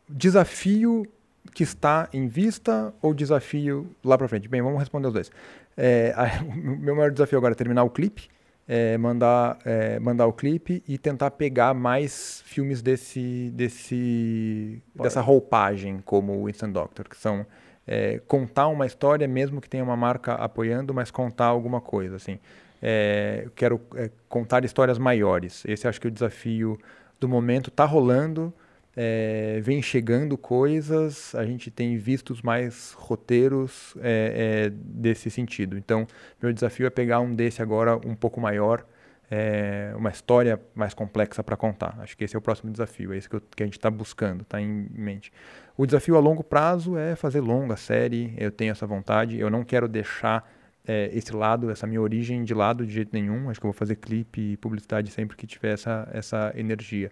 [0.08, 1.08] desafio
[1.54, 4.48] que está em vista ou desafio lá para frente?
[4.48, 5.32] Bem, vamos responder os dois.
[5.76, 8.30] É, a, o meu maior desafio agora é terminar o clipe
[8.74, 16.00] é, mandar, é, mandar o clipe e tentar pegar mais filmes desse, desse, dessa roupagem,
[16.06, 17.46] como o Instant Doctor, que são
[17.86, 22.16] é, contar uma história, mesmo que tenha uma marca apoiando, mas contar alguma coisa.
[22.16, 22.40] Assim.
[22.82, 25.66] É, quero é, contar histórias maiores.
[25.66, 26.80] Esse acho que é o desafio
[27.20, 27.70] do momento.
[27.70, 28.54] Está rolando,
[28.96, 35.78] é, vem chegando coisas, a gente tem visto mais roteiros é, é, desse sentido.
[35.78, 36.06] Então,
[36.42, 38.86] meu desafio é pegar um desse agora um pouco maior,
[39.30, 41.98] é, uma história mais complexa para contar.
[42.00, 43.90] Acho que esse é o próximo desafio, é isso que, eu, que a gente está
[43.90, 45.32] buscando, está em mente.
[45.78, 49.64] O desafio a longo prazo é fazer longa série, eu tenho essa vontade, eu não
[49.64, 50.52] quero deixar
[50.86, 53.50] é, esse lado, essa minha origem de lado de jeito nenhum.
[53.50, 57.10] Acho que eu vou fazer clipe e publicidade sempre que tiver essa, essa energia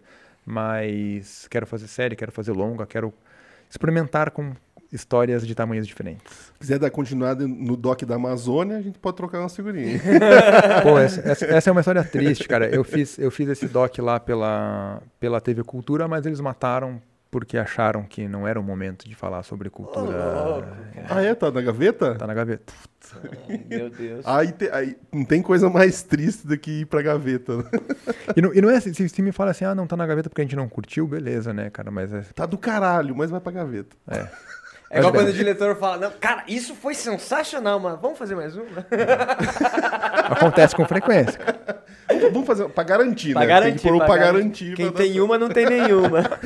[0.49, 3.13] mas quero fazer série, quero fazer longa, quero
[3.69, 4.53] experimentar com
[4.91, 6.33] histórias de tamanhos diferentes.
[6.33, 10.01] Se quiser dar continuidade no doc da Amazônia, a gente pode trocar uma figurinha.
[10.81, 12.67] Pô, essa, essa, essa, é uma história triste, cara.
[12.67, 16.99] Eu fiz, eu fiz esse doc lá pela, pela TV Cultura, mas eles mataram
[17.31, 20.17] porque acharam que não era o momento de falar sobre cultura.
[20.17, 21.35] Oh, ah, é?
[21.35, 22.15] Tá na gaveta?
[22.15, 22.73] Tá na gaveta.
[23.69, 24.25] meu Deus.
[24.25, 27.57] Aí, te, aí, não tem coisa mais triste do que ir pra gaveta.
[27.57, 27.63] Né?
[28.35, 30.05] E, não, e não é assim, se, se, me fala assim, ah, não tá na
[30.05, 31.89] gaveta porque a gente não curtiu, beleza, né, cara?
[31.89, 32.21] Mas é...
[32.35, 33.95] Tá do caralho, mas vai pra gaveta.
[34.07, 34.27] É.
[34.89, 38.55] É igual quando o diretor fala, não, cara, isso foi sensacional, mas vamos fazer mais
[38.55, 38.65] uma?
[40.25, 41.39] Acontece com frequência.
[42.31, 43.47] Vamos fazer, pra garantir, pra né?
[43.47, 44.73] Garantir, tem que pôr pra garantir.
[44.75, 46.21] Quem tem uma, não tem nenhuma.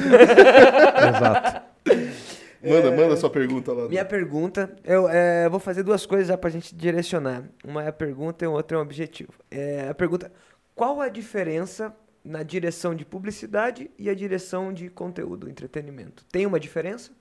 [1.15, 1.61] Exato.
[2.63, 2.95] Manda, é...
[2.95, 3.89] manda sua pergunta lá.
[3.89, 7.43] Minha pergunta, eu é, vou fazer duas coisas já pra gente direcionar.
[7.61, 9.33] Uma é a pergunta e outra é um objetivo.
[9.51, 10.31] É, a pergunta,
[10.73, 11.93] qual a diferença
[12.23, 16.23] na direção de publicidade e a direção de conteúdo, entretenimento?
[16.31, 17.11] Tem uma diferença?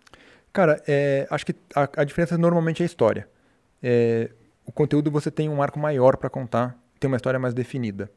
[0.52, 3.26] Cara, é, acho que a, a, diferença normalmente é a história.
[3.82, 4.30] É,
[4.66, 8.10] o conteúdo você tem um arco maior para contar, tem uma história mais definida.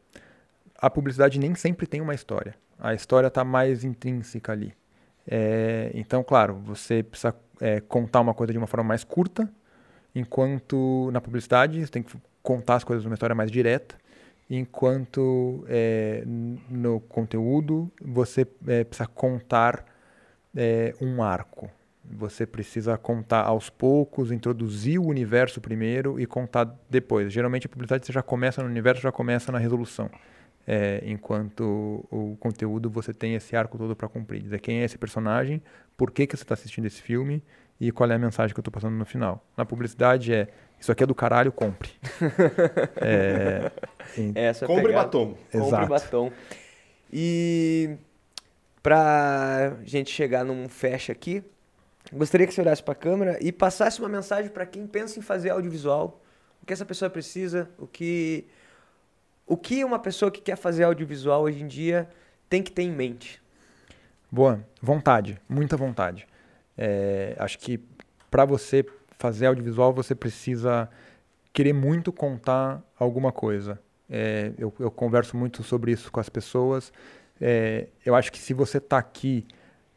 [0.77, 2.55] A publicidade nem sempre tem uma história.
[2.77, 4.73] A história está mais intrínseca ali.
[5.25, 9.49] É, então, claro, você precisa é, contar uma coisa de uma forma mais curta,
[10.13, 13.95] enquanto na publicidade você tem que contar as coisas de uma história mais direta,
[14.49, 16.23] enquanto é,
[16.69, 19.85] no conteúdo você é, precisa contar
[20.55, 21.71] é, um arco.
[22.11, 27.31] Você precisa contar aos poucos, introduzir o universo primeiro e contar depois.
[27.31, 30.09] Geralmente a publicidade você já começa no universo, já começa na resolução.
[30.67, 34.41] É, enquanto o conteúdo você tem esse arco todo para cumprir.
[34.41, 35.61] Dizer quem é esse personagem,
[35.95, 37.43] por que, que você está assistindo esse filme
[37.79, 39.45] e qual é a mensagem que eu estou passando no final.
[39.55, 40.47] Na publicidade é
[40.79, 41.89] isso aqui é do caralho, compre.
[43.01, 43.71] é,
[44.35, 45.05] Essa compre pegada.
[45.05, 45.35] batom.
[45.53, 45.71] Exato.
[45.71, 46.31] Compre batom.
[47.11, 47.97] E
[48.83, 51.43] para gente chegar num fecha aqui,
[52.11, 55.21] Gostaria que você olhasse para a câmera e passasse uma mensagem para quem pensa em
[55.21, 56.21] fazer audiovisual.
[56.61, 58.47] O que essa pessoa precisa, o que
[59.47, 62.09] o que uma pessoa que quer fazer audiovisual hoje em dia
[62.49, 63.41] tem que ter em mente.
[64.31, 66.27] Boa, vontade, muita vontade.
[66.77, 67.79] É, acho que
[68.29, 68.83] para você
[69.17, 70.89] fazer audiovisual você precisa
[71.53, 73.79] querer muito contar alguma coisa.
[74.09, 76.91] É, eu, eu, converso muito sobre isso com as pessoas.
[77.39, 79.45] É, eu acho que se você está aqui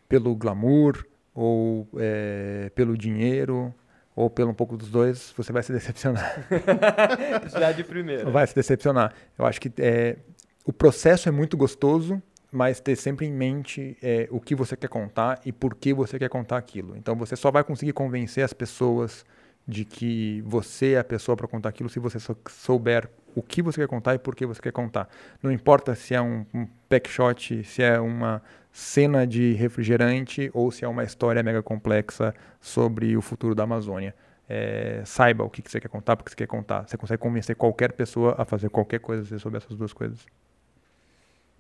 [0.09, 1.05] pelo glamour,
[1.41, 3.73] ou é, pelo dinheiro,
[4.17, 6.45] ou pelo um pouco dos dois, você vai se decepcionar.
[7.49, 8.33] Já de primeiro.
[8.33, 9.15] Vai se decepcionar.
[9.39, 10.17] Eu acho que é,
[10.65, 12.21] o processo é muito gostoso,
[12.51, 16.19] mas ter sempre em mente é, o que você quer contar e por que você
[16.19, 16.97] quer contar aquilo.
[16.97, 19.25] Então você só vai conseguir convencer as pessoas
[19.65, 23.81] de que você é a pessoa para contar aquilo se você souber o que você
[23.81, 25.09] quer contar e por que você quer contar.
[25.41, 28.43] Não importa se é um, um pack shot, se é uma
[28.73, 34.15] cena de refrigerante ou se é uma história mega complexa sobre o futuro da Amazônia.
[34.49, 36.89] É, saiba o que, que você quer contar, porque você quer contar.
[36.89, 40.25] Você consegue convencer qualquer pessoa a fazer qualquer coisa sobre essas duas coisas.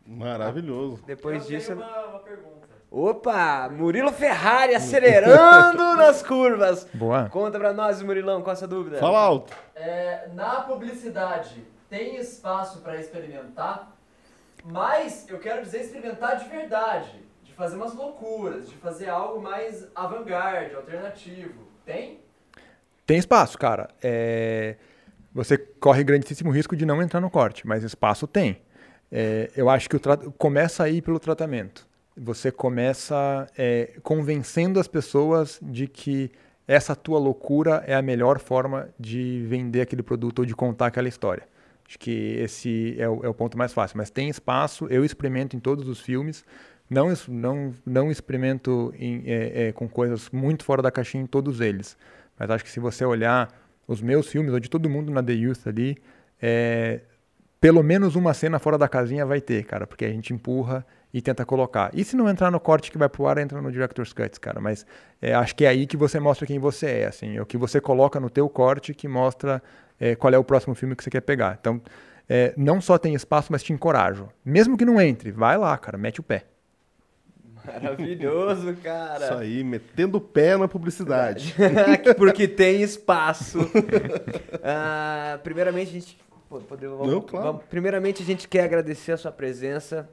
[0.06, 1.02] Maravilhoso.
[1.06, 1.66] Depois Eu disso.
[1.74, 2.68] tenho uma, uma pergunta.
[2.90, 3.68] Opa!
[3.68, 6.88] Murilo Ferrari acelerando nas curvas.
[6.94, 7.28] Boa.
[7.28, 8.96] Conta pra nós, Murilão, qual é a sua dúvida?
[8.98, 9.54] Fala alto.
[9.74, 13.94] É, na publicidade, tem espaço para experimentar,
[14.64, 17.10] mas eu quero dizer experimentar de verdade,
[17.42, 21.66] de fazer umas loucuras, de fazer algo mais avant-garde, alternativo.
[21.84, 22.20] Tem?
[23.06, 23.88] Tem espaço, cara.
[24.02, 24.76] É,
[25.32, 28.60] Você corre grandíssimo risco de não entrar no corte, mas espaço tem.
[29.10, 30.16] É, Eu acho que tra...
[30.16, 31.86] começa aí pelo tratamento.
[32.16, 36.30] Você começa é, convencendo as pessoas de que
[36.66, 41.08] essa tua loucura é a melhor forma de vender aquele produto ou de contar aquela
[41.08, 41.44] história.
[41.88, 43.96] Acho que esse é o, é o ponto mais fácil.
[43.96, 46.44] Mas tem espaço, eu experimento em todos os filmes.
[46.90, 51.60] Não, não, não experimento em- é, é, com coisas muito fora da caixinha em todos
[51.60, 51.96] eles.
[52.38, 53.48] Mas acho que se você olhar
[53.86, 55.96] os meus filmes, ou de todo mundo na The Youth ali,
[56.40, 57.00] é,
[57.60, 61.22] pelo menos uma cena fora da casinha vai ter, cara, porque a gente empurra e
[61.22, 61.90] tenta colocar.
[61.94, 64.60] E se não entrar no corte que vai pro ar, entra no Director's Cuts, cara.
[64.60, 64.84] Mas
[65.22, 67.36] é, acho que é aí que você mostra quem você é, assim.
[67.38, 69.62] É o que você coloca no teu corte que mostra
[70.00, 71.56] é, qual é o próximo filme que você quer pegar.
[71.60, 71.80] Então,
[72.28, 74.28] é, não só tem espaço, mas te encorajo.
[74.44, 76.44] Mesmo que não entre, vai lá, cara, mete o pé.
[77.64, 79.24] Maravilhoso, cara.
[79.24, 81.54] Isso aí, metendo o pé na publicidade.
[82.16, 83.58] Porque tem espaço.
[84.70, 86.18] Ah, primeiramente, a gente.
[86.48, 87.46] pô, pode- vamos- Não, claro.
[87.46, 90.08] vamos- primeiramente, a gente quer agradecer a sua presença.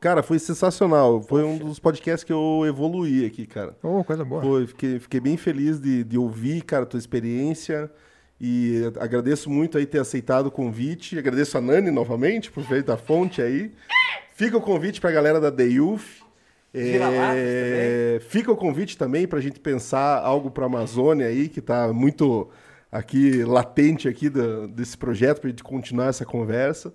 [0.00, 1.22] Cara, foi sensacional.
[1.22, 3.74] Foi um dos podcasts que eu evoluí aqui, cara.
[3.82, 4.42] Oh, coisa boa.
[4.42, 7.90] Foi, fiquei, fiquei bem feliz de, de ouvir, cara, a tua experiência.
[8.46, 11.18] E agradeço muito aí ter aceitado o convite.
[11.18, 13.72] Agradeço a Nani novamente por ver da fonte aí.
[14.34, 15.50] Fica o convite pra galera da.
[16.74, 21.90] Vira-latas É, fica o convite também pra gente pensar algo pra Amazônia aí, que tá
[21.90, 22.50] muito
[22.92, 26.92] aqui latente aqui da- desse projeto, pra gente continuar essa conversa.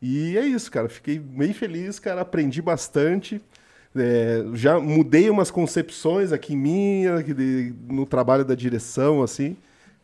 [0.00, 0.88] E é isso, cara.
[0.88, 2.22] Fiquei bem feliz, cara.
[2.22, 3.42] Aprendi bastante.
[3.94, 9.54] É, já mudei umas concepções aqui minha, de- no trabalho da direção, assim.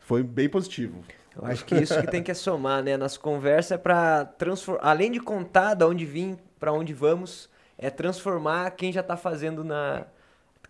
[0.05, 1.03] Foi bem positivo.
[1.35, 2.95] Eu acho que isso que tem que somar, né?
[2.95, 4.87] Nas conversas é pra transformar.
[4.87, 9.63] Além de contar de onde vim, pra onde vamos, é transformar quem já tá fazendo
[9.63, 10.05] na.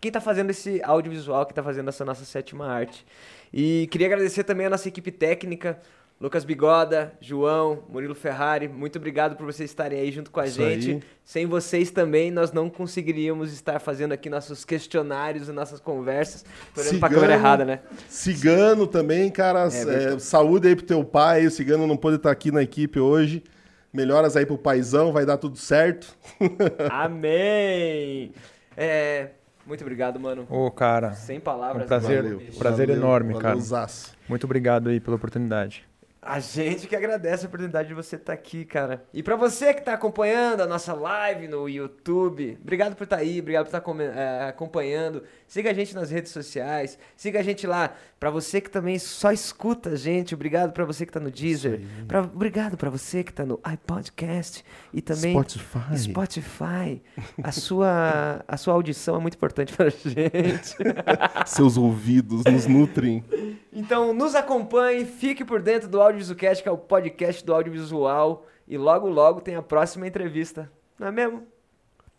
[0.00, 3.06] Quem tá fazendo esse audiovisual, que tá fazendo essa nossa sétima arte.
[3.52, 5.78] E queria agradecer também a nossa equipe técnica,
[6.18, 8.68] Lucas Bigoda, João, Murilo Ferrari.
[8.68, 10.90] Muito obrigado por vocês estarem aí junto com a Isso gente.
[10.92, 11.02] aí.
[11.22, 16.42] Sem vocês também, nós não conseguiríamos estar fazendo aqui nossos questionários e nossas conversas.
[16.74, 17.14] Tô olhando pra Cigano.
[17.14, 17.80] câmera errada, né?
[18.08, 19.68] Cigano também, cara.
[19.68, 20.14] verdade.
[20.14, 21.44] é, saúde aí pro teu pai.
[21.46, 23.44] O Cigano não pôde estar aqui na equipe hoje.
[23.92, 26.16] Melhoras aí pro paizão, vai dar tudo certo.
[26.90, 28.32] Amém!
[28.74, 29.30] É,
[29.66, 30.46] muito obrigado, mano.
[30.48, 31.84] Ô, cara, Sem palavras.
[31.84, 32.22] Um prazer.
[32.22, 32.40] mano.
[32.58, 33.48] prazer enorme, cara.
[33.48, 34.12] valeuzaço.
[34.28, 35.84] muito obrigado aí pela oportunidade.
[36.28, 39.04] A gente que agradece a oportunidade de você estar aqui, cara.
[39.14, 43.38] E pra você que tá acompanhando a nossa live no YouTube, obrigado por estar aí,
[43.40, 45.22] obrigado por estar come- eh, acompanhando.
[45.46, 47.94] Siga a gente nas redes sociais, siga a gente lá.
[48.18, 51.82] Pra você que também só escuta a gente, obrigado pra você que tá no Deezer.
[52.08, 55.98] Pra- obrigado pra você que tá no iPodcast e também Spotify.
[55.98, 57.02] Spotify.
[57.42, 60.74] A sua, a sua audição é muito importante pra gente.
[61.46, 63.22] Seus ouvidos nos nutrem.
[63.70, 68.46] Então nos acompanhe, fique por dentro do Audiovisualcast, que é o podcast do audiovisual.
[68.66, 70.72] E logo, logo tem a próxima entrevista.
[70.98, 71.42] Não é mesmo?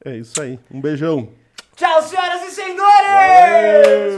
[0.06, 0.60] É isso aí.
[0.72, 1.30] Um beijão.
[1.76, 4.16] Tchau, senhoras e senhores!